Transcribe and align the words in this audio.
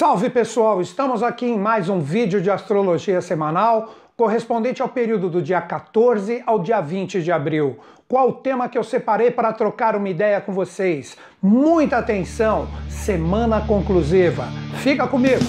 Salve 0.00 0.30
pessoal, 0.30 0.80
estamos 0.80 1.22
aqui 1.22 1.44
em 1.44 1.58
mais 1.58 1.90
um 1.90 2.00
vídeo 2.00 2.40
de 2.40 2.50
astrologia 2.50 3.20
semanal 3.20 3.94
correspondente 4.16 4.80
ao 4.80 4.88
período 4.88 5.28
do 5.28 5.42
dia 5.42 5.60
14 5.60 6.42
ao 6.46 6.58
dia 6.58 6.80
20 6.80 7.22
de 7.22 7.30
abril. 7.30 7.78
Qual 8.08 8.30
o 8.30 8.32
tema 8.32 8.66
que 8.66 8.78
eu 8.78 8.82
separei 8.82 9.30
para 9.30 9.52
trocar 9.52 9.94
uma 9.94 10.08
ideia 10.08 10.40
com 10.40 10.54
vocês? 10.54 11.18
Muita 11.42 11.98
atenção, 11.98 12.66
semana 12.88 13.60
conclusiva. 13.60 14.48
Fica 14.78 15.06
comigo! 15.06 15.44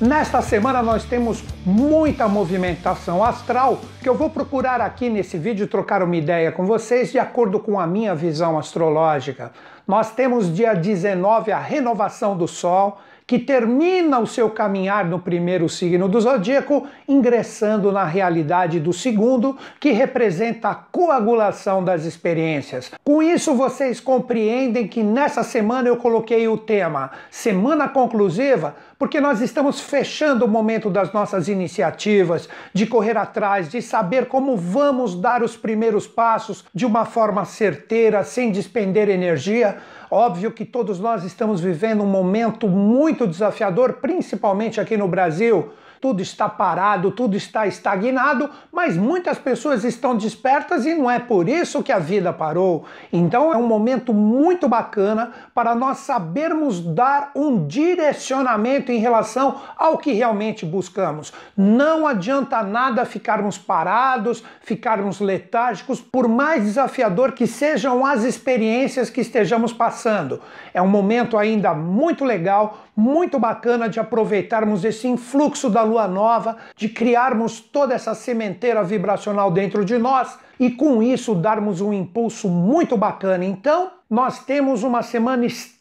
Nesta 0.00 0.40
semana 0.40 0.80
nós 0.80 1.04
temos 1.04 1.42
muita 1.66 2.28
movimentação 2.28 3.24
astral 3.24 3.80
que 4.00 4.08
eu 4.08 4.14
vou 4.14 4.30
procurar 4.30 4.80
aqui 4.80 5.10
nesse 5.10 5.36
vídeo 5.36 5.66
trocar 5.66 6.04
uma 6.04 6.14
ideia 6.14 6.52
com 6.52 6.64
vocês 6.64 7.10
de 7.10 7.18
acordo 7.18 7.58
com 7.58 7.80
a 7.80 7.84
minha 7.84 8.14
visão 8.14 8.56
astrológica. 8.56 9.50
Nós 9.88 10.12
temos 10.12 10.54
dia 10.54 10.72
19 10.72 11.50
a 11.50 11.58
renovação 11.58 12.36
do 12.36 12.46
Sol, 12.46 13.00
que 13.26 13.40
termina 13.40 14.20
o 14.20 14.26
seu 14.26 14.48
caminhar 14.48 15.04
no 15.04 15.18
primeiro 15.18 15.68
signo 15.68 16.08
do 16.08 16.20
zodíaco, 16.20 16.86
ingressando 17.08 17.90
na 17.90 18.04
realidade 18.04 18.78
do 18.78 18.92
segundo, 18.92 19.56
que 19.80 19.90
representa 19.90 20.68
a 20.68 20.74
coagulação 20.74 21.82
das 21.82 22.04
experiências. 22.04 22.90
Com 23.02 23.22
isso, 23.22 23.54
vocês 23.54 23.98
compreendem 23.98 24.86
que 24.86 25.02
nessa 25.02 25.42
semana 25.42 25.88
eu 25.88 25.96
coloquei 25.96 26.46
o 26.46 26.58
tema 26.58 27.10
Semana 27.30 27.88
Conclusiva, 27.88 28.76
porque 28.98 29.20
nós 29.20 29.40
estamos 29.40 29.80
fechando 29.80 30.44
o 30.44 30.48
momento 30.48 30.90
das 30.90 31.12
nossas 31.12 31.48
iniciativas, 31.48 32.48
de 32.74 32.86
correr 32.86 33.16
atrás, 33.16 33.70
de 33.70 33.80
saber 33.80 34.26
como 34.26 34.56
vamos 34.56 35.14
dar 35.14 35.42
os 35.42 35.56
primeiros 35.56 36.06
passos 36.06 36.64
de 36.74 36.84
uma 36.84 37.04
forma 37.04 37.44
certeira, 37.44 38.22
sem 38.22 38.52
despender 38.52 39.08
energia 39.08 39.78
Óbvio 40.10 40.50
que 40.52 40.64
todos 40.64 40.98
nós 40.98 41.22
estamos 41.22 41.60
vivendo 41.60 42.02
um 42.02 42.06
momento 42.06 42.66
muito 42.66 43.26
desafiador, 43.26 43.94
principalmente 43.94 44.80
aqui 44.80 44.96
no 44.96 45.06
Brasil, 45.06 45.70
tudo 46.00 46.22
está 46.22 46.48
parado, 46.48 47.10
tudo 47.10 47.36
está 47.36 47.66
estagnado, 47.66 48.50
mas 48.72 48.96
muitas 48.96 49.38
pessoas 49.38 49.84
estão 49.84 50.16
despertas 50.16 50.86
e 50.86 50.94
não 50.94 51.10
é 51.10 51.18
por 51.18 51.48
isso 51.48 51.82
que 51.82 51.92
a 51.92 51.98
vida 51.98 52.32
parou. 52.32 52.84
Então 53.12 53.52
é 53.52 53.56
um 53.56 53.66
momento 53.66 54.12
muito 54.12 54.68
bacana 54.68 55.32
para 55.54 55.74
nós 55.74 55.98
sabermos 55.98 56.80
dar 56.80 57.30
um 57.34 57.66
direcionamento 57.66 58.92
em 58.92 58.98
relação 58.98 59.60
ao 59.76 59.98
que 59.98 60.12
realmente 60.12 60.64
buscamos. 60.64 61.32
Não 61.56 62.06
adianta 62.06 62.62
nada 62.62 63.04
ficarmos 63.04 63.58
parados, 63.58 64.42
ficarmos 64.62 65.20
letárgicos, 65.20 66.00
por 66.00 66.28
mais 66.28 66.62
desafiador 66.62 67.32
que 67.32 67.46
sejam 67.46 68.04
as 68.04 68.24
experiências 68.24 69.10
que 69.10 69.20
estejamos 69.20 69.72
passando. 69.72 70.40
É 70.72 70.80
um 70.80 70.88
momento 70.88 71.36
ainda 71.36 71.74
muito 71.74 72.24
legal, 72.24 72.78
muito 72.96 73.38
bacana 73.38 73.88
de 73.88 74.00
aproveitarmos 74.00 74.84
esse 74.84 75.06
influxo 75.06 75.70
da 75.70 75.84
lua 75.88 76.06
nova, 76.06 76.56
de 76.76 76.88
criarmos 76.88 77.60
toda 77.60 77.94
essa 77.94 78.14
sementeira 78.14 78.84
vibracional 78.84 79.50
dentro 79.50 79.84
de 79.84 79.98
nós 79.98 80.38
e 80.60 80.70
com 80.70 81.02
isso 81.02 81.34
darmos 81.34 81.80
um 81.80 81.92
impulso 81.92 82.48
muito 82.48 82.96
bacana. 82.96 83.44
Então, 83.44 83.90
nós 84.10 84.44
temos 84.44 84.82
uma 84.82 85.02
semana 85.02 85.46
extremamente 85.46 85.77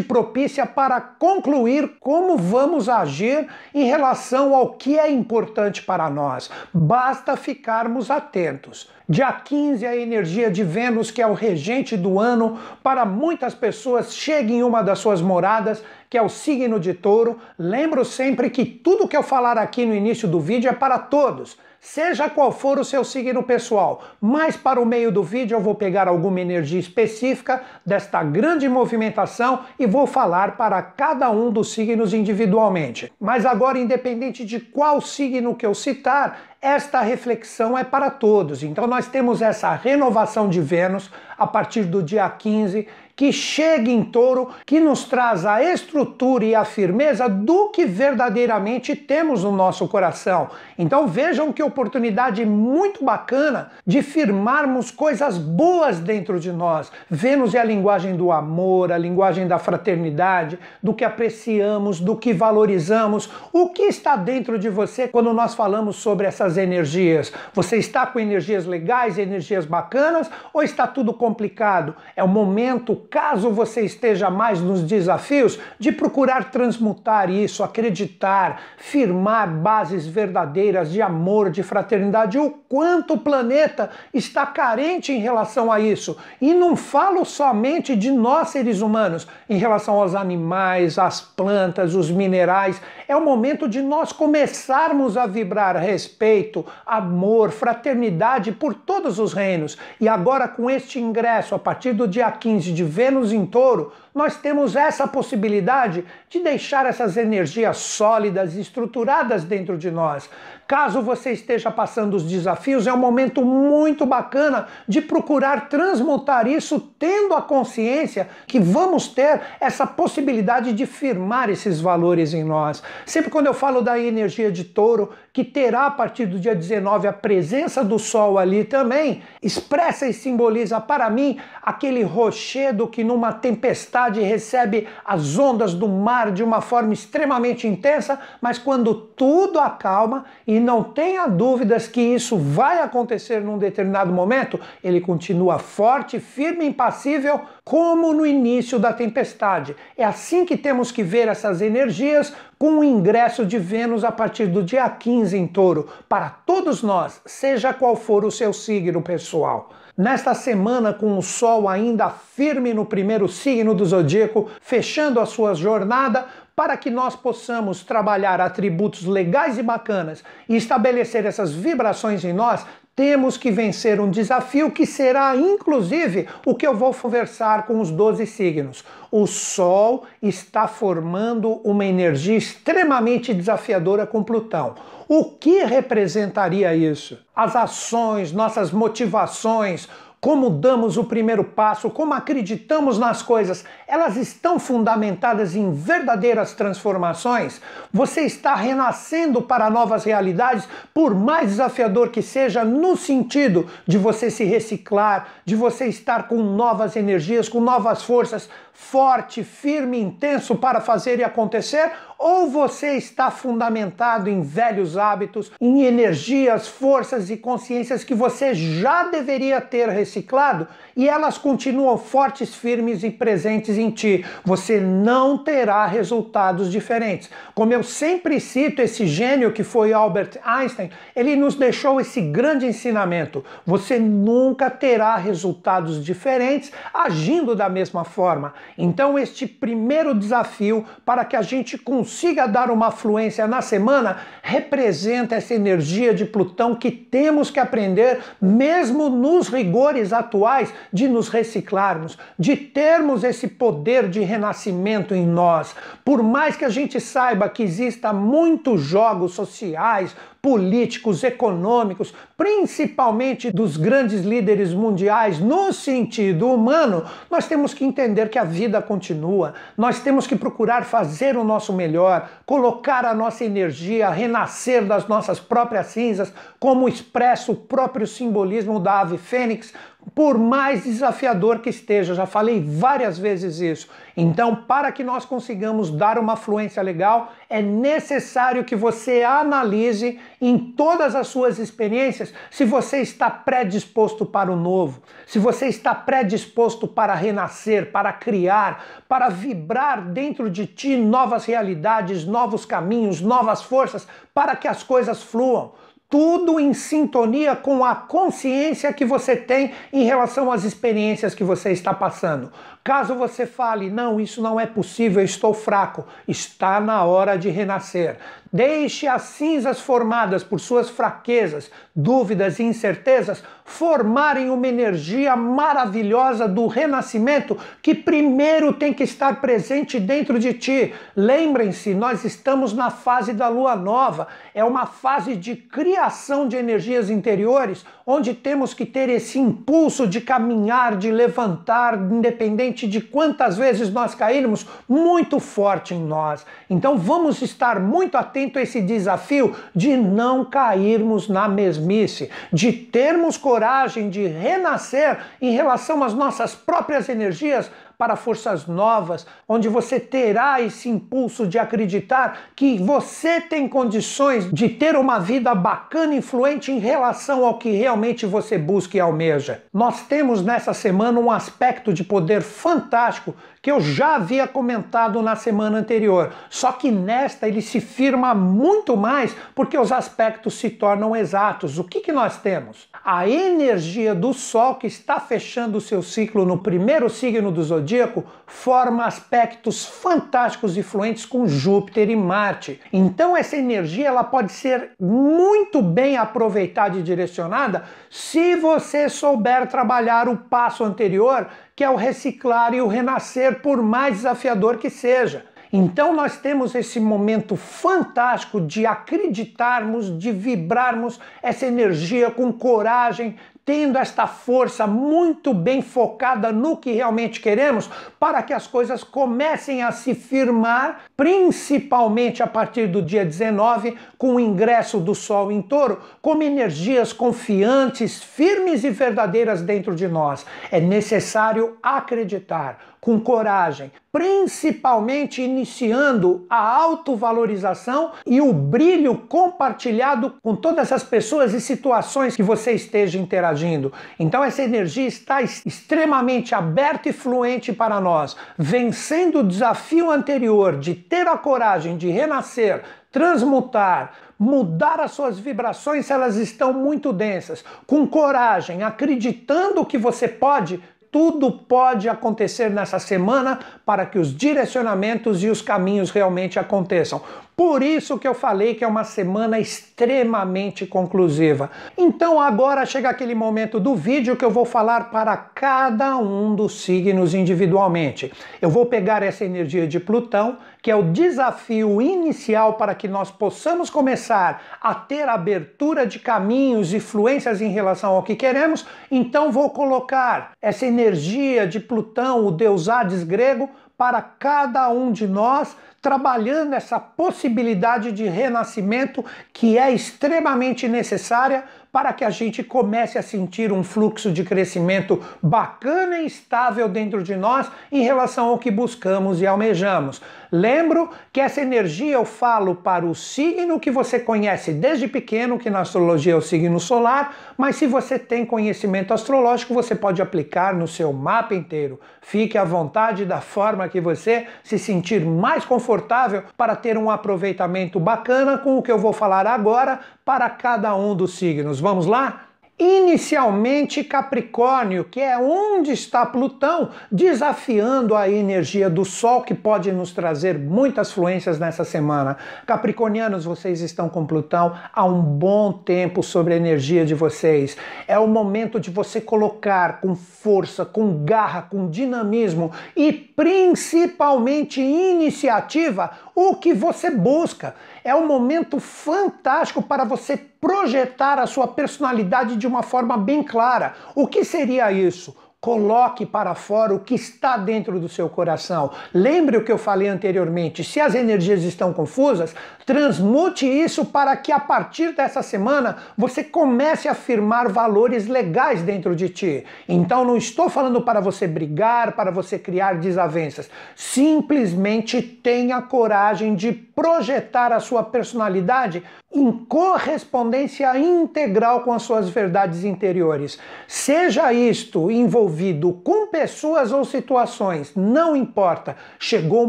propícia 0.00 0.64
para 0.64 1.00
concluir 1.00 1.96
como 2.00 2.38
vamos 2.38 2.88
agir 2.88 3.46
em 3.74 3.84
relação 3.84 4.54
ao 4.54 4.74
que 4.74 4.98
é 4.98 5.10
importante 5.10 5.82
para 5.82 6.08
nós. 6.08 6.50
Basta 6.72 7.36
ficarmos 7.36 8.10
atentos. 8.10 8.88
Dia 9.08 9.32
15, 9.32 9.84
a 9.84 9.96
energia 9.96 10.50
de 10.50 10.62
Vênus, 10.62 11.10
que 11.10 11.20
é 11.20 11.26
o 11.26 11.34
regente 11.34 11.96
do 11.96 12.18
ano, 12.18 12.58
para 12.82 13.04
muitas 13.04 13.54
pessoas 13.54 14.14
chega 14.14 14.52
em 14.52 14.62
uma 14.62 14.82
das 14.82 15.00
suas 15.00 15.20
moradas, 15.20 15.82
que 16.08 16.16
é 16.16 16.22
o 16.22 16.28
signo 16.28 16.80
de 16.80 16.94
touro. 16.94 17.38
Lembro 17.58 18.04
sempre 18.04 18.48
que 18.48 18.64
tudo 18.64 19.08
que 19.08 19.16
eu 19.16 19.22
falar 19.22 19.58
aqui 19.58 19.84
no 19.84 19.94
início 19.94 20.28
do 20.28 20.40
vídeo 20.40 20.70
é 20.70 20.72
para 20.72 20.98
todos 20.98 21.58
seja 21.80 22.28
qual 22.28 22.52
for 22.52 22.78
o 22.78 22.84
seu 22.84 23.02
signo 23.02 23.42
pessoal. 23.42 24.04
Mas 24.20 24.56
para 24.56 24.80
o 24.80 24.86
meio 24.86 25.10
do 25.10 25.22
vídeo 25.22 25.56
eu 25.56 25.60
vou 25.60 25.74
pegar 25.74 26.06
alguma 26.06 26.40
energia 26.40 26.78
específica 26.78 27.62
desta 27.84 28.22
grande 28.22 28.68
movimentação 28.68 29.60
e 29.78 29.86
vou 29.86 30.06
falar 30.06 30.56
para 30.56 30.82
cada 30.82 31.30
um 31.30 31.50
dos 31.50 31.72
signos 31.72 32.12
individualmente. 32.12 33.10
Mas 33.18 33.46
agora, 33.46 33.78
independente 33.78 34.44
de 34.44 34.60
qual 34.60 35.00
signo 35.00 35.54
que 35.54 35.64
eu 35.64 35.74
citar, 35.74 36.50
esta 36.60 37.00
reflexão 37.00 37.76
é 37.76 37.82
para 37.82 38.10
todos. 38.10 38.62
Então 38.62 38.86
nós 38.86 39.06
temos 39.06 39.40
essa 39.40 39.72
renovação 39.74 40.48
de 40.48 40.60
Vênus 40.60 41.10
a 41.38 41.46
partir 41.46 41.84
do 41.84 42.02
dia 42.02 42.28
15 42.28 42.86
que 43.20 43.34
chega 43.34 43.90
em 43.90 44.02
touro, 44.02 44.48
que 44.64 44.80
nos 44.80 45.04
traz 45.04 45.44
a 45.44 45.62
estrutura 45.62 46.42
e 46.42 46.54
a 46.54 46.64
firmeza 46.64 47.28
do 47.28 47.68
que 47.68 47.84
verdadeiramente 47.84 48.96
temos 48.96 49.44
no 49.44 49.52
nosso 49.52 49.86
coração. 49.86 50.48
Então 50.78 51.06
vejam 51.06 51.52
que 51.52 51.62
oportunidade 51.62 52.46
muito 52.46 53.04
bacana 53.04 53.72
de 53.86 54.00
firmarmos 54.00 54.90
coisas 54.90 55.36
boas 55.36 56.00
dentro 56.00 56.40
de 56.40 56.50
nós. 56.50 56.90
Vênus 57.10 57.54
é 57.54 57.60
a 57.60 57.64
linguagem 57.64 58.16
do 58.16 58.32
amor, 58.32 58.90
a 58.90 58.96
linguagem 58.96 59.46
da 59.46 59.58
fraternidade, 59.58 60.58
do 60.82 60.94
que 60.94 61.04
apreciamos, 61.04 62.00
do 62.00 62.16
que 62.16 62.32
valorizamos. 62.32 63.28
O 63.52 63.68
que 63.68 63.82
está 63.82 64.16
dentro 64.16 64.58
de 64.58 64.70
você 64.70 65.06
quando 65.06 65.34
nós 65.34 65.54
falamos 65.54 65.96
sobre 65.96 66.26
essas 66.26 66.56
energias? 66.56 67.30
Você 67.52 67.76
está 67.76 68.06
com 68.06 68.18
energias 68.18 68.64
legais, 68.64 69.18
energias 69.18 69.66
bacanas 69.66 70.30
ou 70.54 70.62
está 70.62 70.86
tudo 70.86 71.12
complicado? 71.12 71.94
É 72.16 72.24
o 72.24 72.28
momento 72.28 72.96
caso 73.10 73.50
você 73.50 73.82
esteja 73.82 74.30
mais 74.30 74.60
nos 74.60 74.82
desafios, 74.82 75.58
de 75.78 75.90
procurar 75.90 76.50
transmutar 76.50 77.28
isso, 77.30 77.64
acreditar, 77.64 78.60
firmar 78.76 79.50
bases 79.50 80.06
verdadeiras 80.06 80.92
de 80.92 81.02
amor, 81.02 81.50
de 81.50 81.62
fraternidade, 81.62 82.38
o 82.38 82.50
quanto 82.68 83.14
o 83.14 83.18
planeta 83.18 83.90
está 84.14 84.46
carente 84.46 85.12
em 85.12 85.18
relação 85.18 85.72
a 85.72 85.80
isso. 85.80 86.16
E 86.40 86.54
não 86.54 86.76
falo 86.76 87.24
somente 87.24 87.96
de 87.96 88.10
nós 88.10 88.50
seres 88.50 88.80
humanos, 88.80 89.26
em 89.48 89.58
relação 89.58 90.00
aos 90.00 90.14
animais, 90.14 90.98
às 90.98 91.20
plantas, 91.20 91.94
os 91.94 92.10
minerais. 92.10 92.80
É 93.10 93.16
o 93.16 93.24
momento 93.24 93.68
de 93.68 93.82
nós 93.82 94.12
começarmos 94.12 95.16
a 95.16 95.26
vibrar 95.26 95.76
respeito, 95.76 96.64
amor, 96.86 97.50
fraternidade 97.50 98.52
por 98.52 98.72
todos 98.72 99.18
os 99.18 99.32
reinos. 99.32 99.76
E 100.00 100.08
agora, 100.08 100.46
com 100.46 100.70
este 100.70 101.00
ingresso, 101.00 101.52
a 101.52 101.58
partir 101.58 101.92
do 101.92 102.06
dia 102.06 102.30
15 102.30 102.72
de 102.72 102.84
Vênus 102.84 103.32
em 103.32 103.44
touro, 103.44 103.92
nós 104.14 104.36
temos 104.36 104.76
essa 104.76 105.08
possibilidade 105.08 106.04
de 106.28 106.38
deixar 106.38 106.86
essas 106.86 107.16
energias 107.16 107.78
sólidas 107.78 108.54
estruturadas 108.54 109.42
dentro 109.42 109.76
de 109.76 109.90
nós. 109.90 110.30
Caso 110.70 111.02
você 111.02 111.32
esteja 111.32 111.68
passando 111.68 112.14
os 112.14 112.22
desafios, 112.22 112.86
é 112.86 112.92
um 112.92 112.96
momento 112.96 113.44
muito 113.44 114.06
bacana 114.06 114.68
de 114.86 115.00
procurar 115.00 115.68
transmutar 115.68 116.46
isso, 116.46 116.78
tendo 116.96 117.34
a 117.34 117.42
consciência 117.42 118.28
que 118.46 118.60
vamos 118.60 119.08
ter 119.08 119.40
essa 119.58 119.84
possibilidade 119.84 120.72
de 120.72 120.86
firmar 120.86 121.50
esses 121.50 121.80
valores 121.80 122.32
em 122.32 122.44
nós. 122.44 122.84
Sempre 123.04 123.32
quando 123.32 123.48
eu 123.48 123.52
falo 123.52 123.82
da 123.82 123.98
energia 123.98 124.52
de 124.52 124.62
touro, 124.62 125.10
que 125.32 125.44
terá 125.44 125.86
a 125.86 125.90
partir 125.90 126.26
do 126.26 126.38
dia 126.38 126.54
19 126.54 127.06
a 127.06 127.12
presença 127.12 127.84
do 127.84 127.98
Sol 127.98 128.38
ali 128.38 128.64
também, 128.64 129.22
expressa 129.42 130.06
e 130.06 130.12
simboliza 130.12 130.80
para 130.80 131.08
mim 131.08 131.38
aquele 131.62 132.02
rochedo 132.02 132.88
que 132.88 133.04
numa 133.04 133.32
tempestade 133.32 134.20
recebe 134.20 134.88
as 135.04 135.38
ondas 135.38 135.74
do 135.74 135.88
mar 135.88 136.32
de 136.32 136.42
uma 136.42 136.60
forma 136.60 136.92
extremamente 136.92 137.66
intensa, 137.66 138.18
mas 138.40 138.58
quando 138.58 138.94
tudo 138.94 139.58
acalma 139.58 140.24
e 140.46 140.58
não 140.58 140.82
tenha 140.82 141.26
dúvidas 141.26 141.86
que 141.86 142.00
isso 142.00 142.36
vai 142.36 142.80
acontecer 142.80 143.40
num 143.40 143.58
determinado 143.58 144.12
momento, 144.12 144.58
ele 144.82 145.00
continua 145.00 145.58
forte, 145.58 146.18
firme, 146.18 146.66
impassível, 146.66 147.40
como 147.64 148.12
no 148.12 148.26
início 148.26 148.78
da 148.78 148.92
tempestade. 148.92 149.76
É 149.96 150.04
assim 150.04 150.44
que 150.44 150.56
temos 150.56 150.90
que 150.90 151.02
ver 151.02 151.28
essas 151.28 151.60
energias 151.60 152.32
com 152.58 152.78
o 152.78 152.84
ingresso 152.84 153.44
de 153.46 153.58
Vênus 153.58 154.04
a 154.04 154.12
partir 154.12 154.46
do 154.46 154.62
dia 154.62 154.88
15 154.88 155.36
em 155.36 155.46
touro, 155.46 155.88
para 156.08 156.28
todos 156.28 156.82
nós, 156.82 157.20
seja 157.24 157.72
qual 157.72 157.96
for 157.96 158.24
o 158.24 158.30
seu 158.30 158.52
signo 158.52 159.00
pessoal. 159.00 159.70
Nesta 159.96 160.34
semana, 160.34 160.94
com 160.94 161.18
o 161.18 161.22
Sol 161.22 161.68
ainda 161.68 162.08
firme 162.08 162.72
no 162.72 162.86
primeiro 162.86 163.28
signo 163.28 163.74
do 163.74 163.84
zodíaco, 163.84 164.48
fechando 164.60 165.20
a 165.20 165.26
sua 165.26 165.54
jornada, 165.54 166.26
para 166.60 166.76
que 166.76 166.90
nós 166.90 167.16
possamos 167.16 167.82
trabalhar 167.82 168.40
atributos 168.40 169.06
legais 169.06 169.56
e 169.56 169.62
bacanas 169.62 170.22
e 170.48 170.56
estabelecer 170.56 171.24
essas 171.24 171.52
vibrações 171.54 172.22
em 172.24 172.34
nós, 172.34 172.66
temos 173.00 173.38
que 173.38 173.50
vencer 173.50 173.98
um 173.98 174.10
desafio 174.10 174.70
que 174.70 174.84
será, 174.84 175.34
inclusive, 175.34 176.28
o 176.44 176.54
que 176.54 176.66
eu 176.66 176.76
vou 176.76 176.92
conversar 176.92 177.64
com 177.64 177.80
os 177.80 177.90
12 177.90 178.26
signos. 178.26 178.84
O 179.10 179.26
Sol 179.26 180.04
está 180.22 180.68
formando 180.68 181.62
uma 181.64 181.86
energia 181.86 182.36
extremamente 182.36 183.32
desafiadora 183.32 184.06
com 184.06 184.22
Plutão. 184.22 184.74
O 185.08 185.24
que 185.24 185.64
representaria 185.64 186.76
isso? 186.76 187.18
As 187.34 187.56
ações, 187.56 188.32
nossas 188.32 188.70
motivações, 188.70 189.88
como 190.20 190.50
damos 190.50 190.98
o 190.98 191.04
primeiro 191.04 191.42
passo, 191.42 191.88
como 191.88 192.12
acreditamos 192.12 192.98
nas 192.98 193.22
coisas, 193.22 193.64
elas 193.88 194.16
estão 194.16 194.58
fundamentadas 194.58 195.56
em 195.56 195.72
verdadeiras 195.72 196.52
transformações? 196.52 197.58
Você 197.90 198.20
está 198.22 198.54
renascendo 198.54 199.40
para 199.40 199.70
novas 199.70 200.04
realidades, 200.04 200.68
por 200.92 201.14
mais 201.14 201.48
desafiador 201.48 202.10
que 202.10 202.20
seja, 202.20 202.62
no 202.64 202.98
sentido 202.98 203.66
de 203.86 203.96
você 203.96 204.30
se 204.30 204.44
reciclar, 204.44 205.26
de 205.44 205.56
você 205.56 205.86
estar 205.86 206.28
com 206.28 206.36
novas 206.42 206.96
energias, 206.96 207.48
com 207.48 207.60
novas 207.60 208.02
forças, 208.02 208.50
forte, 208.80 209.44
firme, 209.44 210.00
intenso 210.00 210.56
para 210.56 210.80
fazer 210.80 211.18
e 211.18 211.22
acontecer? 211.22 211.92
Ou 212.18 212.48
você 212.48 212.96
está 212.96 213.30
fundamentado 213.30 214.28
em 214.28 214.40
velhos 214.40 214.96
hábitos, 214.96 215.52
em 215.60 215.82
energias, 215.82 216.66
forças 216.66 217.30
e 217.30 217.36
consciências 217.36 218.02
que 218.02 218.14
você 218.14 218.54
já 218.54 219.04
deveria 219.04 219.60
ter 219.60 219.88
reciclado 219.88 220.66
e 221.00 221.08
elas 221.08 221.38
continuam 221.38 221.96
fortes, 221.96 222.54
firmes 222.54 223.02
e 223.02 223.10
presentes 223.10 223.78
em 223.78 223.88
ti? 223.88 224.22
Você 224.44 224.78
não 224.78 225.38
terá 225.38 225.86
resultados 225.86 226.70
diferentes. 226.70 227.30
Como 227.54 227.72
eu 227.72 227.82
sempre 227.82 228.38
cito 228.38 228.82
esse 228.82 229.06
gênio 229.06 229.50
que 229.50 229.64
foi 229.64 229.94
Albert 229.94 230.32
Einstein, 230.44 230.90
ele 231.16 231.36
nos 231.36 231.54
deixou 231.54 232.02
esse 232.02 232.20
grande 232.20 232.66
ensinamento: 232.66 233.42
você 233.64 233.98
nunca 233.98 234.68
terá 234.68 235.16
resultados 235.16 236.04
diferentes 236.04 236.70
agindo 236.92 237.56
da 237.56 237.70
mesma 237.70 238.04
forma. 238.04 238.52
Então, 238.76 239.18
este 239.18 239.46
primeiro 239.46 240.14
desafio 240.14 240.84
para 241.02 241.24
que 241.24 241.34
a 241.34 241.40
gente 241.40 241.78
consiga 241.78 242.46
dar 242.46 242.70
uma 242.70 242.90
fluência 242.90 243.46
na 243.46 243.62
semana 243.62 244.18
representa 244.42 245.34
essa 245.34 245.54
energia 245.54 246.12
de 246.12 246.26
Plutão 246.26 246.74
que 246.74 246.90
temos 246.90 247.50
que 247.50 247.58
aprender, 247.58 248.20
mesmo 248.38 249.08
nos 249.08 249.48
rigores 249.48 250.12
atuais, 250.12 250.70
de 250.92 251.08
nos 251.08 251.28
reciclarmos, 251.28 252.18
de 252.38 252.56
termos 252.56 253.24
esse 253.24 253.48
poder 253.48 254.08
de 254.08 254.20
renascimento 254.20 255.14
em 255.14 255.26
nós. 255.26 255.74
Por 256.04 256.22
mais 256.22 256.56
que 256.56 256.64
a 256.64 256.68
gente 256.68 257.00
saiba 257.00 257.48
que 257.48 257.62
exista 257.62 258.12
muitos 258.12 258.80
jogos 258.80 259.32
sociais, 259.32 260.14
políticos, 260.42 261.22
econômicos, 261.22 262.14
principalmente 262.36 263.50
dos 263.50 263.76
grandes 263.76 264.22
líderes 264.22 264.72
mundiais 264.72 265.38
no 265.38 265.72
sentido 265.72 266.46
humano, 266.46 267.04
nós 267.30 267.46
temos 267.46 267.74
que 267.74 267.84
entender 267.84 268.30
que 268.30 268.38
a 268.38 268.44
vida 268.44 268.80
continua. 268.80 269.54
Nós 269.76 270.00
temos 270.00 270.26
que 270.26 270.34
procurar 270.34 270.84
fazer 270.84 271.36
o 271.36 271.44
nosso 271.44 271.72
melhor, 271.72 272.28
colocar 272.46 273.04
a 273.04 273.14
nossa 273.14 273.44
energia, 273.44 274.08
renascer 274.08 274.84
das 274.84 275.06
nossas 275.06 275.38
próprias 275.38 275.88
cinzas, 275.88 276.32
como 276.58 276.88
expressa 276.88 277.52
o 277.52 277.56
próprio 277.56 278.06
simbolismo 278.06 278.80
da 278.80 279.00
ave 279.00 279.18
fênix, 279.18 279.74
por 280.14 280.38
mais 280.38 280.84
desafiador 280.84 281.60
que 281.60 281.70
esteja, 281.70 282.14
já 282.14 282.26
falei 282.26 282.64
várias 282.66 283.18
vezes 283.18 283.60
isso. 283.60 283.88
Então, 284.22 284.54
para 284.54 284.92
que 284.92 285.02
nós 285.02 285.24
consigamos 285.24 285.90
dar 285.90 286.18
uma 286.18 286.36
fluência 286.36 286.82
legal, 286.82 287.32
é 287.48 287.62
necessário 287.62 288.64
que 288.64 288.76
você 288.76 289.22
analise 289.22 290.20
em 290.38 290.58
todas 290.58 291.14
as 291.14 291.28
suas 291.28 291.58
experiências 291.58 292.30
se 292.50 292.66
você 292.66 292.98
está 292.98 293.30
predisposto 293.30 294.26
para 294.26 294.52
o 294.52 294.56
novo, 294.56 295.00
se 295.26 295.38
você 295.38 295.68
está 295.68 295.94
predisposto 295.94 296.86
para 296.86 297.14
renascer, 297.14 297.90
para 297.90 298.12
criar, 298.12 298.84
para 299.08 299.30
vibrar 299.30 300.02
dentro 300.02 300.50
de 300.50 300.66
ti 300.66 300.98
novas 300.98 301.46
realidades, 301.46 302.22
novos 302.26 302.66
caminhos, 302.66 303.22
novas 303.22 303.62
forças, 303.62 304.06
para 304.34 304.54
que 304.54 304.68
as 304.68 304.82
coisas 304.82 305.22
fluam 305.22 305.72
tudo 306.10 306.58
em 306.58 306.74
sintonia 306.74 307.54
com 307.54 307.84
a 307.84 307.94
consciência 307.94 308.92
que 308.92 309.04
você 309.04 309.36
tem 309.36 309.72
em 309.92 310.02
relação 310.02 310.50
às 310.50 310.64
experiências 310.64 311.36
que 311.36 311.44
você 311.44 311.70
está 311.70 311.94
passando. 311.94 312.52
Caso 312.82 313.14
você 313.14 313.44
fale, 313.44 313.90
não, 313.90 314.18
isso 314.18 314.40
não 314.40 314.58
é 314.58 314.66
possível, 314.66 315.22
estou 315.22 315.52
fraco, 315.52 316.06
está 316.26 316.80
na 316.80 317.04
hora 317.04 317.36
de 317.36 317.50
renascer. 317.50 318.16
Deixe 318.52 319.06
as 319.06 319.22
cinzas 319.22 319.80
formadas 319.80 320.42
por 320.42 320.58
suas 320.58 320.90
fraquezas, 320.90 321.70
dúvidas 321.94 322.58
e 322.58 322.64
incertezas 322.64 323.44
formarem 323.70 324.50
uma 324.50 324.66
energia 324.66 325.36
maravilhosa 325.36 326.48
do 326.48 326.66
renascimento 326.66 327.56
que 327.80 327.94
primeiro 327.94 328.72
tem 328.72 328.92
que 328.92 329.04
estar 329.04 329.40
presente 329.40 330.00
dentro 330.00 330.40
de 330.40 330.52
ti. 330.52 330.92
Lembrem-se, 331.14 331.94
nós 331.94 332.24
estamos 332.24 332.72
na 332.72 332.90
fase 332.90 333.32
da 333.32 333.46
lua 333.46 333.76
nova, 333.76 334.26
é 334.52 334.64
uma 334.64 334.86
fase 334.86 335.36
de 335.36 335.54
criação 335.54 336.48
de 336.48 336.56
energias 336.56 337.08
interiores, 337.08 337.86
onde 338.04 338.34
temos 338.34 338.74
que 338.74 338.84
ter 338.84 339.08
esse 339.08 339.38
impulso 339.38 340.08
de 340.08 340.20
caminhar, 340.20 340.96
de 340.96 341.12
levantar, 341.12 341.96
independente 341.96 342.69
de 342.72 343.00
quantas 343.00 343.56
vezes 343.56 343.90
nós 343.92 344.14
cairmos, 344.14 344.66
muito 344.88 345.38
forte 345.38 345.94
em 345.94 346.02
nós. 346.02 346.44
Então 346.68 346.96
vamos 346.96 347.42
estar 347.42 347.80
muito 347.80 348.16
atento 348.16 348.58
a 348.58 348.62
esse 348.62 348.80
desafio 348.80 349.54
de 349.74 349.96
não 349.96 350.44
cairmos 350.44 351.28
na 351.28 351.48
mesmice, 351.48 352.30
de 352.52 352.72
termos 352.72 353.36
coragem 353.36 354.10
de 354.10 354.26
renascer 354.26 355.18
em 355.40 355.52
relação 355.52 356.02
às 356.02 356.14
nossas 356.14 356.54
próprias 356.54 357.08
energias 357.08 357.70
para 358.00 358.16
forças 358.16 358.66
novas, 358.66 359.26
onde 359.46 359.68
você 359.68 360.00
terá 360.00 360.58
esse 360.58 360.88
impulso 360.88 361.46
de 361.46 361.58
acreditar 361.58 362.44
que 362.56 362.78
você 362.78 363.42
tem 363.42 363.68
condições 363.68 364.50
de 364.50 364.70
ter 364.70 364.96
uma 364.96 365.18
vida 365.18 365.54
bacana 365.54 366.14
e 366.14 366.16
influente 366.16 366.72
em 366.72 366.78
relação 366.78 367.44
ao 367.44 367.58
que 367.58 367.70
realmente 367.72 368.24
você 368.24 368.56
busca 368.56 368.96
e 368.96 369.00
almeja. 369.00 369.64
Nós 369.70 370.00
temos 370.04 370.42
nessa 370.42 370.72
semana 370.72 371.20
um 371.20 371.30
aspecto 371.30 371.92
de 371.92 372.02
poder 372.02 372.40
fantástico 372.40 373.34
que 373.62 373.70
eu 373.70 373.80
já 373.80 374.14
havia 374.14 374.48
comentado 374.48 375.20
na 375.20 375.36
semana 375.36 375.78
anterior, 375.78 376.32
só 376.48 376.72
que 376.72 376.90
nesta 376.90 377.46
ele 377.46 377.60
se 377.60 377.80
firma 377.80 378.34
muito 378.34 378.96
mais 378.96 379.36
porque 379.54 379.76
os 379.76 379.92
aspectos 379.92 380.54
se 380.54 380.70
tornam 380.70 381.14
exatos. 381.14 381.78
O 381.78 381.84
que, 381.84 382.00
que 382.00 382.12
nós 382.12 382.38
temos? 382.38 382.88
A 383.04 383.28
energia 383.28 384.14
do 384.14 384.32
Sol 384.32 384.76
que 384.76 384.86
está 384.86 385.20
fechando 385.20 385.78
o 385.78 385.80
seu 385.80 386.02
ciclo 386.02 386.46
no 386.46 386.58
primeiro 386.58 387.10
signo 387.10 387.52
do 387.52 387.62
zodíaco 387.62 388.24
forma 388.46 389.04
aspectos 389.04 389.84
fantásticos 389.84 390.76
e 390.76 390.82
fluentes 390.82 391.26
com 391.26 391.46
Júpiter 391.46 392.08
e 392.08 392.16
Marte. 392.16 392.80
Então 392.92 393.36
essa 393.36 393.56
energia 393.56 394.08
ela 394.08 394.24
pode 394.24 394.52
ser 394.52 394.92
muito 394.98 395.82
bem 395.82 396.16
aproveitada 396.16 396.98
e 396.98 397.02
direcionada 397.02 397.84
se 398.08 398.56
você 398.56 399.08
souber 399.08 399.68
trabalhar 399.68 400.28
o 400.28 400.36
passo 400.36 400.82
anterior 400.82 401.46
que 401.80 401.84
é 401.84 401.88
o 401.88 401.96
reciclar 401.96 402.74
e 402.74 402.82
o 402.82 402.86
renascer, 402.86 403.62
por 403.62 403.82
mais 403.82 404.16
desafiador 404.16 404.76
que 404.76 404.90
seja. 404.90 405.46
Então 405.72 406.14
nós 406.14 406.36
temos 406.36 406.74
esse 406.74 407.00
momento 407.00 407.56
fantástico 407.56 408.60
de 408.60 408.84
acreditarmos, 408.84 410.18
de 410.18 410.30
vibrarmos 410.30 411.18
essa 411.42 411.64
energia 411.64 412.30
com 412.30 412.52
coragem, 412.52 413.36
tendo 413.70 413.98
esta 413.98 414.26
força 414.26 414.84
muito 414.84 415.54
bem 415.54 415.80
focada 415.80 416.50
no 416.50 416.76
que 416.76 416.90
realmente 416.90 417.40
queremos, 417.40 417.88
para 418.18 418.42
que 418.42 418.52
as 418.52 418.66
coisas 418.66 419.04
comecem 419.04 419.80
a 419.80 419.92
se 419.92 420.12
firmar, 420.12 421.02
principalmente 421.16 422.42
a 422.42 422.48
partir 422.48 422.88
do 422.88 423.00
dia 423.00 423.24
19, 423.24 423.96
com 424.18 424.34
o 424.34 424.40
ingresso 424.40 424.98
do 424.98 425.14
Sol 425.14 425.52
em 425.52 425.62
Touro, 425.62 426.00
como 426.20 426.42
energias 426.42 427.12
confiantes, 427.12 428.20
firmes 428.20 428.82
e 428.82 428.90
verdadeiras 428.90 429.62
dentro 429.62 429.94
de 429.94 430.08
nós. 430.08 430.44
É 430.72 430.80
necessário 430.80 431.78
acreditar 431.80 432.89
com 433.00 433.18
coragem, 433.18 433.90
principalmente 434.12 435.40
iniciando 435.40 436.44
a 436.50 436.58
autovalorização 436.58 438.12
e 438.26 438.40
o 438.40 438.52
brilho 438.52 439.16
compartilhado 439.16 440.34
com 440.42 440.54
todas 440.54 440.92
as 440.92 441.02
pessoas 441.02 441.54
e 441.54 441.60
situações 441.60 442.36
que 442.36 442.42
você 442.42 442.72
esteja 442.72 443.18
interagindo. 443.18 443.92
Então 444.18 444.44
essa 444.44 444.62
energia 444.62 445.06
está 445.06 445.40
extremamente 445.40 446.54
aberta 446.54 447.08
e 447.08 447.12
fluente 447.12 447.72
para 447.72 448.00
nós, 448.00 448.36
vencendo 448.58 449.40
o 449.40 449.46
desafio 449.46 450.10
anterior 450.10 450.78
de 450.78 450.94
ter 450.94 451.26
a 451.26 451.38
coragem 451.38 451.96
de 451.96 452.10
renascer, 452.10 452.82
transmutar, 453.10 454.12
mudar 454.38 455.00
as 455.00 455.12
suas 455.12 455.38
vibrações 455.38 456.06
se 456.06 456.12
elas 456.12 456.36
estão 456.36 456.72
muito 456.72 457.12
densas, 457.12 457.64
com 457.86 458.06
coragem, 458.06 458.82
acreditando 458.82 459.84
que 459.84 459.98
você 459.98 460.26
pode 460.26 460.82
tudo 461.10 461.50
pode 461.50 462.08
acontecer 462.08 462.70
nessa 462.70 462.98
semana 462.98 463.58
para 463.84 464.06
que 464.06 464.18
os 464.18 464.34
direcionamentos 464.34 465.42
e 465.42 465.48
os 465.48 465.60
caminhos 465.60 466.10
realmente 466.10 466.58
aconteçam. 466.58 467.20
Por 467.56 467.82
isso 467.82 468.18
que 468.18 468.26
eu 468.26 468.32
falei 468.32 468.74
que 468.74 468.82
é 468.82 468.86
uma 468.86 469.04
semana 469.04 469.60
extremamente 469.60 470.86
conclusiva. 470.86 471.70
Então 471.96 472.40
agora 472.40 472.86
chega 472.86 473.10
aquele 473.10 473.34
momento 473.34 473.78
do 473.78 473.94
vídeo 473.94 474.34
que 474.34 474.44
eu 474.44 474.50
vou 474.50 474.64
falar 474.64 475.10
para 475.10 475.36
cada 475.36 476.16
um 476.16 476.54
dos 476.54 476.82
signos 476.82 477.34
individualmente. 477.34 478.32
Eu 478.62 478.70
vou 478.70 478.86
pegar 478.86 479.22
essa 479.22 479.44
energia 479.44 479.86
de 479.86 480.00
Plutão, 480.00 480.56
que 480.82 480.90
é 480.90 480.96
o 480.96 481.12
desafio 481.12 482.00
inicial 482.00 482.74
para 482.74 482.94
que 482.94 483.06
nós 483.06 483.30
possamos 483.30 483.90
começar 483.90 484.78
a 484.80 484.94
ter 484.94 485.28
abertura 485.28 486.06
de 486.06 486.18
caminhos 486.18 486.94
e 486.94 487.00
fluências 487.00 487.60
em 487.60 487.68
relação 487.68 488.12
ao 488.12 488.22
que 488.22 488.34
queremos, 488.34 488.86
então 489.10 489.52
vou 489.52 489.70
colocar 489.70 490.52
essa 490.62 490.86
energia 490.86 491.66
de 491.66 491.78
Plutão, 491.78 492.46
o 492.46 492.50
deus 492.50 492.88
Hades 492.88 493.22
grego, 493.22 493.68
para 493.98 494.22
cada 494.22 494.88
um 494.88 495.12
de 495.12 495.26
nós, 495.26 495.76
trabalhando 496.00 496.74
essa 496.74 496.98
possibilidade 496.98 498.10
de 498.12 498.26
renascimento 498.26 499.24
que 499.52 499.76
é 499.76 499.90
extremamente 499.90 500.88
necessária 500.88 501.64
para 501.92 502.12
que 502.12 502.24
a 502.24 502.30
gente 502.30 502.62
comece 502.62 503.18
a 503.18 503.22
sentir 503.22 503.72
um 503.72 503.82
fluxo 503.82 504.32
de 504.32 504.44
crescimento 504.44 505.22
bacana 505.42 506.20
e 506.20 506.26
estável 506.26 506.88
dentro 506.88 507.22
de 507.22 507.36
nós 507.36 507.70
em 507.90 508.02
relação 508.02 508.48
ao 508.48 508.58
que 508.58 508.70
buscamos 508.70 509.42
e 509.42 509.46
almejamos. 509.46 510.22
Lembro 510.52 511.10
que 511.32 511.40
essa 511.40 511.60
energia 511.60 512.14
eu 512.14 512.24
falo 512.24 512.74
para 512.74 513.06
o 513.06 513.14
signo 513.14 513.78
que 513.78 513.90
você 513.90 514.18
conhece 514.18 514.72
desde 514.72 515.06
pequeno, 515.06 515.58
que 515.58 515.70
na 515.70 515.80
astrologia 515.80 516.32
é 516.32 516.36
o 516.36 516.42
signo 516.42 516.80
solar, 516.80 517.34
mas 517.56 517.76
se 517.76 517.86
você 517.86 518.18
tem 518.18 518.44
conhecimento 518.44 519.14
astrológico, 519.14 519.72
você 519.72 519.94
pode 519.94 520.20
aplicar 520.20 520.74
no 520.74 520.88
seu 520.88 521.12
mapa 521.12 521.54
inteiro. 521.54 522.00
Fique 522.20 522.58
à 522.58 522.64
vontade 522.64 523.24
da 523.24 523.40
forma 523.40 523.88
que 523.88 524.00
você 524.00 524.46
se 524.64 524.78
sentir 524.78 525.24
mais 525.24 525.64
confortável 525.64 526.42
para 526.56 526.74
ter 526.74 526.98
um 526.98 527.10
aproveitamento 527.10 528.00
bacana 528.00 528.58
com 528.58 528.76
o 528.76 528.82
que 528.82 528.90
eu 528.90 528.98
vou 528.98 529.12
falar 529.12 529.46
agora 529.46 530.00
para 530.24 530.50
cada 530.50 530.94
um 530.96 531.14
dos 531.14 531.34
signos. 531.34 531.80
Vamos 531.80 532.06
lá? 532.06 532.49
Inicialmente 532.80 534.02
Capricórnio, 534.02 535.04
que 535.04 535.20
é 535.20 535.36
onde 535.36 535.92
está 535.92 536.24
Plutão, 536.24 536.88
desafiando 537.12 538.16
a 538.16 538.26
energia 538.26 538.88
do 538.88 539.04
Sol, 539.04 539.42
que 539.42 539.54
pode 539.54 539.92
nos 539.92 540.12
trazer 540.12 540.58
muitas 540.58 541.12
fluências 541.12 541.58
nessa 541.58 541.84
semana. 541.84 542.38
Capricornianos, 542.66 543.44
vocês 543.44 543.82
estão 543.82 544.08
com 544.08 544.24
Plutão 544.24 544.74
há 544.94 545.04
um 545.04 545.20
bom 545.20 545.74
tempo 545.74 546.22
sobre 546.22 546.54
a 546.54 546.56
energia 546.56 547.04
de 547.04 547.14
vocês. 547.14 547.76
É 548.08 548.18
o 548.18 548.26
momento 548.26 548.80
de 548.80 548.90
você 548.90 549.20
colocar 549.20 550.00
com 550.00 550.16
força, 550.16 550.82
com 550.82 551.22
garra, 551.22 551.60
com 551.60 551.90
dinamismo 551.90 552.72
e 552.96 553.12
principalmente 553.12 554.80
iniciativa 554.80 556.12
o 556.34 556.54
que 556.54 556.72
você 556.72 557.10
busca. 557.10 557.74
É 558.02 558.14
um 558.14 558.26
momento 558.26 558.78
fantástico 558.78 559.82
para 559.82 560.04
você 560.04 560.36
projetar 560.36 561.38
a 561.38 561.46
sua 561.46 561.68
personalidade 561.68 562.56
de 562.56 562.66
uma 562.66 562.82
forma 562.82 563.16
bem 563.16 563.42
clara. 563.42 563.94
O 564.14 564.26
que 564.26 564.44
seria 564.44 564.90
isso? 564.92 565.36
Coloque 565.60 566.24
para 566.24 566.54
fora 566.54 566.94
o 566.94 567.00
que 567.00 567.14
está 567.14 567.58
dentro 567.58 568.00
do 568.00 568.08
seu 568.08 568.30
coração. 568.30 568.90
Lembre 569.12 569.58
o 569.58 569.64
que 569.64 569.70
eu 569.70 569.76
falei 569.76 570.08
anteriormente: 570.08 570.82
se 570.82 570.98
as 570.98 571.14
energias 571.14 571.62
estão 571.62 571.92
confusas, 571.92 572.54
transmute 572.90 573.66
isso 573.68 574.04
para 574.04 574.36
que 574.36 574.50
a 574.50 574.58
partir 574.58 575.12
dessa 575.12 575.42
semana 575.42 575.98
você 576.18 576.42
comece 576.42 577.06
a 577.06 577.12
afirmar 577.12 577.68
valores 577.68 578.26
legais 578.26 578.82
dentro 578.82 579.14
de 579.14 579.28
ti. 579.28 579.64
Então 579.88 580.24
não 580.24 580.36
estou 580.36 580.68
falando 580.68 581.00
para 581.00 581.20
você 581.20 581.46
brigar, 581.46 582.16
para 582.16 582.32
você 582.32 582.58
criar 582.58 582.94
desavenças. 582.98 583.70
Simplesmente 583.94 585.22
tenha 585.22 585.80
coragem 585.80 586.56
de 586.56 586.72
projetar 586.72 587.72
a 587.72 587.78
sua 587.78 588.02
personalidade 588.02 589.04
em 589.32 589.52
correspondência 589.52 590.98
integral 590.98 591.82
com 591.82 591.92
as 591.92 592.02
suas 592.02 592.28
verdades 592.28 592.84
interiores. 592.84 593.58
Seja 593.86 594.52
isto 594.52 595.10
envolvido 595.10 595.92
com 596.04 596.26
pessoas 596.26 596.90
ou 596.90 597.04
situações, 597.04 597.92
não 597.94 598.34
importa. 598.34 598.96
Chegou 599.20 599.64
o 599.64 599.68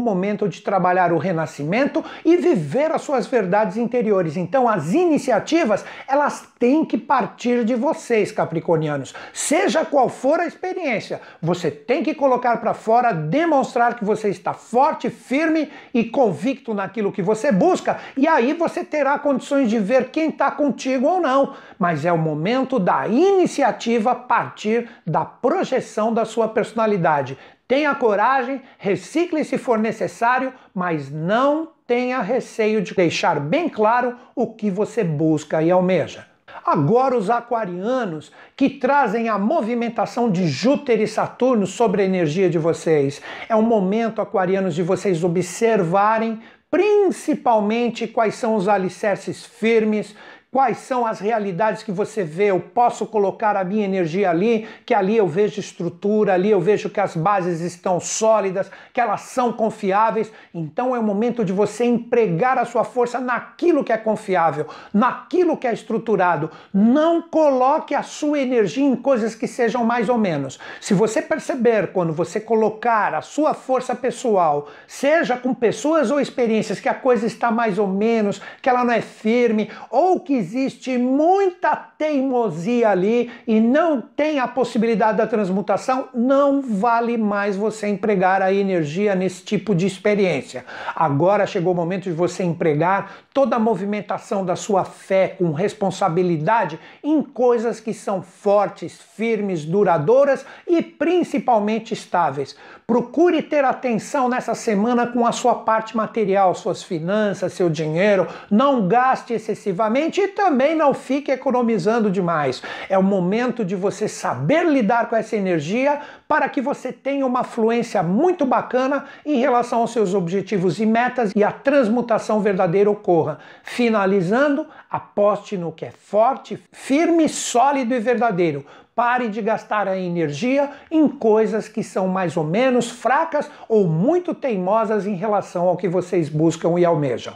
momento 0.00 0.48
de 0.48 0.60
trabalhar 0.62 1.12
o 1.12 1.18
renascimento 1.18 2.04
e 2.24 2.36
viver 2.36 2.90
as 2.90 3.02
suas 3.12 3.26
verdades 3.26 3.76
interiores. 3.76 4.38
Então, 4.38 4.66
as 4.66 4.94
iniciativas, 4.94 5.84
elas 6.08 6.48
têm 6.58 6.82
que 6.82 6.96
partir 6.96 7.62
de 7.62 7.74
vocês, 7.74 8.32
capricornianos. 8.32 9.12
Seja 9.34 9.84
qual 9.84 10.08
for 10.08 10.40
a 10.40 10.46
experiência, 10.46 11.20
você 11.40 11.70
tem 11.70 12.02
que 12.02 12.14
colocar 12.14 12.56
para 12.56 12.72
fora, 12.72 13.12
demonstrar 13.12 13.96
que 13.96 14.04
você 14.04 14.30
está 14.30 14.54
forte, 14.54 15.10
firme 15.10 15.70
e 15.92 16.04
convicto 16.04 16.72
naquilo 16.72 17.12
que 17.12 17.20
você 17.20 17.52
busca, 17.52 17.98
e 18.16 18.26
aí 18.26 18.54
você 18.54 18.82
terá 18.82 19.18
condições 19.18 19.68
de 19.68 19.78
ver 19.78 20.08
quem 20.08 20.30
está 20.30 20.50
contigo 20.50 21.06
ou 21.06 21.20
não, 21.20 21.54
mas 21.78 22.06
é 22.06 22.12
o 22.12 22.16
momento 22.16 22.78
da 22.78 23.06
iniciativa 23.06 24.14
partir 24.14 24.88
da 25.06 25.22
projeção 25.22 26.14
da 26.14 26.24
sua 26.24 26.48
personalidade. 26.48 27.36
Tenha 27.68 27.94
coragem, 27.94 28.62
recicle 28.78 29.44
se 29.44 29.58
for 29.58 29.78
necessário, 29.78 30.52
mas 30.74 31.10
não 31.10 31.71
tenha 31.86 32.20
receio 32.20 32.82
de 32.82 32.94
deixar 32.94 33.40
bem 33.40 33.68
claro 33.68 34.16
o 34.34 34.46
que 34.46 34.70
você 34.70 35.02
busca 35.02 35.62
e 35.62 35.70
almeja. 35.70 36.26
Agora, 36.64 37.16
os 37.16 37.28
aquarianos 37.28 38.30
que 38.56 38.68
trazem 38.68 39.28
a 39.28 39.38
movimentação 39.38 40.30
de 40.30 40.46
Júpiter 40.46 41.00
e 41.00 41.08
Saturno 41.08 41.66
sobre 41.66 42.02
a 42.02 42.04
energia 42.04 42.48
de 42.48 42.58
vocês. 42.58 43.20
É 43.48 43.56
um 43.56 43.62
momento, 43.62 44.20
aquarianos, 44.20 44.74
de 44.74 44.82
vocês 44.82 45.24
observarem 45.24 46.40
principalmente 46.72 48.06
quais 48.06 48.34
são 48.34 48.54
os 48.54 48.66
alicerces 48.66 49.44
firmes 49.44 50.16
Quais 50.54 50.76
são 50.80 51.06
as 51.06 51.18
realidades 51.18 51.82
que 51.82 51.90
você 51.90 52.22
vê? 52.22 52.50
Eu 52.50 52.60
posso 52.60 53.06
colocar 53.06 53.56
a 53.56 53.64
minha 53.64 53.86
energia 53.86 54.28
ali, 54.28 54.68
que 54.84 54.92
ali 54.92 55.16
eu 55.16 55.26
vejo 55.26 55.58
estrutura, 55.58 56.34
ali 56.34 56.50
eu 56.50 56.60
vejo 56.60 56.90
que 56.90 57.00
as 57.00 57.16
bases 57.16 57.62
estão 57.62 57.98
sólidas, 57.98 58.70
que 58.92 59.00
elas 59.00 59.22
são 59.22 59.50
confiáveis. 59.50 60.30
Então 60.52 60.94
é 60.94 60.98
o 60.98 61.02
momento 61.02 61.42
de 61.42 61.54
você 61.54 61.86
empregar 61.86 62.58
a 62.58 62.66
sua 62.66 62.84
força 62.84 63.18
naquilo 63.18 63.82
que 63.82 63.94
é 63.94 63.96
confiável, 63.96 64.66
naquilo 64.92 65.56
que 65.56 65.66
é 65.66 65.72
estruturado. 65.72 66.50
Não 66.70 67.22
coloque 67.22 67.94
a 67.94 68.02
sua 68.02 68.38
energia 68.38 68.84
em 68.84 68.94
coisas 68.94 69.34
que 69.34 69.46
sejam 69.46 69.86
mais 69.86 70.10
ou 70.10 70.18
menos. 70.18 70.58
Se 70.82 70.92
você 70.92 71.22
perceber 71.22 71.94
quando 71.94 72.12
você 72.12 72.38
colocar 72.38 73.14
a 73.14 73.22
sua 73.22 73.54
força 73.54 73.94
pessoal, 73.94 74.68
seja 74.86 75.34
com 75.34 75.54
pessoas 75.54 76.10
ou 76.10 76.20
experiências 76.20 76.78
que 76.78 76.90
a 76.90 76.94
coisa 76.94 77.26
está 77.26 77.50
mais 77.50 77.78
ou 77.78 77.86
menos, 77.86 78.38
que 78.60 78.68
ela 78.68 78.84
não 78.84 78.92
é 78.92 79.00
firme 79.00 79.70
ou 79.88 80.20
que 80.20 80.41
existe 80.42 80.98
muita 80.98 81.76
teimosia 81.76 82.90
ali 82.90 83.30
e 83.46 83.60
não 83.60 84.00
tem 84.00 84.40
a 84.40 84.48
possibilidade 84.48 85.18
da 85.18 85.26
transmutação, 85.26 86.08
não 86.12 86.60
vale 86.60 87.16
mais 87.16 87.56
você 87.56 87.86
empregar 87.86 88.42
a 88.42 88.52
energia 88.52 89.14
nesse 89.14 89.44
tipo 89.44 89.72
de 89.74 89.86
experiência. 89.86 90.64
Agora 90.96 91.46
chegou 91.46 91.72
o 91.72 91.76
momento 91.76 92.04
de 92.04 92.12
você 92.12 92.42
empregar 92.42 93.12
toda 93.32 93.56
a 93.56 93.60
movimentação 93.60 94.44
da 94.44 94.56
sua 94.56 94.84
fé 94.84 95.36
com 95.38 95.52
responsabilidade 95.52 96.78
em 97.02 97.22
coisas 97.22 97.78
que 97.78 97.94
são 97.94 98.20
fortes, 98.20 99.00
firmes, 99.14 99.64
duradouras 99.64 100.44
e 100.66 100.82
principalmente 100.82 101.94
estáveis. 101.94 102.56
Procure 102.92 103.40
ter 103.40 103.64
atenção 103.64 104.28
nessa 104.28 104.54
semana 104.54 105.06
com 105.06 105.26
a 105.26 105.32
sua 105.32 105.54
parte 105.54 105.96
material, 105.96 106.54
suas 106.54 106.82
finanças, 106.82 107.54
seu 107.54 107.70
dinheiro. 107.70 108.28
Não 108.50 108.86
gaste 108.86 109.32
excessivamente 109.32 110.20
e 110.20 110.28
também 110.28 110.74
não 110.74 110.92
fique 110.92 111.30
economizando 111.30 112.10
demais. 112.10 112.62
É 112.90 112.98
o 112.98 113.02
momento 113.02 113.64
de 113.64 113.74
você 113.74 114.06
saber 114.06 114.66
lidar 114.66 115.08
com 115.08 115.16
essa 115.16 115.34
energia 115.34 116.02
para 116.28 116.50
que 116.50 116.60
você 116.60 116.92
tenha 116.92 117.24
uma 117.24 117.44
fluência 117.44 118.02
muito 118.02 118.44
bacana 118.44 119.06
em 119.24 119.38
relação 119.38 119.80
aos 119.80 119.92
seus 119.92 120.12
objetivos 120.12 120.78
e 120.78 120.84
metas 120.84 121.32
e 121.34 121.42
a 121.42 121.50
transmutação 121.50 122.40
verdadeira 122.40 122.90
ocorra. 122.90 123.38
Finalizando, 123.62 124.66
aposte 124.90 125.56
no 125.56 125.72
que 125.72 125.86
é 125.86 125.90
forte, 125.90 126.62
firme, 126.70 127.26
sólido 127.26 127.94
e 127.94 128.00
verdadeiro. 128.00 128.66
Pare 128.94 129.28
de 129.28 129.40
gastar 129.40 129.88
a 129.88 129.96
energia 129.96 130.70
em 130.90 131.08
coisas 131.08 131.66
que 131.66 131.82
são 131.82 132.08
mais 132.08 132.36
ou 132.36 132.44
menos 132.44 132.90
fracas 132.90 133.50
ou 133.66 133.88
muito 133.88 134.34
teimosas 134.34 135.06
em 135.06 135.14
relação 135.14 135.66
ao 135.66 135.78
que 135.78 135.88
vocês 135.88 136.28
buscam 136.28 136.78
e 136.78 136.84
almejam. 136.84 137.34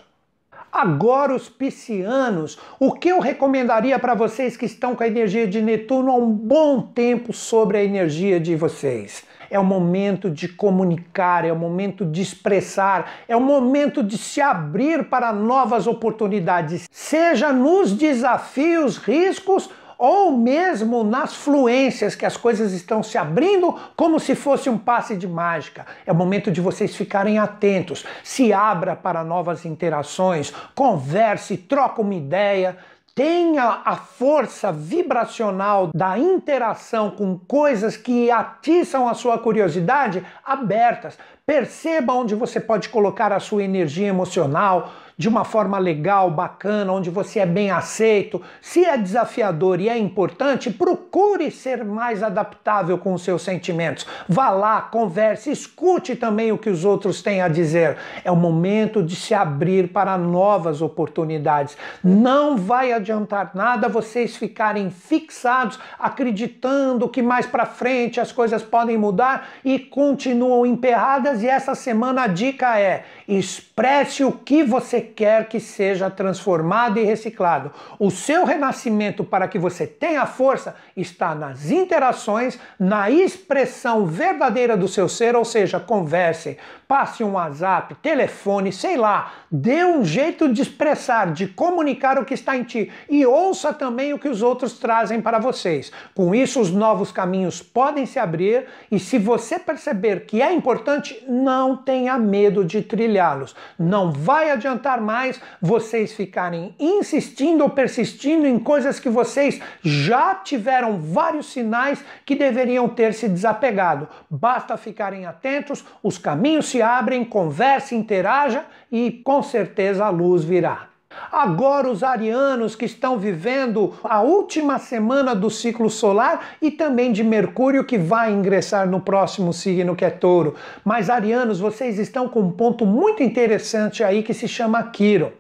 Agora, 0.70 1.34
os 1.34 1.48
piscianos, 1.48 2.58
o 2.78 2.92
que 2.92 3.08
eu 3.08 3.18
recomendaria 3.18 3.98
para 3.98 4.12
vocês 4.12 4.58
que 4.58 4.66
estão 4.66 4.94
com 4.94 5.02
a 5.02 5.06
energia 5.06 5.46
de 5.46 5.62
Netuno 5.62 6.10
há 6.10 6.14
um 6.14 6.30
bom 6.30 6.82
tempo 6.82 7.32
sobre 7.32 7.78
a 7.78 7.82
energia 7.84 8.38
de 8.38 8.54
vocês? 8.54 9.24
É 9.48 9.58
o 9.58 9.64
momento 9.64 10.28
de 10.28 10.48
comunicar, 10.48 11.46
é 11.46 11.52
o 11.52 11.56
momento 11.56 12.04
de 12.04 12.20
expressar, 12.20 13.10
é 13.26 13.34
o 13.34 13.40
momento 13.40 14.02
de 14.02 14.18
se 14.18 14.42
abrir 14.42 15.04
para 15.04 15.32
novas 15.32 15.86
oportunidades, 15.86 16.86
seja 16.90 17.50
nos 17.50 17.92
desafios, 17.92 18.98
riscos 18.98 19.70
ou 19.98 20.36
mesmo 20.36 21.02
nas 21.04 21.34
fluências 21.34 22.14
que 22.14 22.26
as 22.26 22.36
coisas 22.36 22.72
estão 22.72 23.02
se 23.02 23.16
abrindo 23.16 23.74
como 23.96 24.20
se 24.20 24.34
fosse 24.34 24.68
um 24.68 24.78
passe 24.78 25.16
de 25.16 25.26
mágica. 25.26 25.86
É 26.04 26.12
o 26.12 26.14
momento 26.14 26.50
de 26.50 26.60
vocês 26.60 26.94
ficarem 26.94 27.38
atentos, 27.38 28.04
se 28.22 28.52
abra 28.52 28.94
para 28.94 29.24
novas 29.24 29.64
interações, 29.64 30.52
converse, 30.74 31.56
troca 31.56 32.00
uma 32.00 32.14
ideia 32.14 32.76
tenha 33.16 33.80
a 33.82 33.96
força 33.96 34.70
vibracional 34.70 35.88
da 35.94 36.18
interação 36.18 37.10
com 37.10 37.38
coisas 37.38 37.96
que 37.96 38.30
atiçam 38.30 39.08
a 39.08 39.14
sua 39.14 39.38
curiosidade 39.38 40.22
abertas. 40.44 41.18
Perceba 41.46 42.12
onde 42.12 42.34
você 42.34 42.60
pode 42.60 42.90
colocar 42.90 43.32
a 43.32 43.40
sua 43.40 43.62
energia 43.62 44.06
emocional, 44.06 44.92
de 45.18 45.28
uma 45.28 45.44
forma 45.44 45.78
legal, 45.78 46.30
bacana, 46.30 46.92
onde 46.92 47.08
você 47.08 47.40
é 47.40 47.46
bem 47.46 47.70
aceito. 47.70 48.42
Se 48.60 48.84
é 48.84 48.98
desafiador 48.98 49.80
e 49.80 49.88
é 49.88 49.96
importante, 49.96 50.70
procure 50.70 51.50
ser 51.50 51.84
mais 51.84 52.22
adaptável 52.22 52.98
com 52.98 53.14
os 53.14 53.22
seus 53.22 53.40
sentimentos. 53.40 54.06
Vá 54.28 54.50
lá, 54.50 54.82
converse, 54.82 55.50
escute 55.50 56.14
também 56.14 56.52
o 56.52 56.58
que 56.58 56.68
os 56.68 56.84
outros 56.84 57.22
têm 57.22 57.40
a 57.40 57.48
dizer. 57.48 57.96
É 58.24 58.30
o 58.30 58.36
momento 58.36 59.02
de 59.02 59.16
se 59.16 59.32
abrir 59.32 59.88
para 59.88 60.18
novas 60.18 60.82
oportunidades. 60.82 61.78
Não 62.04 62.58
vai 62.58 62.92
adiantar 62.92 63.52
nada 63.54 63.88
vocês 63.88 64.36
ficarem 64.36 64.90
fixados, 64.90 65.78
acreditando 65.98 67.08
que 67.08 67.22
mais 67.22 67.46
para 67.46 67.64
frente 67.64 68.20
as 68.20 68.32
coisas 68.32 68.62
podem 68.62 68.98
mudar 68.98 69.48
e 69.64 69.78
continuam 69.78 70.66
emperradas. 70.66 71.42
E 71.42 71.48
essa 71.48 71.74
semana 71.74 72.24
a 72.24 72.26
dica 72.26 72.78
é: 72.78 73.04
expresse 73.26 74.22
o 74.22 74.32
que 74.32 74.62
você 74.62 75.05
quer 75.06 75.48
que 75.48 75.58
seja 75.58 76.10
transformado 76.10 76.98
e 76.98 77.04
reciclado. 77.04 77.72
O 77.98 78.10
seu 78.10 78.44
renascimento 78.44 79.24
para 79.24 79.48
que 79.48 79.58
você 79.58 79.86
tenha 79.86 80.26
força 80.26 80.76
está 80.96 81.34
nas 81.34 81.70
interações, 81.70 82.58
na 82.78 83.10
expressão 83.10 84.04
verdadeira 84.04 84.76
do 84.76 84.88
seu 84.88 85.08
ser, 85.08 85.34
ou 85.34 85.44
seja, 85.44 85.80
converse, 85.80 86.58
passe 86.88 87.24
um 87.24 87.32
WhatsApp, 87.32 87.94
telefone, 87.96 88.72
sei 88.72 88.96
lá, 88.96 89.32
dê 89.50 89.84
um 89.84 90.04
jeito 90.04 90.52
de 90.52 90.62
expressar, 90.62 91.32
de 91.32 91.48
comunicar 91.48 92.18
o 92.18 92.24
que 92.24 92.34
está 92.34 92.56
em 92.56 92.62
ti 92.62 92.90
e 93.08 93.26
ouça 93.26 93.72
também 93.72 94.12
o 94.12 94.18
que 94.18 94.28
os 94.28 94.42
outros 94.42 94.78
trazem 94.78 95.20
para 95.20 95.38
vocês. 95.38 95.90
Com 96.14 96.34
isso, 96.34 96.60
os 96.60 96.70
novos 96.70 97.10
caminhos 97.10 97.60
podem 97.60 98.06
se 98.06 98.18
abrir 98.18 98.66
e 98.90 98.98
se 98.98 99.18
você 99.18 99.58
perceber 99.58 100.26
que 100.26 100.40
é 100.40 100.52
importante, 100.52 101.22
não 101.28 101.76
tenha 101.76 102.16
medo 102.18 102.64
de 102.64 102.82
trilhá-los. 102.82 103.54
Não 103.78 104.12
vai 104.12 104.50
adiantar 104.50 105.00
mais 105.00 105.40
vocês 105.60 106.12
ficarem 106.12 106.74
insistindo 106.78 107.62
ou 107.62 107.70
persistindo 107.70 108.46
em 108.46 108.58
coisas 108.58 109.00
que 109.00 109.08
vocês 109.08 109.60
já 109.82 110.34
tiveram 110.34 110.98
vários 111.00 111.46
sinais 111.46 112.04
que 112.24 112.34
deveriam 112.34 112.88
ter 112.88 113.12
se 113.12 113.28
desapegado. 113.28 114.08
Basta 114.30 114.76
ficarem 114.76 115.26
atentos, 115.26 115.84
os 116.02 116.18
caminhos 116.18 116.66
se 116.66 116.75
abrem, 116.82 117.24
converse, 117.24 117.94
interaja 117.94 118.64
e 118.90 119.10
com 119.10 119.42
certeza 119.42 120.04
a 120.04 120.10
luz 120.10 120.44
virá. 120.44 120.88
Agora, 121.32 121.88
os 121.88 122.02
arianos 122.02 122.76
que 122.76 122.84
estão 122.84 123.18
vivendo 123.18 123.94
a 124.04 124.20
última 124.20 124.78
semana 124.78 125.34
do 125.34 125.50
ciclo 125.50 125.90
solar 125.90 126.56
e 126.60 126.70
também 126.70 127.12
de 127.12 127.24
Mercúrio 127.24 127.84
que 127.84 127.98
vai 127.98 128.32
ingressar 128.32 128.88
no 128.88 129.00
próximo 129.00 129.52
signo 129.52 129.96
que 129.96 130.04
é 130.04 130.10
Touro. 130.10 130.54
Mas, 130.84 131.10
arianos, 131.10 131.58
vocês 131.58 131.98
estão 131.98 132.28
com 132.28 132.40
um 132.40 132.50
ponto 132.50 132.84
muito 132.84 133.22
interessante 133.22 134.04
aí 134.04 134.22
que 134.22 134.34
se 134.34 134.46
chama 134.46 134.82
Quiro. 134.82 135.32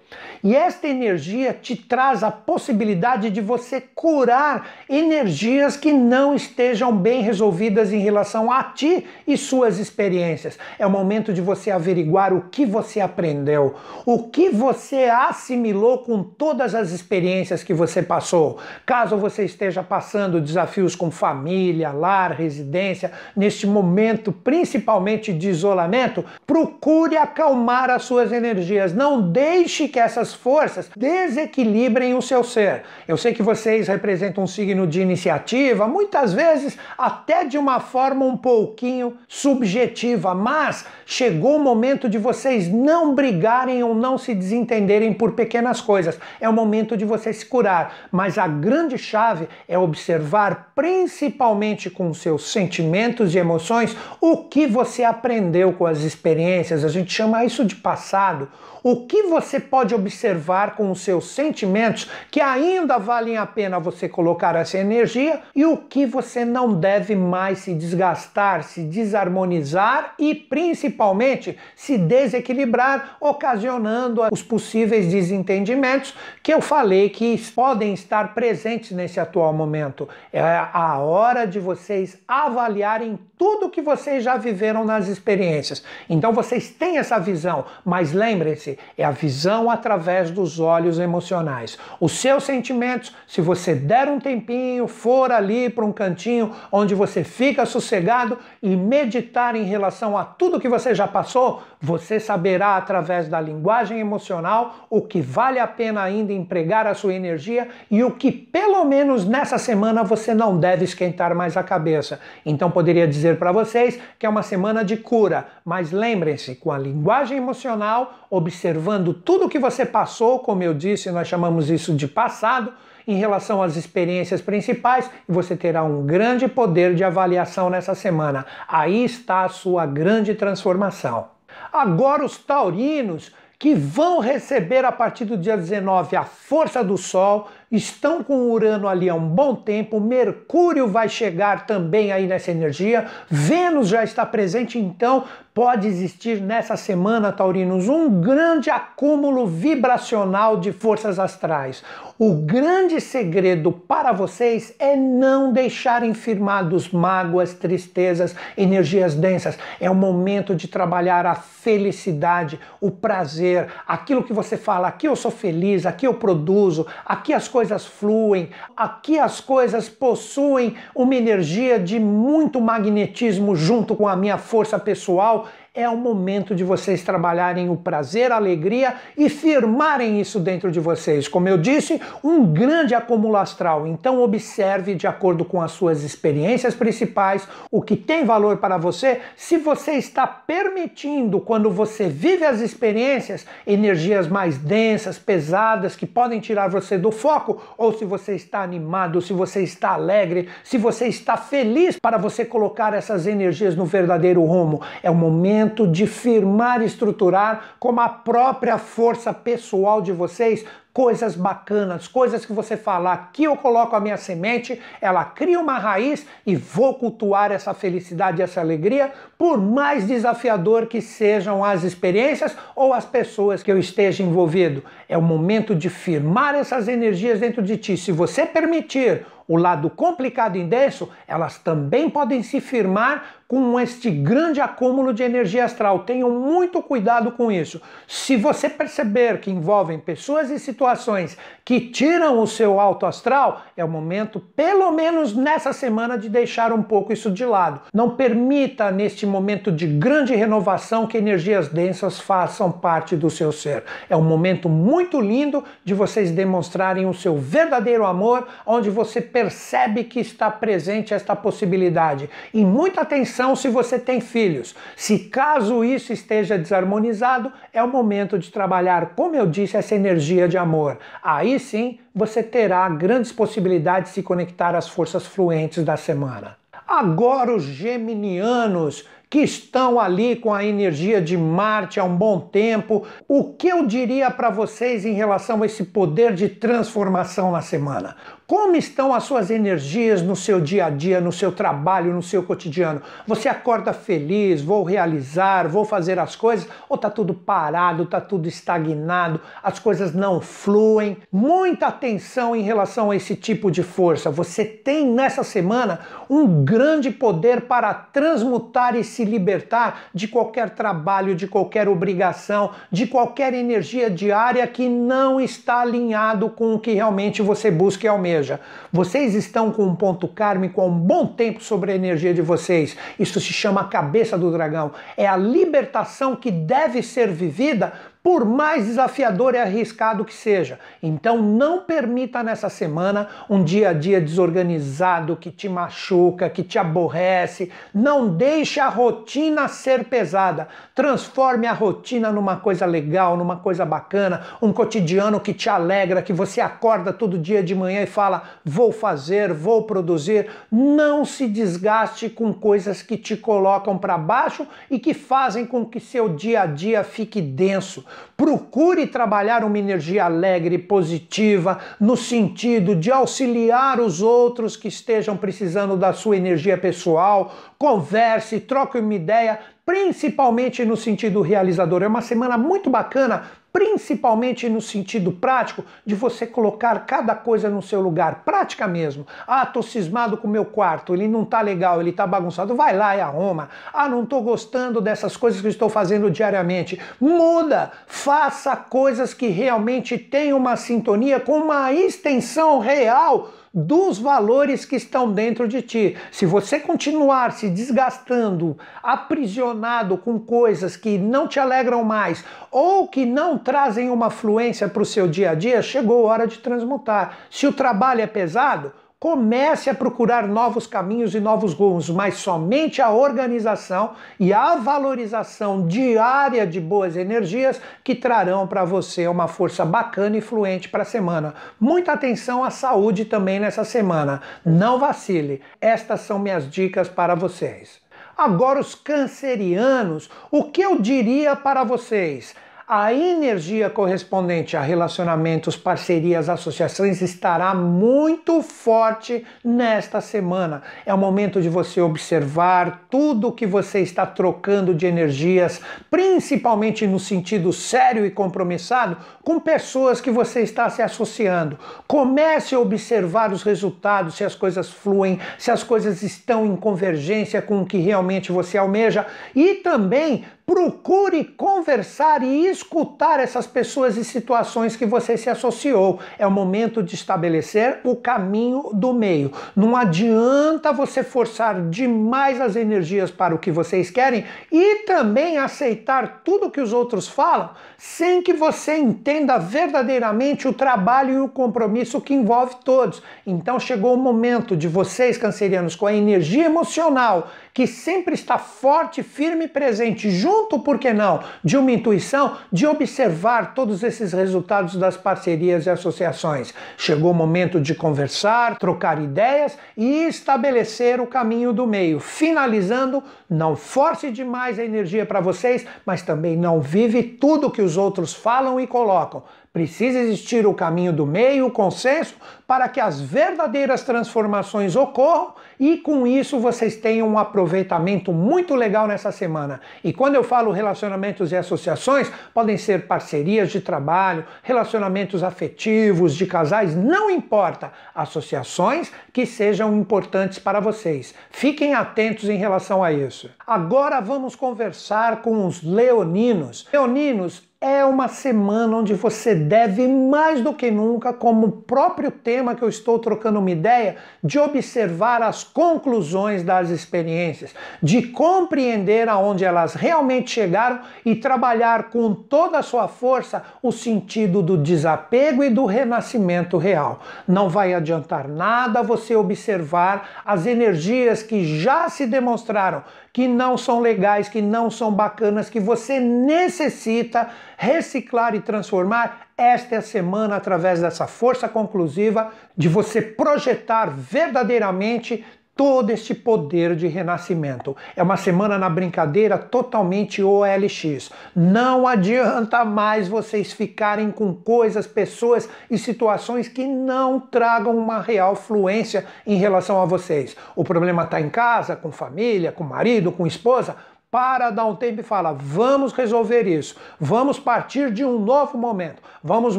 E 0.42 0.54
esta 0.54 0.86
energia 0.86 1.52
te 1.52 1.74
traz 1.74 2.22
a 2.22 2.30
possibilidade 2.30 3.30
de 3.30 3.40
você 3.40 3.80
curar 3.80 4.68
energias 4.88 5.76
que 5.76 5.92
não 5.92 6.34
estejam 6.34 6.96
bem 6.96 7.22
resolvidas 7.22 7.92
em 7.92 7.98
relação 7.98 8.52
a 8.52 8.62
ti 8.62 9.04
e 9.26 9.36
suas 9.36 9.78
experiências. 9.78 10.58
É 10.78 10.86
o 10.86 10.90
momento 10.90 11.32
de 11.32 11.40
você 11.40 11.70
averiguar 11.70 12.32
o 12.32 12.42
que 12.42 12.64
você 12.64 13.00
aprendeu, 13.00 13.74
o 14.04 14.28
que 14.28 14.50
você 14.50 15.04
assimilou 15.04 15.98
com 15.98 16.22
todas 16.22 16.74
as 16.74 16.92
experiências 16.92 17.64
que 17.64 17.74
você 17.74 18.02
passou. 18.02 18.58
Caso 18.84 19.16
você 19.16 19.44
esteja 19.44 19.82
passando 19.82 20.40
desafios 20.40 20.94
com 20.94 21.10
família, 21.10 21.90
lar, 21.90 22.32
residência, 22.32 23.10
neste 23.34 23.66
momento 23.66 24.30
principalmente 24.30 25.32
de 25.32 25.48
isolamento, 25.48 26.24
procure 26.46 27.16
acalmar 27.16 27.90
as 27.90 28.02
suas 28.02 28.30
energias. 28.30 28.92
Não 28.94 29.20
deixe 29.30 29.88
que 29.96 30.00
essas 30.00 30.34
forças 30.34 30.90
desequilibrem 30.94 32.12
o 32.12 32.20
seu 32.20 32.44
ser. 32.44 32.82
Eu 33.08 33.16
sei 33.16 33.32
que 33.32 33.42
vocês 33.42 33.88
representam 33.88 34.44
um 34.44 34.46
signo 34.46 34.86
de 34.86 35.00
iniciativa, 35.00 35.88
muitas 35.88 36.34
vezes 36.34 36.76
até 36.98 37.46
de 37.46 37.56
uma 37.56 37.80
forma 37.80 38.26
um 38.26 38.36
pouquinho 38.36 39.16
subjetiva, 39.26 40.34
mas 40.34 40.84
chegou 41.06 41.56
o 41.56 41.64
momento 41.64 42.10
de 42.10 42.18
vocês 42.18 42.68
não 42.68 43.14
brigarem 43.14 43.82
ou 43.82 43.94
não 43.94 44.18
se 44.18 44.34
desentenderem 44.34 45.14
por 45.14 45.32
pequenas 45.32 45.80
coisas. 45.80 46.18
É 46.38 46.46
o 46.46 46.52
momento 46.52 46.94
de 46.94 47.06
você 47.06 47.32
se 47.32 47.46
curar, 47.46 48.08
mas 48.12 48.36
a 48.36 48.46
grande 48.46 48.98
chave 48.98 49.48
é 49.66 49.78
observar 49.78 50.72
principalmente 50.74 51.88
com 51.88 52.12
seus 52.12 52.52
sentimentos 52.52 53.34
e 53.34 53.38
emoções 53.38 53.96
o 54.20 54.44
que 54.44 54.66
você 54.66 55.04
aprendeu 55.04 55.72
com 55.72 55.86
as 55.86 56.00
experiências. 56.00 56.84
A 56.84 56.88
gente 56.88 57.10
chama 57.10 57.46
isso 57.46 57.64
de 57.64 57.76
passado. 57.76 58.50
O 58.88 59.06
que 59.06 59.22
você 59.24 59.58
pode 59.58 59.85
observar 59.94 60.76
com 60.76 60.90
os 60.90 61.00
seus 61.00 61.28
sentimentos 61.30 62.10
que 62.30 62.40
ainda 62.40 62.98
valem 62.98 63.36
a 63.36 63.46
pena 63.46 63.78
você 63.78 64.08
colocar 64.08 64.54
essa 64.56 64.78
energia 64.78 65.40
e 65.54 65.64
o 65.64 65.76
que 65.76 66.06
você 66.06 66.44
não 66.44 66.72
deve 66.72 67.14
mais 67.14 67.60
se 67.60 67.74
desgastar, 67.74 68.64
se 68.64 68.82
desarmonizar 68.82 70.14
e 70.18 70.34
principalmente 70.34 71.56
se 71.74 71.98
desequilibrar, 71.98 73.16
ocasionando 73.20 74.22
os 74.30 74.42
possíveis 74.42 75.06
desentendimentos 75.06 76.14
que 76.42 76.52
eu 76.52 76.60
falei 76.60 77.08
que 77.08 77.36
podem 77.54 77.94
estar 77.94 78.34
presentes 78.34 78.92
nesse 78.92 79.20
atual 79.20 79.52
momento. 79.52 80.08
É 80.32 80.42
a 80.42 80.98
hora 80.98 81.46
de 81.46 81.58
vocês 81.58 82.18
avaliarem 82.26 83.18
tudo 83.38 83.70
que 83.70 83.82
vocês 83.82 84.24
já 84.24 84.36
viveram 84.36 84.84
nas 84.84 85.08
experiências. 85.08 85.82
Então 86.08 86.32
vocês 86.32 86.70
têm 86.70 86.98
essa 86.98 87.18
visão, 87.18 87.64
mas 87.84 88.12
lembrem-se, 88.12 88.78
é 88.96 89.04
a 89.04 89.10
visão 89.10 89.70
através 89.76 90.30
dos 90.30 90.58
olhos 90.58 90.98
emocionais. 90.98 91.78
Os 92.00 92.12
seus 92.12 92.44
sentimentos, 92.44 93.14
se 93.26 93.40
você 93.40 93.74
der 93.74 94.08
um 94.08 94.18
tempinho, 94.18 94.88
for 94.88 95.30
ali 95.30 95.68
para 95.70 95.84
um 95.84 95.92
cantinho 95.92 96.52
onde 96.72 96.94
você 96.94 97.22
fica 97.22 97.64
sossegado 97.64 98.38
e 98.62 98.74
meditar 98.74 99.54
em 99.54 99.64
relação 99.64 100.16
a 100.16 100.24
tudo 100.24 100.60
que 100.60 100.68
você 100.68 100.94
já 100.94 101.06
passou, 101.06 101.62
você 101.80 102.18
saberá 102.18 102.76
através 102.76 103.28
da 103.28 103.40
linguagem 103.40 104.00
emocional 104.00 104.86
o 104.90 105.02
que 105.02 105.20
vale 105.20 105.58
a 105.58 105.66
pena 105.66 106.02
ainda 106.02 106.32
empregar 106.32 106.86
a 106.86 106.94
sua 106.94 107.14
energia 107.14 107.68
e 107.90 108.02
o 108.02 108.10
que 108.10 108.32
pelo 108.32 108.84
menos 108.84 109.24
nessa 109.24 109.58
semana 109.58 110.02
você 110.02 110.34
não 110.34 110.58
deve 110.58 110.84
esquentar 110.84 111.34
mais 111.34 111.56
a 111.56 111.62
cabeça. 111.62 112.18
Então 112.44 112.70
poderia 112.70 113.06
dizer 113.06 113.38
para 113.38 113.52
vocês 113.52 114.00
que 114.18 114.24
é 114.24 114.28
uma 114.28 114.42
semana 114.42 114.84
de 114.84 114.96
cura, 114.96 115.46
mas 115.64 115.92
lembrem-se, 115.92 116.56
com 116.56 116.72
a 116.72 116.78
linguagem 116.78 117.36
emocional, 117.36 118.25
observando 118.36 119.14
tudo 119.14 119.48
que 119.48 119.58
você 119.58 119.84
passou, 119.84 120.38
como 120.40 120.62
eu 120.62 120.74
disse, 120.74 121.10
nós 121.10 121.26
chamamos 121.26 121.70
isso 121.70 121.94
de 121.94 122.06
passado, 122.06 122.72
em 123.06 123.16
relação 123.16 123.62
às 123.62 123.76
experiências 123.76 124.40
principais 124.40 125.08
e 125.28 125.32
você 125.32 125.56
terá 125.56 125.82
um 125.84 126.04
grande 126.04 126.48
poder 126.48 126.94
de 126.94 127.04
avaliação 127.04 127.70
nessa 127.70 127.94
semana. 127.94 128.44
Aí 128.66 129.04
está 129.04 129.44
a 129.44 129.48
sua 129.48 129.86
grande 129.86 130.34
transformação. 130.34 131.28
Agora, 131.72 132.24
os 132.24 132.36
taurinos 132.36 133.32
que 133.58 133.74
vão 133.74 134.20
receber 134.20 134.84
a 134.84 134.92
partir 134.92 135.24
do 135.24 135.36
dia 135.36 135.56
19 135.56 136.16
a 136.16 136.24
força 136.24 136.84
do 136.84 136.98
Sol, 136.98 137.48
estão 137.70 138.22
com 138.22 138.50
Urano 138.50 138.86
ali 138.88 139.08
há 139.08 139.14
um 139.14 139.28
bom 139.28 139.54
tempo, 139.54 140.00
Mercúrio 140.00 140.86
vai 140.88 141.08
chegar 141.08 141.66
também 141.66 142.12
aí 142.12 142.26
nessa 142.26 142.50
energia, 142.50 143.06
Vênus 143.28 143.88
já 143.88 144.04
está 144.04 144.24
presente, 144.24 144.78
então 144.78 145.24
pode 145.52 145.88
existir 145.88 146.40
nessa 146.40 146.76
semana, 146.76 147.32
Taurinos, 147.32 147.88
um 147.88 148.20
grande 148.20 148.70
acúmulo 148.70 149.46
vibracional 149.46 150.58
de 150.58 150.72
forças 150.72 151.18
astrais. 151.18 151.82
O 152.18 152.32
grande 152.32 152.98
segredo 152.98 153.70
para 153.70 154.10
vocês 154.10 154.74
é 154.78 154.96
não 154.96 155.52
deixarem 155.52 156.14
firmados 156.14 156.88
mágoas, 156.88 157.52
tristezas, 157.52 158.34
energias 158.56 159.14
densas. 159.14 159.58
É 159.78 159.90
o 159.90 159.94
momento 159.94 160.54
de 160.54 160.66
trabalhar 160.66 161.26
a 161.26 161.34
felicidade, 161.34 162.58
o 162.80 162.90
prazer, 162.90 163.68
aquilo 163.86 164.24
que 164.24 164.32
você 164.32 164.56
fala, 164.56 164.88
aqui 164.88 165.06
eu 165.06 165.14
sou 165.14 165.30
feliz, 165.30 165.84
aqui 165.84 166.06
eu 166.06 166.14
produzo, 166.14 166.86
aqui 167.04 167.34
as 167.34 167.48
coisas 167.48 167.84
fluem, 167.84 168.48
aqui 168.74 169.18
as 169.18 169.38
coisas 169.38 169.86
possuem 169.86 170.74
uma 170.94 171.14
energia 171.14 171.78
de 171.78 172.00
muito 172.00 172.62
magnetismo 172.62 173.54
junto 173.54 173.94
com 173.94 174.08
a 174.08 174.16
minha 174.16 174.38
força 174.38 174.78
pessoal 174.78 175.48
é 175.76 175.88
o 175.88 175.96
momento 175.96 176.54
de 176.54 176.64
vocês 176.64 177.02
trabalharem 177.02 177.68
o 177.68 177.76
prazer, 177.76 178.32
a 178.32 178.36
alegria 178.36 178.94
e 179.16 179.28
firmarem 179.28 180.18
isso 180.18 180.40
dentro 180.40 180.72
de 180.72 180.80
vocês. 180.80 181.28
Como 181.28 181.46
eu 181.48 181.58
disse, 181.58 182.00
um 182.24 182.46
grande 182.46 182.94
acúmulo 182.94 183.36
astral. 183.36 183.86
Então 183.86 184.22
observe 184.22 184.94
de 184.94 185.06
acordo 185.06 185.44
com 185.44 185.60
as 185.60 185.72
suas 185.72 186.02
experiências 186.02 186.74
principais 186.74 187.46
o 187.70 187.82
que 187.82 187.94
tem 187.94 188.24
valor 188.24 188.56
para 188.56 188.78
você, 188.78 189.20
se 189.36 189.58
você 189.58 189.92
está 189.92 190.26
permitindo 190.26 191.40
quando 191.40 191.70
você 191.70 192.08
vive 192.08 192.44
as 192.44 192.60
experiências, 192.60 193.44
energias 193.66 194.26
mais 194.26 194.56
densas, 194.56 195.18
pesadas 195.18 195.94
que 195.94 196.06
podem 196.06 196.40
tirar 196.40 196.68
você 196.68 196.96
do 196.96 197.10
foco, 197.10 197.60
ou 197.76 197.92
se 197.92 198.04
você 198.06 198.34
está 198.34 198.62
animado, 198.62 199.20
se 199.20 199.34
você 199.34 199.62
está 199.62 199.90
alegre, 199.90 200.48
se 200.64 200.78
você 200.78 201.06
está 201.06 201.36
feliz 201.36 201.98
para 202.00 202.16
você 202.16 202.44
colocar 202.44 202.94
essas 202.94 203.26
energias 203.26 203.76
no 203.76 203.84
verdadeiro 203.84 204.42
rumo. 204.42 204.80
É 205.02 205.10
o 205.10 205.14
momento 205.14 205.65
de 205.86 206.06
firmar 206.06 206.82
e 206.82 206.86
estruturar 206.86 207.76
como 207.78 208.00
a 208.00 208.08
própria 208.08 208.78
força 208.78 209.32
pessoal 209.32 210.00
de 210.00 210.12
vocês 210.12 210.64
coisas 210.96 211.36
bacanas, 211.36 212.08
coisas 212.08 212.46
que 212.46 212.54
você 212.54 212.74
fala, 212.74 213.12
aqui 213.12 213.44
eu 213.44 213.54
coloco 213.54 213.94
a 213.94 214.00
minha 214.00 214.16
semente, 214.16 214.80
ela 214.98 215.26
cria 215.26 215.60
uma 215.60 215.76
raiz 215.76 216.26
e 216.46 216.56
vou 216.56 216.94
cultuar 216.94 217.52
essa 217.52 217.74
felicidade, 217.74 218.40
essa 218.40 218.62
alegria, 218.62 219.12
por 219.36 219.60
mais 219.60 220.06
desafiador 220.06 220.86
que 220.86 221.02
sejam 221.02 221.62
as 221.62 221.84
experiências 221.84 222.56
ou 222.74 222.94
as 222.94 223.04
pessoas 223.04 223.62
que 223.62 223.70
eu 223.70 223.78
esteja 223.78 224.22
envolvido. 224.22 224.82
É 225.06 225.18
o 225.18 225.22
momento 225.22 225.74
de 225.74 225.90
firmar 225.90 226.54
essas 226.54 226.88
energias 226.88 227.40
dentro 227.40 227.62
de 227.62 227.76
ti. 227.76 227.94
Se 227.98 228.10
você 228.10 228.46
permitir 228.46 229.26
o 229.48 229.56
lado 229.56 229.88
complicado 229.90 230.56
e 230.56 230.64
denso, 230.64 231.08
elas 231.26 231.58
também 231.58 232.10
podem 232.10 232.42
se 232.42 232.60
firmar 232.60 233.36
com 233.48 233.78
este 233.78 234.10
grande 234.10 234.60
acúmulo 234.60 235.14
de 235.14 235.22
energia 235.22 235.64
astral. 235.64 236.00
Tenham 236.00 236.30
muito 236.30 236.82
cuidado 236.82 237.30
com 237.30 237.50
isso. 237.50 237.80
Se 238.08 238.36
você 238.36 238.68
perceber 238.68 239.38
que 239.38 239.50
envolvem 239.50 239.98
pessoas 240.00 240.50
e 240.50 240.58
situações 240.58 241.36
que 241.64 241.80
tiram 241.80 242.40
o 242.40 242.46
seu 242.46 242.80
alto 242.80 243.06
astral, 243.06 243.62
é 243.76 243.84
o 243.84 243.88
momento, 243.88 244.40
pelo 244.40 244.90
menos 244.90 245.34
nessa 245.34 245.72
semana, 245.72 246.18
de 246.18 246.28
deixar 246.28 246.72
um 246.72 246.82
pouco 246.82 247.12
isso 247.12 247.30
de 247.30 247.44
lado. 247.44 247.82
Não 247.94 248.10
permita, 248.10 248.90
neste 248.90 249.24
momento 249.24 249.70
de 249.70 249.86
grande 249.86 250.34
renovação, 250.34 251.06
que 251.06 251.18
energias 251.18 251.68
densas 251.68 252.18
façam 252.18 252.72
parte 252.72 253.16
do 253.16 253.30
seu 253.30 253.52
ser. 253.52 253.84
É 254.10 254.16
um 254.16 254.22
momento 254.22 254.68
muito 254.68 255.20
lindo 255.20 255.62
de 255.84 255.94
vocês 255.94 256.32
demonstrarem 256.32 257.06
o 257.06 257.14
seu 257.14 257.36
verdadeiro 257.36 258.04
amor, 258.04 258.46
onde 258.66 258.90
você 258.90 259.20
percebe 259.36 260.04
que 260.04 260.18
está 260.18 260.50
presente 260.50 261.12
esta 261.12 261.36
possibilidade. 261.36 262.30
E 262.54 262.64
muita 262.64 263.02
atenção 263.02 263.54
se 263.54 263.68
você 263.68 263.98
tem 263.98 264.18
filhos. 264.18 264.74
Se 264.96 265.18
caso 265.28 265.84
isso 265.84 266.10
esteja 266.10 266.56
desarmonizado, 266.56 267.52
é 267.70 267.82
o 267.82 267.88
momento 267.88 268.38
de 268.38 268.50
trabalhar, 268.50 269.12
como 269.14 269.36
eu 269.36 269.46
disse, 269.46 269.76
essa 269.76 269.94
energia 269.94 270.48
de 270.48 270.56
amor. 270.56 270.98
Aí 271.22 271.60
sim 271.60 271.98
você 272.14 272.42
terá 272.42 272.88
grandes 272.88 273.30
possibilidades 273.30 274.08
de 274.08 274.14
se 274.14 274.22
conectar 274.22 274.74
às 274.74 274.88
forças 274.88 275.26
fluentes 275.26 275.84
da 275.84 275.98
semana. 275.98 276.56
Agora 276.88 277.54
os 277.54 277.64
geminianos 277.64 279.06
que 279.28 279.40
estão 279.40 279.98
ali 279.98 280.36
com 280.36 280.54
a 280.54 280.64
energia 280.64 281.20
de 281.20 281.36
Marte 281.36 281.98
há 281.98 282.04
um 282.04 282.16
bom 282.16 282.38
tempo. 282.40 283.04
O 283.28 283.52
que 283.52 283.68
eu 283.68 283.84
diria 283.84 284.30
para 284.30 284.50
vocês 284.50 285.04
em 285.04 285.12
relação 285.12 285.62
a 285.62 285.66
esse 285.66 285.84
poder 285.84 286.32
de 286.32 286.48
transformação 286.48 287.50
na 287.50 287.60
semana? 287.60 288.16
Como 288.46 288.76
estão 288.76 289.12
as 289.12 289.24
suas 289.24 289.50
energias 289.50 290.22
no 290.22 290.36
seu 290.36 290.60
dia 290.60 290.86
a 290.86 290.90
dia, 290.90 291.20
no 291.20 291.32
seu 291.32 291.50
trabalho, 291.50 292.14
no 292.14 292.22
seu 292.22 292.44
cotidiano? 292.44 293.02
Você 293.26 293.48
acorda 293.48 293.92
feliz, 293.92 294.62
vou 294.62 294.84
realizar, 294.84 295.66
vou 295.66 295.84
fazer 295.84 296.16
as 296.20 296.36
coisas, 296.36 296.68
ou 296.88 296.96
tá 296.96 297.10
tudo 297.10 297.34
parado, 297.34 298.06
tá 298.06 298.20
tudo 298.20 298.46
estagnado, 298.46 299.40
as 299.60 299.80
coisas 299.80 300.14
não 300.14 300.40
fluem? 300.40 301.16
Muita 301.32 301.88
atenção 301.88 302.54
em 302.54 302.62
relação 302.62 303.10
a 303.10 303.16
esse 303.16 303.34
tipo 303.34 303.68
de 303.68 303.82
força. 303.82 304.30
Você 304.30 304.64
tem 304.64 305.04
nessa 305.04 305.42
semana 305.42 305.98
um 306.30 306.64
grande 306.64 307.10
poder 307.10 307.62
para 307.62 307.92
transmutar 307.92 308.94
e 308.94 309.02
se 309.02 309.24
libertar 309.24 310.02
de 310.14 310.28
qualquer 310.28 310.70
trabalho, 310.70 311.34
de 311.34 311.48
qualquer 311.48 311.88
obrigação, 311.88 312.70
de 312.92 313.08
qualquer 313.08 313.52
energia 313.54 314.08
diária 314.08 314.64
que 314.68 314.88
não 314.88 315.40
está 315.40 315.80
alinhado 315.80 316.48
com 316.48 316.74
o 316.74 316.78
que 316.78 316.92
realmente 316.92 317.42
você 317.42 317.72
busca 317.72 318.06
e 318.06 318.08
almeja 318.08 318.35
seja, 318.36 318.60
vocês 318.92 319.34
estão 319.34 319.70
com 319.70 319.84
um 319.84 319.94
ponto 319.94 320.28
kármico 320.28 320.80
há 320.80 320.84
um 320.84 320.98
bom 320.98 321.26
tempo 321.26 321.62
sobre 321.62 321.92
a 321.92 321.94
energia 321.94 322.34
de 322.34 322.42
vocês. 322.42 322.96
Isso 323.18 323.40
se 323.40 323.52
chama 323.52 323.84
cabeça 323.84 324.36
do 324.36 324.50
dragão. 324.50 324.92
É 325.16 325.26
a 325.26 325.36
libertação 325.36 326.36
que 326.36 326.50
deve 326.50 327.02
ser 327.02 327.30
vivida 327.30 327.92
por 328.26 328.44
mais 328.44 328.86
desafiador 328.86 329.54
e 329.54 329.58
arriscado 329.58 330.24
que 330.24 330.34
seja. 330.34 330.80
Então 331.00 331.40
não 331.40 331.82
permita 331.82 332.42
nessa 332.42 332.68
semana 332.68 333.28
um 333.48 333.62
dia 333.62 333.90
a 333.90 333.92
dia 333.92 334.20
desorganizado 334.20 335.36
que 335.36 335.48
te 335.48 335.68
machuca, 335.68 336.50
que 336.50 336.64
te 336.64 336.76
aborrece. 336.76 337.70
Não 337.94 338.26
deixe 338.26 338.80
a 338.80 338.88
rotina 338.88 339.68
ser 339.68 340.06
pesada. 340.06 340.66
Transforme 340.92 341.68
a 341.68 341.72
rotina 341.72 342.32
numa 342.32 342.56
coisa 342.56 342.84
legal, 342.84 343.36
numa 343.36 343.58
coisa 343.58 343.84
bacana, 343.84 344.42
um 344.60 344.72
cotidiano 344.72 345.38
que 345.38 345.54
te 345.54 345.70
alegra, 345.70 346.20
que 346.20 346.32
você 346.32 346.60
acorda 346.60 347.12
todo 347.12 347.38
dia 347.38 347.62
de 347.62 347.76
manhã 347.76 348.02
e 348.02 348.06
fala: 348.06 348.42
"Vou 348.64 348.90
fazer, 348.90 349.52
vou 349.52 349.84
produzir". 349.84 350.48
Não 350.68 351.24
se 351.24 351.46
desgaste 351.46 352.28
com 352.28 352.52
coisas 352.52 353.02
que 353.02 353.16
te 353.16 353.36
colocam 353.36 353.96
para 353.96 354.18
baixo 354.18 354.66
e 354.90 354.98
que 354.98 355.14
fazem 355.14 355.64
com 355.64 355.86
que 355.86 356.00
seu 356.00 356.28
dia 356.28 356.62
a 356.62 356.66
dia 356.66 357.04
fique 357.04 357.40
denso. 357.40 358.04
Procure 358.36 359.06
trabalhar 359.06 359.64
uma 359.64 359.78
energia 359.78 360.24
alegre 360.24 360.78
positiva 360.78 361.78
no 362.00 362.16
sentido 362.16 362.94
de 362.94 363.10
auxiliar 363.10 364.00
os 364.00 364.20
outros 364.20 364.76
que 364.76 364.88
estejam 364.88 365.36
precisando 365.36 365.96
da 365.96 366.12
sua 366.12 366.36
energia 366.36 366.76
pessoal. 366.76 367.54
Converse, 367.78 368.60
troque 368.60 368.98
uma 368.98 369.14
ideia, 369.14 369.58
principalmente 369.84 370.84
no 370.84 370.96
sentido 370.96 371.40
realizador. 371.40 372.02
É 372.02 372.08
uma 372.08 372.20
semana 372.20 372.58
muito 372.58 372.90
bacana 372.90 373.44
principalmente 373.76 374.70
no 374.70 374.80
sentido 374.80 375.30
prático 375.30 375.84
de 376.02 376.14
você 376.14 376.46
colocar 376.46 377.04
cada 377.04 377.34
coisa 377.34 377.68
no 377.68 377.82
seu 377.82 378.00
lugar, 378.00 378.42
prática 378.42 378.88
mesmo. 378.88 379.26
Ah, 379.46 379.66
tô 379.66 379.82
cismado 379.82 380.38
com 380.38 380.48
o 380.48 380.50
meu 380.50 380.64
quarto, 380.64 381.12
ele 381.12 381.28
não 381.28 381.44
tá 381.44 381.60
legal, 381.60 382.00
ele 382.00 382.10
tá 382.10 382.26
bagunçado, 382.26 382.74
vai 382.74 382.96
lá 382.96 383.14
e 383.14 383.20
arruma. 383.20 383.68
Ah, 383.92 384.08
não 384.08 384.24
tô 384.24 384.40
gostando 384.40 384.98
dessas 384.98 385.36
coisas 385.36 385.60
que 385.60 385.68
estou 385.68 385.90
fazendo 385.90 386.30
diariamente. 386.30 386.98
Muda, 387.20 387.92
faça 388.06 388.74
coisas 388.74 389.34
que 389.34 389.48
realmente 389.48 390.16
tenham 390.16 390.56
uma 390.56 390.76
sintonia 390.76 391.38
com 391.38 391.58
uma 391.58 391.92
extensão 391.92 392.78
real 392.78 393.50
dos 393.78 394.18
valores 394.18 394.86
que 394.86 394.96
estão 394.96 395.30
dentro 395.30 395.68
de 395.68 395.82
ti. 395.82 396.16
Se 396.32 396.46
você 396.46 396.80
continuar 396.80 397.52
se 397.52 397.68
desgastando, 397.68 398.78
aprisionado 399.02 400.16
com 400.16 400.38
coisas 400.38 400.96
que 400.96 401.18
não 401.18 401.46
te 401.46 401.60
alegram 401.60 402.02
mais 402.02 402.42
ou 402.70 403.06
que 403.06 403.26
não 403.26 403.58
trazem 403.58 404.08
uma 404.08 404.30
fluência 404.30 404.88
para 404.88 405.02
o 405.02 405.06
seu 405.06 405.28
dia 405.28 405.50
a 405.50 405.54
dia, 405.54 405.82
chegou 405.82 406.26
a 406.26 406.32
hora 406.32 406.46
de 406.46 406.58
transmutar. 406.58 407.36
Se 407.50 407.66
o 407.66 407.72
trabalho 407.72 408.22
é 408.22 408.26
pesado, 408.26 408.94
comece 409.18 409.88
a 409.88 409.94
procurar 409.94 410.46
novos 410.46 410.86
caminhos 410.86 411.34
e 411.34 411.40
novos 411.40 411.72
rumos, 411.72 412.10
mas 412.10 412.34
somente 412.34 413.00
a 413.00 413.10
organização 413.10 414.12
e 414.38 414.52
a 414.52 414.76
valorização 414.76 415.86
diária 415.86 416.66
de 416.66 416.78
boas 416.78 417.16
energias 417.16 417.80
que 418.04 418.14
trarão 418.14 418.66
para 418.66 418.84
você 418.84 419.26
uma 419.26 419.48
força 419.48 419.86
bacana 419.86 420.36
e 420.36 420.42
fluente 420.42 420.90
para 420.90 421.02
a 421.02 421.06
semana. 421.06 421.54
Muita 421.80 422.12
atenção 422.12 422.62
à 422.62 422.70
saúde 422.70 423.24
também 423.24 423.58
nessa 423.58 423.84
semana. 423.84 424.42
Não 424.64 424.98
vacile. 424.98 425.62
Estas 425.80 426.20
são 426.20 426.38
minhas 426.38 426.70
dicas 426.70 427.08
para 427.08 427.34
vocês. 427.34 428.04
Agora, 428.36 428.78
os 428.78 428.94
cancerianos, 428.94 430.28
o 430.50 430.64
que 430.64 430.82
eu 430.82 431.00
diria 431.00 431.56
para 431.56 431.84
vocês? 431.84 432.54
A 432.88 433.12
energia 433.12 433.90
correspondente 433.90 434.76
a 434.76 434.80
relacionamentos, 434.80 435.76
parcerias, 435.76 436.48
associações 436.48 437.20
estará 437.20 437.74
muito 437.74 438.62
forte 438.62 439.44
nesta 439.64 440.20
semana. 440.20 440.82
É 441.04 441.12
o 441.12 441.18
momento 441.18 441.60
de 441.60 441.68
você 441.68 442.00
observar 442.00 443.06
tudo 443.10 443.50
que 443.50 443.66
você 443.66 444.00
está 444.02 444.24
trocando 444.24 444.94
de 444.94 445.04
energias, 445.04 445.80
principalmente 446.08 447.08
no 447.08 447.18
sentido 447.18 447.72
sério 447.72 448.24
e 448.24 448.30
compromissado, 448.30 449.16
com 449.42 449.58
pessoas 449.58 450.20
que 450.20 450.30
você 450.30 450.60
está 450.60 450.88
se 450.88 451.02
associando. 451.02 451.76
Comece 452.06 452.76
a 452.76 452.78
observar 452.78 453.52
os 453.52 453.64
resultados, 453.64 454.36
se 454.36 454.44
as 454.44 454.54
coisas 454.54 454.88
fluem, 454.88 455.40
se 455.58 455.72
as 455.72 455.82
coisas 455.82 456.22
estão 456.22 456.64
em 456.64 456.76
convergência 456.76 457.60
com 457.60 457.82
o 457.82 457.86
que 457.86 457.98
realmente 457.98 458.52
você 458.52 458.78
almeja 458.78 459.26
e 459.56 459.74
também 459.74 460.44
Procure 460.66 461.44
conversar 461.44 462.42
e 462.42 462.66
escutar 462.66 463.38
essas 463.38 463.68
pessoas 463.68 464.16
e 464.16 464.24
situações 464.24 464.96
que 464.96 465.06
você 465.06 465.36
se 465.36 465.48
associou. 465.48 466.18
É 466.36 466.44
o 466.44 466.50
momento 466.50 467.04
de 467.04 467.14
estabelecer 467.14 468.00
o 468.02 468.16
caminho 468.16 468.90
do 468.92 469.14
meio. 469.14 469.52
Não 469.76 469.94
adianta 469.94 470.92
você 470.92 471.22
forçar 471.22 471.88
demais 471.88 472.60
as 472.60 472.74
energias 472.74 473.30
para 473.30 473.54
o 473.54 473.60
que 473.60 473.70
vocês 473.70 474.10
querem 474.10 474.44
e 474.72 475.04
também 475.04 475.56
aceitar 475.56 476.42
tudo 476.42 476.68
que 476.68 476.80
os 476.80 476.92
outros 476.92 477.28
falam 477.28 477.70
sem 477.96 478.42
que 478.42 478.52
você 478.52 478.98
entenda 478.98 479.58
verdadeiramente 479.58 480.66
o 480.66 480.72
trabalho 480.72 481.34
e 481.34 481.40
o 481.40 481.48
compromisso 481.48 482.20
que 482.20 482.34
envolve 482.34 482.76
todos. 482.84 483.22
Então 483.46 483.78
chegou 483.78 484.14
o 484.14 484.18
momento 484.18 484.76
de 484.76 484.88
vocês, 484.88 485.38
cancerianos, 485.38 485.94
com 485.94 486.06
a 486.06 486.12
energia 486.12 486.66
emocional 486.66 487.50
que 487.76 487.86
sempre 487.86 488.32
está 488.32 488.56
forte, 488.56 489.22
firme 489.22 489.66
e 489.66 489.68
presente, 489.68 490.30
junto, 490.30 490.78
por 490.78 490.98
que 490.98 491.12
não, 491.12 491.40
de 491.62 491.76
uma 491.76 491.92
intuição 491.92 492.56
de 492.72 492.86
observar 492.86 493.74
todos 493.74 494.02
esses 494.02 494.32
resultados 494.32 494.96
das 494.96 495.14
parcerias 495.14 495.84
e 495.84 495.90
associações. 495.90 496.72
Chegou 496.96 497.32
o 497.32 497.34
momento 497.34 497.78
de 497.78 497.94
conversar, 497.94 498.78
trocar 498.78 499.20
ideias 499.22 499.76
e 499.94 500.24
estabelecer 500.24 501.20
o 501.20 501.26
caminho 501.26 501.70
do 501.70 501.86
meio. 501.86 502.18
Finalizando, 502.18 503.22
não 503.46 503.76
force 503.76 504.30
demais 504.30 504.78
a 504.78 504.84
energia 504.84 505.26
para 505.26 505.40
vocês, 505.42 505.86
mas 506.06 506.22
também 506.22 506.56
não 506.56 506.80
vive 506.80 507.22
tudo 507.22 507.70
que 507.70 507.82
os 507.82 507.98
outros 507.98 508.32
falam 508.32 508.80
e 508.80 508.86
colocam. 508.86 509.42
Precisa 509.76 510.20
existir 510.20 510.66
o 510.66 510.72
caminho 510.72 511.12
do 511.12 511.26
meio, 511.26 511.66
o 511.66 511.70
consenso, 511.70 512.34
para 512.66 512.88
que 512.88 512.98
as 512.98 513.20
verdadeiras 513.20 514.02
transformações 514.02 514.96
ocorram 514.96 515.52
e 515.78 515.98
com 515.98 516.26
isso 516.26 516.58
vocês 516.58 516.96
tenham 516.96 517.28
um 517.28 517.38
aproveitamento 517.38 518.32
muito 518.32 518.74
legal 518.74 519.06
nessa 519.06 519.30
semana. 519.30 519.82
E 520.02 520.14
quando 520.14 520.34
eu 520.34 520.42
falo 520.42 520.72
relacionamentos 520.72 521.52
e 521.52 521.56
associações, 521.56 522.32
podem 522.54 522.78
ser 522.78 523.06
parcerias 523.06 523.70
de 523.70 523.82
trabalho, 523.82 524.46
relacionamentos 524.62 525.44
afetivos, 525.44 526.34
de 526.34 526.46
casais, 526.46 526.96
não 526.96 527.30
importa. 527.30 527.92
Associações 528.14 529.12
que 529.30 529.44
sejam 529.44 529.94
importantes 529.94 530.58
para 530.58 530.80
vocês. 530.80 531.34
Fiquem 531.50 531.92
atentos 531.92 532.48
em 532.48 532.56
relação 532.56 533.04
a 533.04 533.12
isso. 533.12 533.50
Agora 533.66 534.22
vamos 534.22 534.56
conversar 534.56 535.42
com 535.42 535.66
os 535.66 535.82
leoninos. 535.82 536.88
Leoninos 536.90 537.65
é 537.78 538.02
uma 538.06 538.26
semana 538.26 538.96
onde 538.96 539.12
você 539.12 539.54
deve, 539.54 540.08
mais 540.08 540.62
do 540.62 540.72
que 540.72 540.90
nunca, 540.90 541.32
como 541.32 541.82
próprio 541.82 542.30
tema 542.30 542.74
que 542.74 542.82
eu 542.82 542.88
estou 542.88 543.18
trocando 543.18 543.58
uma 543.58 543.70
ideia, 543.70 544.16
de 544.42 544.58
observar 544.58 545.42
as 545.42 545.62
conclusões 545.62 546.62
das 546.62 546.88
experiências, 546.88 547.74
de 548.02 548.28
compreender 548.28 549.28
aonde 549.28 549.62
elas 549.62 549.94
realmente 549.94 550.50
chegaram 550.50 551.00
e 551.22 551.34
trabalhar 551.34 552.04
com 552.04 552.32
toda 552.32 552.78
a 552.78 552.82
sua 552.82 553.08
força 553.08 553.62
o 553.82 553.92
sentido 553.92 554.62
do 554.62 554.78
desapego 554.78 555.62
e 555.62 555.68
do 555.68 555.84
renascimento 555.84 556.78
real. 556.78 557.20
Não 557.46 557.68
vai 557.68 557.92
adiantar 557.92 558.48
nada 558.48 559.02
você 559.02 559.36
observar 559.36 560.42
as 560.46 560.64
energias 560.64 561.42
que 561.42 561.78
já 561.78 562.08
se 562.08 562.26
demonstraram 562.26 563.02
que 563.36 563.46
não 563.46 563.76
são 563.76 564.00
legais, 564.00 564.48
que 564.48 564.62
não 564.62 564.90
são 564.90 565.12
bacanas, 565.12 565.68
que 565.68 565.78
você 565.78 566.18
necessita 566.18 567.50
reciclar 567.76 568.54
e 568.54 568.62
transformar, 568.62 569.48
esta 569.58 569.96
é 569.96 569.98
a 569.98 570.02
semana 570.02 570.56
através 570.56 571.02
dessa 571.02 571.26
força 571.26 571.68
conclusiva 571.68 572.50
de 572.74 572.88
você 572.88 573.20
projetar 573.20 574.06
verdadeiramente 574.06 575.44
todo 575.76 576.10
este 576.10 576.34
poder 576.34 576.96
de 576.96 577.06
renascimento. 577.06 577.94
É 578.16 578.22
uma 578.22 578.38
semana 578.38 578.78
na 578.78 578.88
brincadeira 578.88 579.58
totalmente 579.58 580.42
OLX. 580.42 581.30
Não 581.54 582.08
adianta 582.08 582.82
mais 582.82 583.28
vocês 583.28 583.74
ficarem 583.74 584.30
com 584.30 584.54
coisas, 584.54 585.06
pessoas 585.06 585.68
e 585.90 585.98
situações 585.98 586.66
que 586.66 586.86
não 586.86 587.38
tragam 587.38 587.94
uma 587.94 588.20
real 588.20 588.56
fluência 588.56 589.26
em 589.46 589.56
relação 589.56 590.00
a 590.00 590.06
vocês. 590.06 590.56
O 590.74 590.82
problema 590.82 591.24
está 591.24 591.40
em 591.40 591.50
casa, 591.50 591.94
com 591.94 592.10
família, 592.10 592.72
com 592.72 592.82
marido, 592.82 593.30
com 593.30 593.46
esposa 593.46 593.94
para 594.36 594.68
dar 594.68 594.84
um 594.84 594.94
tempo 594.94 595.20
e 595.20 595.22
fala: 595.22 595.54
vamos 595.58 596.12
resolver 596.12 596.64
isso, 596.64 596.94
vamos 597.18 597.58
partir 597.58 598.12
de 598.12 598.22
um 598.22 598.38
novo 598.38 598.76
momento, 598.76 599.22
vamos 599.42 599.78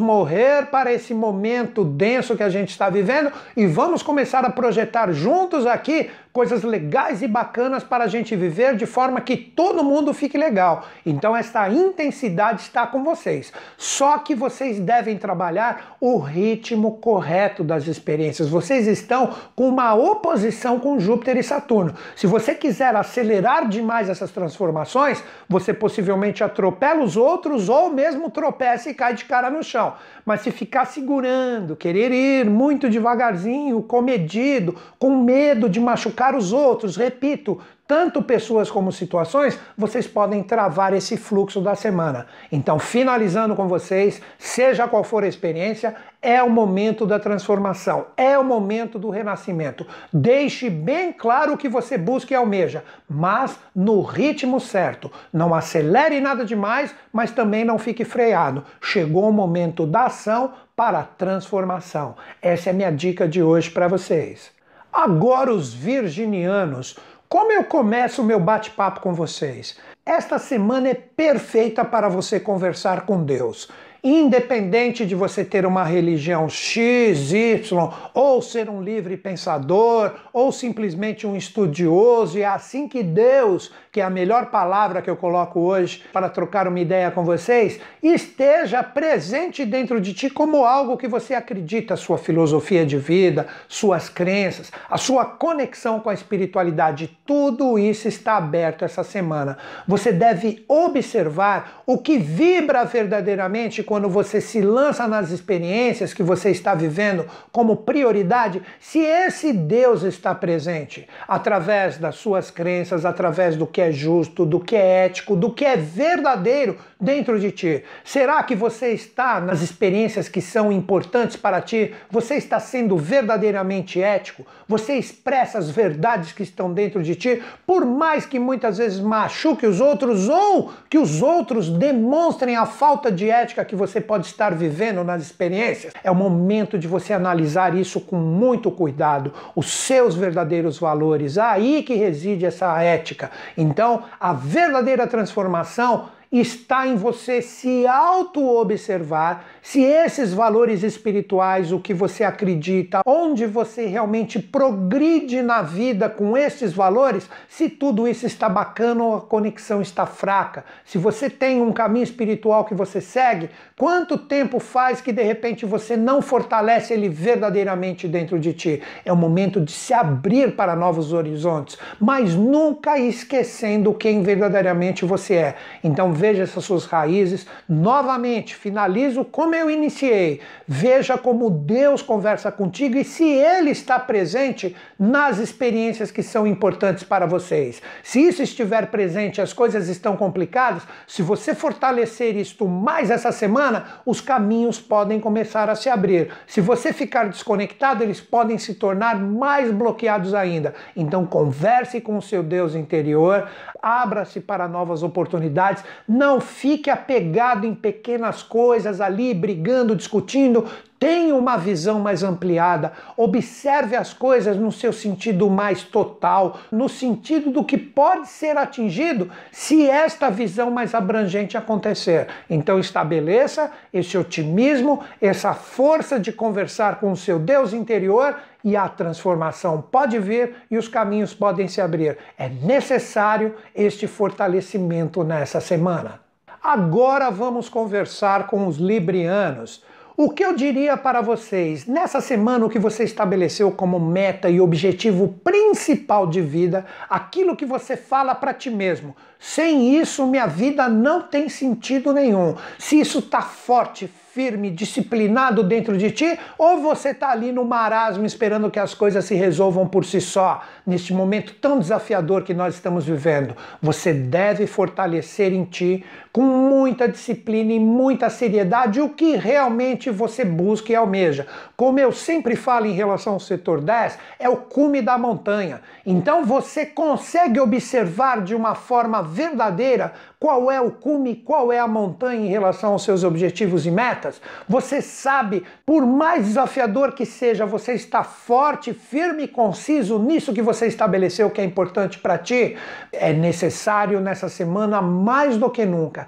morrer 0.00 0.66
para 0.66 0.92
esse 0.92 1.14
momento 1.14 1.84
denso 1.84 2.36
que 2.36 2.42
a 2.42 2.50
gente 2.50 2.70
está 2.70 2.90
vivendo 2.90 3.30
e 3.56 3.68
vamos 3.68 4.02
começar 4.02 4.44
a 4.44 4.50
projetar 4.50 5.12
juntos 5.12 5.64
aqui 5.64 6.10
coisas 6.38 6.62
legais 6.62 7.20
e 7.20 7.26
bacanas 7.26 7.82
para 7.82 8.04
a 8.04 8.06
gente 8.06 8.36
viver 8.36 8.76
de 8.76 8.86
forma 8.86 9.20
que 9.20 9.36
todo 9.36 9.82
mundo 9.82 10.14
fique 10.14 10.38
legal. 10.38 10.84
Então, 11.04 11.36
esta 11.36 11.68
intensidade 11.68 12.60
está 12.60 12.86
com 12.86 13.02
vocês. 13.02 13.52
Só 13.76 14.18
que 14.18 14.36
vocês 14.36 14.78
devem 14.78 15.18
trabalhar 15.18 15.96
o 16.00 16.16
ritmo 16.16 16.98
correto 16.98 17.64
das 17.64 17.88
experiências. 17.88 18.48
Vocês 18.48 18.86
estão 18.86 19.34
com 19.56 19.68
uma 19.68 19.96
oposição 19.96 20.78
com 20.78 21.00
Júpiter 21.00 21.36
e 21.38 21.42
Saturno. 21.42 21.92
Se 22.14 22.28
você 22.28 22.54
quiser 22.54 22.94
acelerar 22.94 23.68
demais 23.68 24.08
essas 24.08 24.30
transformações, 24.30 25.20
você 25.48 25.74
possivelmente 25.74 26.44
atropela 26.44 27.02
os 27.02 27.16
outros 27.16 27.68
ou 27.68 27.90
mesmo 27.90 28.30
tropeça 28.30 28.88
e 28.88 28.94
cai 28.94 29.12
de 29.12 29.24
cara 29.24 29.50
no 29.50 29.64
chão. 29.64 29.94
Mas 30.24 30.42
se 30.42 30.52
ficar 30.52 30.84
segurando, 30.84 31.74
querer 31.74 32.12
ir 32.12 32.44
muito 32.48 32.88
devagarzinho, 32.88 33.82
comedido, 33.82 34.76
com 35.00 35.20
medo 35.20 35.68
de 35.68 35.80
machucar 35.80 36.27
para 36.28 36.36
os 36.36 36.52
outros, 36.52 36.94
repito, 36.94 37.58
tanto 37.86 38.22
pessoas 38.22 38.70
como 38.70 38.92
situações, 38.92 39.58
vocês 39.74 40.06
podem 40.06 40.42
travar 40.42 40.92
esse 40.92 41.16
fluxo 41.16 41.58
da 41.58 41.74
semana. 41.74 42.26
Então, 42.52 42.78
finalizando 42.78 43.56
com 43.56 43.66
vocês, 43.66 44.20
seja 44.36 44.86
qual 44.86 45.02
for 45.02 45.24
a 45.24 45.26
experiência, 45.26 45.96
é 46.20 46.42
o 46.42 46.50
momento 46.50 47.06
da 47.06 47.18
transformação, 47.18 48.08
é 48.14 48.38
o 48.38 48.44
momento 48.44 48.98
do 48.98 49.08
renascimento. 49.08 49.86
Deixe 50.12 50.68
bem 50.68 51.14
claro 51.14 51.54
o 51.54 51.56
que 51.56 51.66
você 51.66 51.96
busca 51.96 52.34
e 52.34 52.36
almeja, 52.36 52.84
mas 53.08 53.58
no 53.74 54.02
ritmo 54.02 54.60
certo. 54.60 55.10
Não 55.32 55.54
acelere 55.54 56.20
nada 56.20 56.44
demais, 56.44 56.94
mas 57.10 57.30
também 57.30 57.64
não 57.64 57.78
fique 57.78 58.04
freado. 58.04 58.62
Chegou 58.82 59.26
o 59.26 59.32
momento 59.32 59.86
da 59.86 60.04
ação 60.04 60.52
para 60.76 60.98
a 60.98 61.04
transformação. 61.04 62.16
Essa 62.42 62.68
é 62.68 62.72
a 62.72 62.76
minha 62.76 62.90
dica 62.90 63.26
de 63.26 63.42
hoje 63.42 63.70
para 63.70 63.88
vocês. 63.88 64.57
Agora, 64.92 65.52
os 65.52 65.72
virginianos. 65.72 66.96
Como 67.28 67.52
eu 67.52 67.64
começo 67.64 68.22
o 68.22 68.24
meu 68.24 68.40
bate-papo 68.40 69.00
com 69.00 69.12
vocês? 69.12 69.76
Esta 70.04 70.38
semana 70.38 70.88
é 70.88 70.94
perfeita 70.94 71.84
para 71.84 72.08
você 72.08 72.40
conversar 72.40 73.04
com 73.04 73.22
Deus 73.22 73.68
independente 74.02 75.04
de 75.04 75.14
você 75.14 75.44
ter 75.44 75.66
uma 75.66 75.84
religião 75.84 76.48
X, 76.48 77.32
Y, 77.32 77.92
ou 78.14 78.40
ser 78.40 78.70
um 78.70 78.82
livre 78.82 79.16
pensador, 79.16 80.14
ou 80.32 80.52
simplesmente 80.52 81.26
um 81.26 81.36
estudioso, 81.36 82.38
é 82.38 82.44
assim 82.44 82.86
que 82.86 83.02
Deus, 83.02 83.72
que 83.98 84.02
é 84.02 84.04
a 84.04 84.10
melhor 84.10 84.46
palavra 84.46 85.02
que 85.02 85.10
eu 85.10 85.16
coloco 85.16 85.58
hoje 85.58 86.04
para 86.12 86.28
trocar 86.28 86.68
uma 86.68 86.78
ideia 86.78 87.10
com 87.10 87.24
vocês, 87.24 87.80
esteja 88.00 88.80
presente 88.80 89.66
dentro 89.66 90.00
de 90.00 90.14
ti 90.14 90.30
como 90.30 90.64
algo 90.64 90.96
que 90.96 91.08
você 91.08 91.34
acredita, 91.34 91.96
sua 91.96 92.16
filosofia 92.16 92.86
de 92.86 92.96
vida, 92.96 93.48
suas 93.66 94.08
crenças, 94.08 94.70
a 94.88 94.96
sua 94.96 95.24
conexão 95.24 95.98
com 95.98 96.10
a 96.10 96.14
espiritualidade, 96.14 97.18
tudo 97.26 97.76
isso 97.76 98.06
está 98.06 98.36
aberto 98.36 98.84
essa 98.84 99.02
semana. 99.02 99.58
Você 99.88 100.12
deve 100.12 100.64
observar 100.68 101.82
o 101.84 101.98
que 101.98 102.18
vibra 102.18 102.84
verdadeiramente 102.84 103.82
quando 103.82 104.08
você 104.08 104.40
se 104.40 104.60
lança 104.60 105.08
nas 105.08 105.32
experiências 105.32 106.14
que 106.14 106.22
você 106.22 106.50
está 106.50 106.72
vivendo 106.72 107.26
como 107.50 107.78
prioridade, 107.78 108.62
se 108.78 109.00
esse 109.00 109.52
Deus 109.52 110.04
está 110.04 110.36
presente 110.36 111.08
através 111.26 111.98
das 111.98 112.14
suas 112.14 112.48
crenças, 112.48 113.04
através 113.04 113.56
do 113.56 113.66
que 113.66 113.80
é 113.80 113.87
justo, 113.92 114.44
do 114.44 114.60
que 114.60 114.76
é 114.76 115.06
ético, 115.06 115.36
do 115.36 115.52
que 115.52 115.64
é 115.64 115.76
verdadeiro 115.76 116.76
dentro 117.00 117.38
de 117.38 117.52
ti. 117.52 117.84
Será 118.04 118.42
que 118.42 118.56
você 118.56 118.88
está 118.92 119.40
nas 119.40 119.62
experiências 119.62 120.28
que 120.28 120.40
são 120.40 120.72
importantes 120.72 121.36
para 121.36 121.60
ti? 121.60 121.94
Você 122.10 122.34
está 122.34 122.58
sendo 122.58 122.96
verdadeiramente 122.96 124.02
ético? 124.02 124.44
Você 124.66 124.94
expressa 124.94 125.58
as 125.58 125.70
verdades 125.70 126.32
que 126.32 126.42
estão 126.42 126.72
dentro 126.72 127.02
de 127.02 127.14
ti, 127.14 127.42
por 127.66 127.84
mais 127.84 128.26
que 128.26 128.38
muitas 128.38 128.78
vezes 128.78 129.00
machuque 129.00 129.66
os 129.66 129.80
outros 129.80 130.28
ou 130.28 130.72
que 130.90 130.98
os 130.98 131.22
outros 131.22 131.70
demonstrem 131.70 132.56
a 132.56 132.66
falta 132.66 133.10
de 133.10 133.30
ética 133.30 133.64
que 133.64 133.76
você 133.76 134.00
pode 134.00 134.26
estar 134.26 134.54
vivendo 134.54 135.04
nas 135.04 135.22
experiências, 135.22 135.92
é 136.02 136.10
o 136.10 136.14
momento 136.14 136.78
de 136.78 136.88
você 136.88 137.12
analisar 137.12 137.74
isso 137.74 138.00
com 138.00 138.16
muito 138.16 138.70
cuidado, 138.70 139.32
os 139.54 139.70
seus 139.70 140.14
verdadeiros 140.14 140.78
valores, 140.78 141.38
aí 141.38 141.82
que 141.82 141.94
reside 141.94 142.44
essa 142.44 142.82
ética. 142.82 143.30
Então, 143.68 144.04
a 144.18 144.32
verdadeira 144.32 145.06
transformação 145.06 146.08
está 146.32 146.86
em 146.86 146.96
você 146.96 147.40
se 147.40 147.86
auto-observar 147.86 149.44
se 149.70 149.82
esses 149.82 150.32
valores 150.32 150.82
espirituais, 150.82 151.72
o 151.72 151.78
que 151.78 151.92
você 151.92 152.24
acredita, 152.24 153.02
onde 153.04 153.44
você 153.44 153.84
realmente 153.84 154.38
progride 154.38 155.42
na 155.42 155.60
vida 155.60 156.08
com 156.08 156.38
esses 156.38 156.72
valores, 156.72 157.28
se 157.50 157.68
tudo 157.68 158.08
isso 158.08 158.24
está 158.24 158.48
bacana 158.48 159.04
ou 159.04 159.16
a 159.16 159.20
conexão 159.20 159.82
está 159.82 160.06
fraca. 160.06 160.64
Se 160.86 160.96
você 160.96 161.28
tem 161.28 161.60
um 161.60 161.70
caminho 161.70 162.04
espiritual 162.04 162.64
que 162.64 162.74
você 162.74 162.98
segue, 162.98 163.50
quanto 163.76 164.16
tempo 164.16 164.58
faz 164.58 165.02
que 165.02 165.12
de 165.12 165.22
repente 165.22 165.66
você 165.66 165.98
não 165.98 166.22
fortalece 166.22 166.94
ele 166.94 167.10
verdadeiramente 167.10 168.08
dentro 168.08 168.38
de 168.38 168.54
ti? 168.54 168.82
É 169.04 169.12
o 169.12 169.16
momento 169.16 169.60
de 169.60 169.72
se 169.72 169.92
abrir 169.92 170.56
para 170.56 170.74
novos 170.74 171.12
horizontes, 171.12 171.76
mas 172.00 172.34
nunca 172.34 172.98
esquecendo 172.98 173.92
quem 173.92 174.22
verdadeiramente 174.22 175.04
você 175.04 175.34
é. 175.34 175.56
Então 175.84 176.10
veja 176.14 176.44
essas 176.44 176.64
suas 176.64 176.86
raízes. 176.86 177.46
Novamente, 177.68 178.56
finalizo 178.56 179.26
como 179.26 179.57
eu 179.58 179.70
iniciei. 179.70 180.40
Veja 180.66 181.18
como 181.18 181.50
Deus 181.50 182.02
conversa 182.02 182.50
contigo 182.50 182.96
e 182.96 183.04
se 183.04 183.24
Ele 183.24 183.70
está 183.70 183.98
presente 183.98 184.74
nas 184.98 185.38
experiências 185.38 186.10
que 186.10 186.22
são 186.22 186.46
importantes 186.46 187.04
para 187.04 187.26
vocês. 187.26 187.82
Se 188.02 188.20
isso 188.20 188.42
estiver 188.42 188.90
presente, 188.90 189.40
as 189.40 189.52
coisas 189.52 189.88
estão 189.88 190.16
complicadas, 190.16 190.82
se 191.06 191.22
você 191.22 191.54
fortalecer 191.54 192.36
isto 192.36 192.66
mais 192.66 193.10
essa 193.10 193.32
semana, 193.32 194.00
os 194.06 194.20
caminhos 194.20 194.80
podem 194.80 195.20
começar 195.20 195.68
a 195.68 195.74
se 195.74 195.88
abrir. 195.88 196.30
Se 196.46 196.60
você 196.60 196.92
ficar 196.92 197.28
desconectado, 197.28 198.02
eles 198.02 198.20
podem 198.20 198.58
se 198.58 198.74
tornar 198.74 199.18
mais 199.18 199.70
bloqueados 199.70 200.34
ainda. 200.34 200.74
Então 200.96 201.26
converse 201.26 202.00
com 202.00 202.16
o 202.16 202.22
seu 202.22 202.42
Deus 202.42 202.74
interior, 202.74 203.48
abra-se 203.82 204.40
para 204.40 204.68
novas 204.68 205.02
oportunidades, 205.02 205.84
não 206.06 206.40
fique 206.40 206.90
apegado 206.90 207.66
em 207.66 207.74
pequenas 207.74 208.42
coisas 208.42 209.00
ali, 209.00 209.34
brigando, 209.38 209.96
discutindo. 209.96 210.66
Tenha 210.98 211.34
uma 211.36 211.56
visão 211.56 212.00
mais 212.00 212.24
ampliada, 212.24 212.92
observe 213.16 213.94
as 213.94 214.12
coisas 214.12 214.56
no 214.56 214.72
seu 214.72 214.92
sentido 214.92 215.48
mais 215.48 215.84
total, 215.84 216.58
no 216.72 216.88
sentido 216.88 217.52
do 217.52 217.62
que 217.62 217.78
pode 217.78 218.28
ser 218.28 218.56
atingido 218.56 219.30
se 219.52 219.88
esta 219.88 220.28
visão 220.28 220.72
mais 220.72 220.94
abrangente 220.94 221.56
acontecer. 221.56 222.26
Então 222.50 222.80
estabeleça 222.80 223.70
esse 223.94 224.18
otimismo, 224.18 225.00
essa 225.20 225.54
força 225.54 226.18
de 226.18 226.32
conversar 226.32 226.98
com 226.98 227.12
o 227.12 227.16
seu 227.16 227.38
Deus 227.38 227.72
interior 227.72 228.36
e 228.64 228.76
a 228.76 228.88
transformação 228.88 229.80
pode 229.80 230.18
vir 230.18 230.56
e 230.68 230.76
os 230.76 230.88
caminhos 230.88 231.32
podem 231.32 231.68
se 231.68 231.80
abrir. 231.80 232.18
É 232.36 232.48
necessário 232.48 233.54
este 233.72 234.08
fortalecimento 234.08 235.22
nessa 235.22 235.60
semana. 235.60 236.27
Agora 236.62 237.30
vamos 237.30 237.68
conversar 237.68 238.46
com 238.46 238.66
os 238.66 238.76
librianos. 238.76 239.82
O 240.16 240.30
que 240.30 240.44
eu 240.44 240.52
diria 240.52 240.96
para 240.96 241.20
vocês 241.20 241.86
nessa 241.86 242.20
semana 242.20 242.66
o 242.66 242.68
que 242.68 242.78
você 242.78 243.04
estabeleceu 243.04 243.70
como 243.70 244.00
meta 244.00 244.50
e 244.50 244.60
objetivo 244.60 245.28
principal 245.44 246.26
de 246.26 246.40
vida, 246.40 246.84
aquilo 247.08 247.54
que 247.54 247.64
você 247.64 247.96
fala 247.96 248.34
para 248.34 248.52
ti 248.52 248.68
mesmo. 248.68 249.14
Sem 249.38 249.96
isso, 249.96 250.26
minha 250.26 250.48
vida 250.48 250.88
não 250.88 251.22
tem 251.22 251.48
sentido 251.48 252.12
nenhum. 252.12 252.56
Se 252.76 252.98
isso 252.98 253.20
está 253.20 253.42
forte, 253.42 254.10
firme, 254.38 254.70
disciplinado 254.70 255.64
dentro 255.64 255.96
de 255.96 256.10
ti, 256.10 256.38
ou 256.56 256.80
você 256.80 257.10
está 257.10 257.30
ali 257.30 257.50
no 257.50 257.64
marasmo 257.64 258.24
esperando 258.24 258.70
que 258.70 258.78
as 258.78 258.94
coisas 258.94 259.24
se 259.24 259.34
resolvam 259.34 259.86
por 259.88 260.04
si 260.04 260.20
só, 260.20 260.62
neste 260.86 261.12
momento 261.12 261.54
tão 261.54 261.78
desafiador 261.78 262.42
que 262.42 262.54
nós 262.54 262.74
estamos 262.74 263.04
vivendo. 263.04 263.56
Você 263.82 264.12
deve 264.12 264.66
fortalecer 264.66 265.52
em 265.52 265.64
ti, 265.64 266.04
com 266.38 266.44
muita 266.44 267.08
disciplina 267.08 267.72
e 267.72 267.80
muita 267.80 268.30
seriedade, 268.30 269.00
o 269.00 269.08
que 269.08 269.34
realmente 269.34 270.08
você 270.08 270.44
busca 270.44 270.92
e 270.92 270.94
almeja. 270.94 271.48
Como 271.76 271.98
eu 271.98 272.12
sempre 272.12 272.54
falo 272.54 272.86
em 272.86 272.92
relação 272.92 273.32
ao 273.32 273.40
setor 273.40 273.80
10, 273.80 274.16
é 274.38 274.48
o 274.48 274.56
cume 274.56 275.02
da 275.02 275.18
montanha. 275.18 275.80
Então 276.06 276.44
você 276.44 276.86
consegue 276.86 277.58
observar 277.58 278.40
de 278.44 278.54
uma 278.54 278.76
forma 278.76 279.20
verdadeira 279.20 280.12
qual 280.40 280.70
é 280.70 280.80
o 280.80 280.92
cume, 280.92 281.34
qual 281.34 281.72
é 281.72 281.80
a 281.80 281.88
montanha 281.88 282.46
em 282.46 282.48
relação 282.48 282.92
aos 282.92 283.02
seus 283.02 283.24
objetivos 283.24 283.84
e 283.86 283.90
metas? 283.90 284.40
Você 284.68 285.02
sabe, 285.02 285.64
por 285.84 286.06
mais 286.06 286.44
desafiador 286.44 287.10
que 287.12 287.26
seja, 287.26 287.66
você 287.66 287.94
está 287.94 288.22
forte, 288.22 288.94
firme 288.94 289.44
e 289.44 289.48
conciso 289.48 290.16
nisso 290.16 290.52
que 290.52 290.62
você 290.62 290.86
estabeleceu 290.86 291.50
que 291.50 291.60
é 291.60 291.64
importante 291.64 292.20
para 292.20 292.38
ti? 292.38 292.76
É 293.12 293.32
necessário 293.32 294.20
nessa 294.20 294.48
semana, 294.48 295.02
mais 295.02 295.56
do 295.56 295.68
que 295.68 295.84
nunca, 295.84 296.27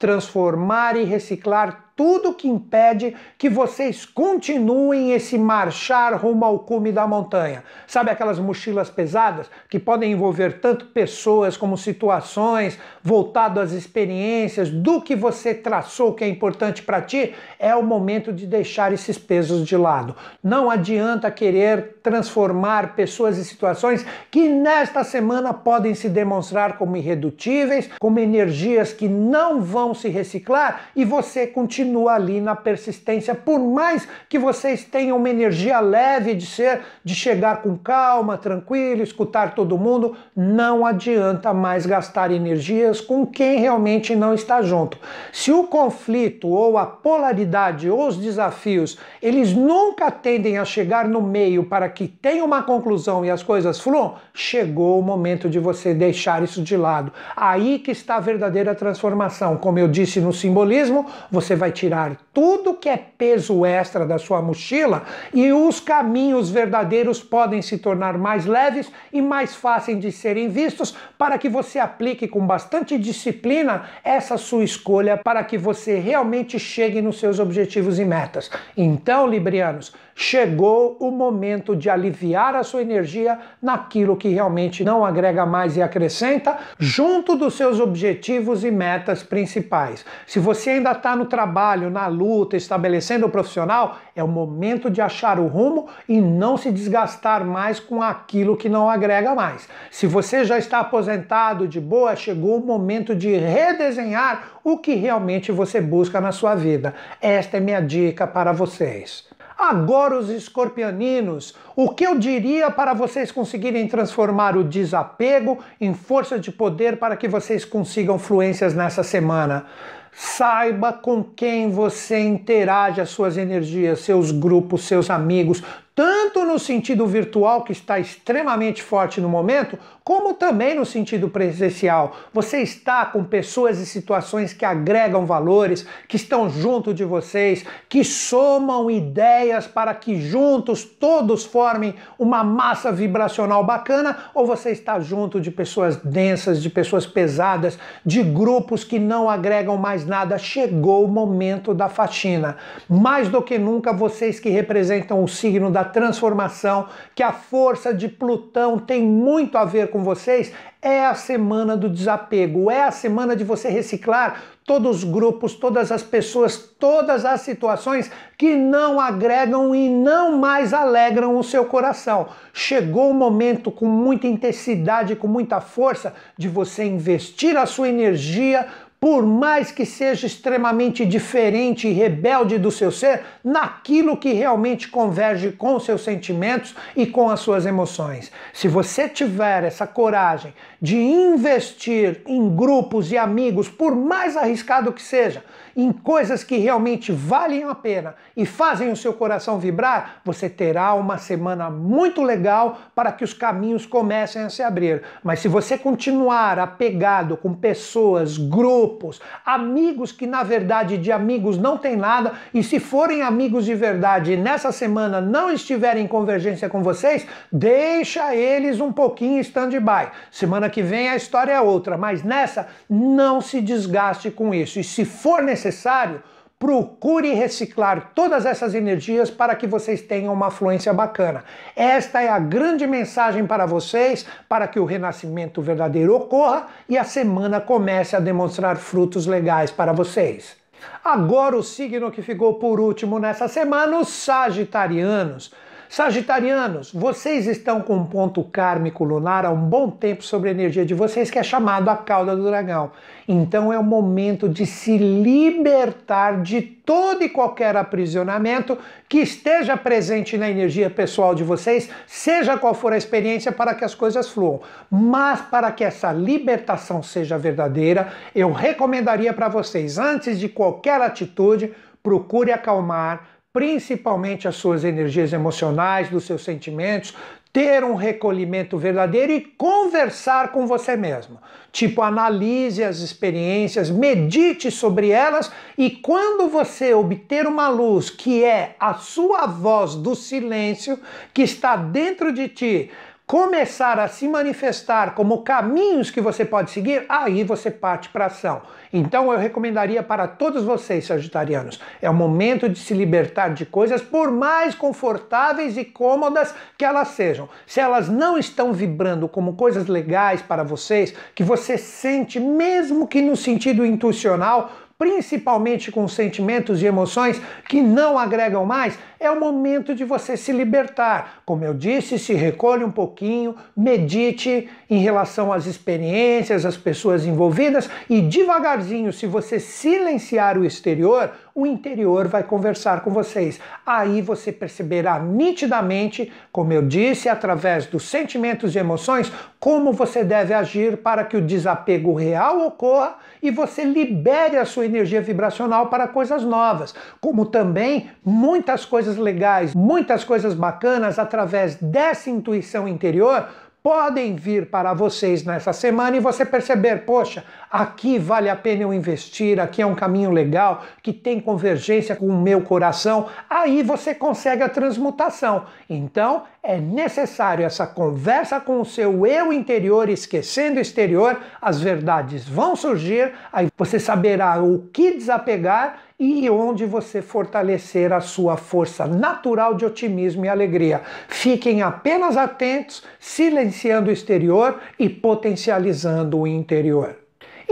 transformar 0.00 0.96
e 0.96 1.04
reciclar 1.04 1.90
tudo 2.00 2.32
que 2.32 2.48
impede 2.48 3.14
que 3.36 3.50
vocês 3.50 4.06
continuem 4.06 5.12
esse 5.12 5.36
marchar 5.36 6.14
rumo 6.14 6.46
ao 6.46 6.60
cume 6.60 6.90
da 6.90 7.06
montanha. 7.06 7.62
Sabe 7.86 8.10
aquelas 8.10 8.38
mochilas 8.38 8.88
pesadas 8.88 9.50
que 9.68 9.78
podem 9.78 10.12
envolver 10.12 10.60
tanto 10.60 10.86
pessoas 10.86 11.58
como 11.58 11.76
situações, 11.76 12.78
voltado 13.02 13.60
às 13.60 13.72
experiências, 13.72 14.70
do 14.70 15.02
que 15.02 15.14
você 15.14 15.52
traçou 15.52 16.14
que 16.14 16.24
é 16.24 16.28
importante 16.28 16.82
para 16.82 17.02
ti? 17.02 17.34
É 17.58 17.74
o 17.74 17.82
momento 17.82 18.32
de 18.32 18.46
deixar 18.46 18.94
esses 18.94 19.18
pesos 19.18 19.66
de 19.68 19.76
lado. 19.76 20.16
Não 20.42 20.70
adianta 20.70 21.30
querer 21.30 21.98
transformar 22.02 22.94
pessoas 22.94 23.36
e 23.36 23.44
situações 23.44 24.06
que 24.30 24.48
nesta 24.48 25.04
semana 25.04 25.52
podem 25.52 25.94
se 25.94 26.08
demonstrar 26.08 26.78
como 26.78 26.96
irredutíveis, 26.96 27.90
como 28.00 28.18
energias 28.18 28.94
que 28.94 29.06
não 29.06 29.60
vão 29.60 29.89
se 29.94 30.08
reciclar 30.08 30.90
e 30.94 31.04
você 31.04 31.46
continua 31.46 31.90
continua 31.90 32.14
ali 32.14 32.40
na 32.40 32.54
persistência, 32.54 33.34
por 33.34 33.58
mais 33.58 34.06
que 34.28 34.38
vocês 34.38 34.84
tenham 34.84 35.16
uma 35.16 35.28
energia 35.28 35.80
leve 35.80 36.34
de 36.34 36.46
ser, 36.46 36.80
de 37.04 37.14
chegar 37.14 37.62
com 37.62 37.76
calma, 37.76 38.38
tranquilo, 38.38 39.02
escutar 39.02 39.54
todo 39.54 39.76
mundo, 39.76 40.16
não 40.36 40.86
adianta 40.86 41.52
mais 41.52 41.86
gastar 41.86 42.30
energias 42.30 43.00
com 43.00 43.26
quem 43.26 43.58
realmente 43.58 44.14
não 44.14 44.32
está 44.32 44.62
junto. 44.62 44.98
Se 45.32 45.50
o 45.52 45.64
conflito 45.64 46.48
ou 46.48 46.78
a 46.78 46.86
polaridade 46.86 47.90
ou 47.90 48.06
os 48.06 48.16
desafios, 48.16 48.98
eles 49.20 49.52
nunca 49.52 50.10
tendem 50.10 50.58
a 50.58 50.64
chegar 50.64 51.08
no 51.08 51.20
meio 51.20 51.64
para 51.64 51.88
que 51.88 52.06
tenha 52.06 52.44
uma 52.44 52.62
conclusão 52.62 53.24
e 53.24 53.30
as 53.30 53.42
coisas 53.42 53.80
fluam, 53.80 54.14
chegou 54.32 54.98
o 54.98 55.02
momento 55.02 55.48
de 55.48 55.58
você 55.58 55.92
deixar 55.92 56.42
isso 56.42 56.62
de 56.62 56.76
lado. 56.76 57.12
Aí 57.36 57.78
que 57.78 57.90
está 57.90 58.16
a 58.16 58.20
verdadeira 58.20 58.74
transformação. 58.74 59.56
Como 59.56 59.78
eu 59.80 59.88
disse 59.88 60.20
no 60.20 60.32
simbolismo, 60.32 61.06
você 61.30 61.56
vai 61.56 61.72
tirar 61.72 62.16
tudo 62.32 62.74
que 62.74 62.88
é 62.88 62.96
peso 62.96 63.64
extra 63.64 64.06
da 64.06 64.18
sua 64.18 64.40
mochila 64.40 65.02
e 65.34 65.52
os 65.52 65.80
caminhos 65.80 66.50
verdadeiros 66.50 67.22
podem 67.22 67.60
se 67.62 67.78
tornar 67.78 68.16
mais 68.16 68.46
leves 68.46 68.90
e 69.12 69.20
mais 69.20 69.54
fáceis 69.54 69.98
de 70.00 70.12
serem 70.12 70.48
vistos 70.48 70.94
para 71.18 71.38
que 71.38 71.48
você 71.48 71.78
aplique 71.78 72.28
com 72.28 72.46
bastante 72.46 72.96
disciplina 72.98 73.84
essa 74.04 74.36
sua 74.36 74.64
escolha 74.64 75.16
para 75.16 75.42
que 75.44 75.58
você 75.58 75.98
realmente 75.98 76.58
chegue 76.58 77.02
nos 77.02 77.18
seus 77.18 77.38
objetivos 77.38 77.98
e 77.98 78.04
metas. 78.04 78.50
Então, 78.76 79.26
Librianos, 79.26 79.92
chegou 80.20 80.98
o 81.00 81.10
momento 81.10 81.74
de 81.74 81.88
aliviar 81.88 82.54
a 82.54 82.62
sua 82.62 82.82
energia 82.82 83.38
naquilo 83.60 84.18
que 84.18 84.28
realmente 84.28 84.84
não 84.84 85.02
agrega 85.02 85.46
mais 85.46 85.78
e 85.78 85.82
acrescenta, 85.82 86.58
junto 86.78 87.34
dos 87.36 87.54
seus 87.54 87.80
objetivos 87.80 88.62
e 88.62 88.70
metas 88.70 89.22
principais. 89.22 90.04
Se 90.26 90.38
você 90.38 90.72
ainda 90.72 90.92
está 90.92 91.16
no 91.16 91.24
trabalho, 91.24 91.88
na 91.88 92.06
luta, 92.06 92.54
estabelecendo 92.54 93.24
o 93.24 93.30
profissional, 93.30 93.96
é 94.14 94.22
o 94.22 94.28
momento 94.28 94.90
de 94.90 95.00
achar 95.00 95.40
o 95.40 95.46
rumo 95.46 95.86
e 96.06 96.20
não 96.20 96.58
se 96.58 96.70
desgastar 96.70 97.42
mais 97.42 97.80
com 97.80 98.02
aquilo 98.02 98.58
que 98.58 98.68
não 98.68 98.90
agrega 98.90 99.34
mais. 99.34 99.66
Se 99.90 100.06
você 100.06 100.44
já 100.44 100.58
está 100.58 100.80
aposentado 100.80 101.66
de 101.66 101.80
boa, 101.80 102.14
chegou 102.14 102.58
o 102.58 102.66
momento 102.66 103.16
de 103.16 103.34
redesenhar 103.36 104.60
o 104.62 104.76
que 104.76 104.92
realmente 104.92 105.50
você 105.50 105.80
busca 105.80 106.20
na 106.20 106.30
sua 106.30 106.54
vida. 106.54 106.94
Esta 107.22 107.56
é 107.56 107.60
minha 107.60 107.80
dica 107.80 108.26
para 108.26 108.52
vocês. 108.52 109.29
Agora, 109.60 110.16
os 110.16 110.30
escorpianinos, 110.30 111.54
o 111.76 111.90
que 111.90 112.06
eu 112.06 112.18
diria 112.18 112.70
para 112.70 112.94
vocês 112.94 113.30
conseguirem 113.30 113.86
transformar 113.86 114.56
o 114.56 114.64
desapego 114.64 115.58
em 115.78 115.92
força 115.92 116.38
de 116.38 116.50
poder 116.50 116.98
para 116.98 117.14
que 117.14 117.28
vocês 117.28 117.62
consigam 117.62 118.18
fluências 118.18 118.74
nessa 118.74 119.02
semana? 119.02 119.66
Saiba 120.12 120.94
com 120.94 121.22
quem 121.22 121.70
você 121.70 122.18
interage 122.18 123.02
as 123.02 123.10
suas 123.10 123.36
energias, 123.36 124.00
seus 124.00 124.32
grupos, 124.32 124.84
seus 124.84 125.10
amigos, 125.10 125.62
tanto 126.00 126.46
no 126.46 126.58
sentido 126.58 127.06
virtual, 127.06 127.62
que 127.62 127.72
está 127.72 127.98
extremamente 128.00 128.82
forte 128.82 129.20
no 129.20 129.28
momento, 129.28 129.78
como 130.02 130.32
também 130.32 130.74
no 130.74 130.86
sentido 130.86 131.28
presencial. 131.28 132.16
Você 132.32 132.62
está 132.62 133.04
com 133.04 133.22
pessoas 133.22 133.78
e 133.78 133.84
situações 133.84 134.54
que 134.54 134.64
agregam 134.64 135.26
valores, 135.26 135.86
que 136.08 136.16
estão 136.16 136.48
junto 136.48 136.94
de 136.94 137.04
vocês, 137.04 137.66
que 137.86 138.02
somam 138.02 138.90
ideias 138.90 139.66
para 139.66 139.92
que 139.92 140.18
juntos 140.18 140.84
todos 140.84 141.44
formem 141.44 141.94
uma 142.18 142.42
massa 142.42 142.90
vibracional 142.90 143.62
bacana, 143.62 144.16
ou 144.34 144.46
você 144.46 144.70
está 144.70 144.98
junto 145.00 145.38
de 145.38 145.50
pessoas 145.50 145.96
densas, 145.96 146.62
de 146.62 146.70
pessoas 146.70 147.06
pesadas, 147.06 147.78
de 148.06 148.22
grupos 148.22 148.84
que 148.84 148.98
não 148.98 149.28
agregam 149.28 149.76
mais 149.76 150.06
nada. 150.06 150.38
Chegou 150.38 151.04
o 151.04 151.08
momento 151.08 151.74
da 151.74 151.90
faxina. 151.90 152.56
Mais 152.88 153.28
do 153.28 153.42
que 153.42 153.58
nunca, 153.58 153.92
vocês 153.92 154.40
que 154.40 154.48
representam 154.48 155.22
o 155.22 155.28
signo 155.28 155.70
da 155.70 155.89
transformação, 155.90 156.86
que 157.14 157.22
a 157.22 157.32
força 157.32 157.92
de 157.92 158.08
Plutão 158.08 158.78
tem 158.78 159.02
muito 159.02 159.58
a 159.58 159.64
ver 159.64 159.90
com 159.90 160.02
vocês, 160.02 160.52
é 160.82 161.04
a 161.04 161.14
semana 161.14 161.76
do 161.76 161.90
desapego, 161.90 162.70
é 162.70 162.84
a 162.84 162.90
semana 162.90 163.36
de 163.36 163.44
você 163.44 163.68
reciclar 163.68 164.42
todos 164.64 164.98
os 164.98 165.04
grupos, 165.04 165.54
todas 165.54 165.92
as 165.92 166.02
pessoas, 166.02 166.56
todas 166.56 167.24
as 167.24 167.42
situações 167.42 168.10
que 168.38 168.54
não 168.54 168.98
agregam 168.98 169.74
e 169.74 169.88
não 169.88 170.38
mais 170.38 170.72
alegram 170.72 171.36
o 171.36 171.44
seu 171.44 171.66
coração. 171.66 172.28
Chegou 172.54 173.10
o 173.10 173.14
momento 173.14 173.70
com 173.70 173.84
muita 173.84 174.26
intensidade, 174.26 175.16
com 175.16 175.28
muita 175.28 175.60
força, 175.60 176.14
de 176.38 176.48
você 176.48 176.84
investir 176.84 177.56
a 177.56 177.66
sua 177.66 177.88
energia 177.88 178.66
por 179.00 179.24
mais 179.24 179.72
que 179.72 179.86
seja 179.86 180.26
extremamente 180.26 181.06
diferente 181.06 181.88
e 181.88 181.92
rebelde 181.92 182.58
do 182.58 182.70
seu 182.70 182.92
ser, 182.92 183.22
naquilo 183.42 184.14
que 184.14 184.34
realmente 184.34 184.88
converge 184.88 185.52
com 185.52 185.80
seus 185.80 186.02
sentimentos 186.02 186.74
e 186.94 187.06
com 187.06 187.30
as 187.30 187.40
suas 187.40 187.64
emoções. 187.64 188.30
Se 188.52 188.68
você 188.68 189.08
tiver 189.08 189.64
essa 189.64 189.86
coragem 189.86 190.52
de 190.80 190.98
investir 190.98 192.20
em 192.26 192.54
grupos 192.54 193.10
e 193.10 193.16
amigos, 193.16 193.70
por 193.70 193.96
mais 193.96 194.36
arriscado 194.36 194.92
que 194.92 195.02
seja, 195.02 195.42
em 195.76 195.92
coisas 195.92 196.44
que 196.44 196.56
realmente 196.56 197.12
valem 197.12 197.64
a 197.64 197.74
pena 197.74 198.14
e 198.36 198.44
fazem 198.44 198.90
o 198.90 198.96
seu 198.96 199.12
coração 199.12 199.58
vibrar, 199.58 200.20
você 200.24 200.48
terá 200.48 200.94
uma 200.94 201.18
semana 201.18 201.70
muito 201.70 202.22
legal 202.22 202.78
para 202.94 203.12
que 203.12 203.24
os 203.24 203.32
caminhos 203.32 203.86
comecem 203.86 204.42
a 204.42 204.50
se 204.50 204.62
abrir. 204.62 205.02
Mas 205.22 205.40
se 205.40 205.48
você 205.48 205.76
continuar 205.76 206.58
apegado 206.58 207.36
com 207.36 207.54
pessoas, 207.54 208.36
grupos, 208.36 209.20
amigos 209.44 210.12
que 210.12 210.26
na 210.26 210.42
verdade 210.42 210.98
de 210.98 211.12
amigos 211.12 211.58
não 211.58 211.76
tem 211.78 211.96
nada, 211.96 212.32
e 212.52 212.62
se 212.62 212.78
forem 212.78 213.22
amigos 213.22 213.64
de 213.64 213.74
verdade 213.74 214.32
e 214.32 214.36
nessa 214.36 214.72
semana 214.72 215.20
não 215.20 215.50
estiverem 215.50 216.04
em 216.04 216.08
convergência 216.08 216.68
com 216.68 216.82
vocês, 216.82 217.26
deixa 217.50 218.34
eles 218.34 218.80
um 218.80 218.92
pouquinho 218.92 219.38
em 219.38 219.40
stand-by. 219.40 220.10
Semana 220.30 220.68
que 220.68 220.82
vem 220.82 221.08
a 221.08 221.16
história 221.16 221.52
é 221.52 221.60
outra, 221.60 221.96
mas 221.96 222.22
nessa 222.22 222.68
não 222.88 223.40
se 223.40 223.60
desgaste 223.60 224.30
com 224.30 224.54
isso. 224.54 224.78
E 224.78 224.84
se 224.84 225.04
for 225.04 225.42
necessário, 225.42 225.59
necessário, 225.60 226.22
procure 226.58 227.32
reciclar 227.32 228.12
todas 228.14 228.44
essas 228.44 228.74
energias 228.74 229.30
para 229.30 229.54
que 229.54 229.66
vocês 229.66 230.02
tenham 230.02 230.32
uma 230.32 230.50
fluência 230.50 230.92
bacana. 230.92 231.44
Esta 231.74 232.22
é 232.22 232.28
a 232.28 232.38
grande 232.38 232.86
mensagem 232.86 233.46
para 233.46 233.64
vocês, 233.64 234.26
para 234.48 234.66
que 234.68 234.78
o 234.78 234.84
renascimento 234.84 235.62
verdadeiro 235.62 236.14
ocorra 236.14 236.66
e 236.88 236.98
a 236.98 237.04
semana 237.04 237.60
comece 237.60 238.14
a 238.14 238.20
demonstrar 238.20 238.76
frutos 238.76 239.26
legais 239.26 239.70
para 239.70 239.92
vocês. 239.92 240.56
Agora 241.02 241.56
o 241.56 241.62
signo 241.62 242.10
que 242.10 242.22
ficou 242.22 242.54
por 242.54 242.78
último 242.78 243.18
nessa 243.18 243.48
semana, 243.48 243.98
os 243.98 244.08
Sagitarianos. 244.08 245.52
Sagitarianos, 245.90 246.92
vocês 246.92 247.48
estão 247.48 247.80
com 247.80 247.96
um 247.96 248.06
ponto 248.06 248.44
kármico 248.44 249.02
lunar 249.02 249.44
há 249.44 249.50
um 249.50 249.68
bom 249.68 249.90
tempo 249.90 250.22
sobre 250.22 250.48
a 250.48 250.52
energia 250.52 250.86
de 250.86 250.94
vocês, 250.94 251.32
que 251.32 251.38
é 251.38 251.42
chamado 251.42 251.88
a 251.88 251.96
cauda 251.96 252.36
do 252.36 252.44
dragão. 252.44 252.92
Então 253.26 253.72
é 253.72 253.78
o 253.78 253.82
momento 253.82 254.48
de 254.48 254.66
se 254.66 254.96
libertar 254.96 256.42
de 256.42 256.62
todo 256.62 257.24
e 257.24 257.28
qualquer 257.28 257.76
aprisionamento 257.76 258.78
que 259.08 259.18
esteja 259.18 259.76
presente 259.76 260.38
na 260.38 260.48
energia 260.48 260.88
pessoal 260.88 261.34
de 261.34 261.42
vocês, 261.42 261.90
seja 262.06 262.56
qual 262.56 262.72
for 262.72 262.92
a 262.92 262.96
experiência, 262.96 263.50
para 263.50 263.74
que 263.74 263.84
as 263.84 263.92
coisas 263.92 264.28
fluam. 264.28 264.60
Mas 264.88 265.40
para 265.40 265.72
que 265.72 265.82
essa 265.82 266.12
libertação 266.12 267.02
seja 267.02 267.36
verdadeira, 267.36 268.12
eu 268.32 268.52
recomendaria 268.52 269.32
para 269.32 269.48
vocês, 269.48 269.98
antes 269.98 270.38
de 270.38 270.48
qualquer 270.48 271.00
atitude, 271.02 271.74
procure 272.00 272.52
acalmar, 272.52 273.39
principalmente 273.52 274.46
as 274.46 274.56
suas 274.56 274.84
energias 274.84 275.32
emocionais, 275.32 276.08
dos 276.08 276.24
seus 276.24 276.44
sentimentos, 276.44 277.14
ter 277.52 277.82
um 277.82 277.96
recolhimento 277.96 278.78
verdadeiro 278.78 279.32
e 279.32 279.40
conversar 279.40 280.52
com 280.52 280.68
você 280.68 280.96
mesmo. 280.96 281.38
Tipo, 281.72 282.02
analise 282.02 282.82
as 282.84 282.98
experiências, 282.98 283.90
medite 283.90 284.70
sobre 284.70 285.10
elas 285.10 285.50
e 285.76 285.90
quando 285.90 286.48
você 286.48 286.94
obter 286.94 287.46
uma 287.46 287.68
luz 287.68 288.08
que 288.08 288.44
é 288.44 288.76
a 288.78 288.94
sua 288.94 289.46
voz 289.46 289.96
do 289.96 290.14
silêncio 290.14 290.98
que 291.34 291.42
está 291.42 291.74
dentro 291.74 292.32
de 292.32 292.48
ti, 292.48 292.90
começar 293.30 293.96
a 294.00 294.08
se 294.08 294.26
manifestar 294.26 295.14
como 295.14 295.42
caminhos 295.42 296.10
que 296.10 296.20
você 296.20 296.44
pode 296.44 296.72
seguir, 296.72 297.06
aí 297.08 297.44
você 297.44 297.70
parte 297.70 298.08
para 298.08 298.26
ação. 298.26 298.60
Então 298.92 299.30
eu 299.30 299.38
recomendaria 299.38 300.02
para 300.02 300.26
todos 300.26 300.64
vocês, 300.64 301.06
sagitarianos, 301.06 301.80
é 302.02 302.10
o 302.10 302.12
momento 302.12 302.68
de 302.68 302.80
se 302.80 302.92
libertar 302.92 303.54
de 303.54 303.64
coisas, 303.64 304.02
por 304.02 304.32
mais 304.32 304.74
confortáveis 304.74 305.76
e 305.78 305.84
cômodas 305.84 306.52
que 306.76 306.84
elas 306.84 307.06
sejam. 307.06 307.48
Se 307.68 307.78
elas 307.78 308.08
não 308.08 308.36
estão 308.36 308.72
vibrando 308.72 309.28
como 309.28 309.54
coisas 309.54 309.86
legais 309.86 310.42
para 310.42 310.64
vocês, 310.64 311.14
que 311.32 311.44
você 311.44 311.78
sente, 311.78 312.40
mesmo 312.40 313.06
que 313.06 313.22
no 313.22 313.36
sentido 313.36 313.86
intuicional, 313.86 314.72
principalmente 315.00 315.90
com 315.90 316.06
sentimentos 316.06 316.82
e 316.82 316.86
emoções 316.86 317.40
que 317.66 317.80
não 317.80 318.18
agregam 318.18 318.66
mais, 318.66 318.98
é 319.18 319.30
o 319.30 319.40
momento 319.40 319.94
de 319.94 320.04
você 320.04 320.36
se 320.36 320.52
libertar. 320.52 321.40
Como 321.46 321.64
eu 321.64 321.72
disse, 321.72 322.18
se 322.18 322.34
recolhe 322.34 322.84
um 322.84 322.90
pouquinho, 322.90 323.56
medite 323.74 324.68
em 324.90 324.98
relação 324.98 325.54
às 325.54 325.64
experiências, 325.64 326.66
às 326.66 326.76
pessoas 326.76 327.24
envolvidas 327.24 327.88
e 328.10 328.20
devagarzinho, 328.20 329.10
se 329.10 329.26
você 329.26 329.58
silenciar 329.58 330.58
o 330.58 330.66
exterior, 330.66 331.32
o 331.54 331.66
interior 331.66 332.28
vai 332.28 332.42
conversar 332.42 333.00
com 333.00 333.10
vocês. 333.10 333.58
Aí 333.86 334.20
você 334.20 334.52
perceberá 334.52 335.18
nitidamente, 335.18 336.30
como 336.52 336.74
eu 336.74 336.82
disse, 336.82 337.26
através 337.26 337.86
dos 337.86 338.04
sentimentos 338.04 338.74
e 338.74 338.78
emoções, 338.78 339.32
como 339.58 339.94
você 339.94 340.22
deve 340.22 340.52
agir 340.52 340.98
para 340.98 341.24
que 341.24 341.38
o 341.38 341.42
desapego 341.42 342.14
real 342.14 342.66
ocorra 342.66 343.16
e 343.42 343.50
você 343.50 343.84
libere 343.84 344.56
a 344.56 344.64
sua 344.64 344.86
energia 344.86 345.20
vibracional 345.20 345.88
para 345.88 346.08
coisas 346.08 346.42
novas, 346.42 346.94
como 347.20 347.46
também 347.46 348.10
muitas 348.24 348.84
coisas 348.84 349.16
legais, 349.16 349.74
muitas 349.74 350.24
coisas 350.24 350.54
bacanas 350.54 351.18
através 351.18 351.76
dessa 351.76 352.30
intuição 352.30 352.86
interior 352.86 353.48
podem 353.82 354.36
vir 354.36 354.66
para 354.66 354.92
vocês 354.92 355.44
nessa 355.44 355.72
semana 355.72 356.16
e 356.16 356.20
você 356.20 356.44
perceber, 356.44 357.04
poxa, 357.04 357.44
aqui 357.70 358.18
vale 358.18 358.48
a 358.48 358.56
pena 358.56 358.82
eu 358.82 358.92
investir, 358.92 359.58
aqui 359.58 359.80
é 359.80 359.86
um 359.86 359.94
caminho 359.94 360.30
legal, 360.30 360.84
que 361.02 361.12
tem 361.12 361.40
convergência 361.40 362.14
com 362.14 362.26
o 362.26 362.40
meu 362.40 362.60
coração, 362.60 363.28
aí 363.48 363.82
você 363.82 364.14
consegue 364.14 364.62
a 364.62 364.68
transmutação. 364.68 365.64
Então, 365.88 366.44
é 366.62 366.78
necessário 366.78 367.64
essa 367.64 367.86
conversa 367.86 368.60
com 368.60 368.80
o 368.80 368.84
seu 368.84 369.26
eu 369.26 369.50
interior, 369.52 370.10
esquecendo 370.10 370.78
o 370.78 370.82
exterior, 370.82 371.40
as 371.60 371.80
verdades 371.80 372.46
vão 372.46 372.76
surgir, 372.76 373.32
aí 373.50 373.68
você 373.78 373.98
saberá 373.98 374.62
o 374.62 374.88
que 374.92 375.12
desapegar 375.12 376.00
e 376.20 376.50
onde 376.50 376.84
você 376.84 377.22
fortalecer 377.22 378.12
a 378.12 378.20
sua 378.20 378.58
força 378.58 379.06
natural 379.06 379.74
de 379.74 379.86
otimismo 379.86 380.44
e 380.44 380.48
alegria. 380.50 381.00
Fiquem 381.26 381.80
apenas 381.80 382.36
atentos, 382.36 383.02
silenciando 383.18 384.10
o 384.10 384.12
exterior 384.12 384.78
e 384.98 385.08
potencializando 385.08 386.38
o 386.38 386.46
interior. 386.46 387.16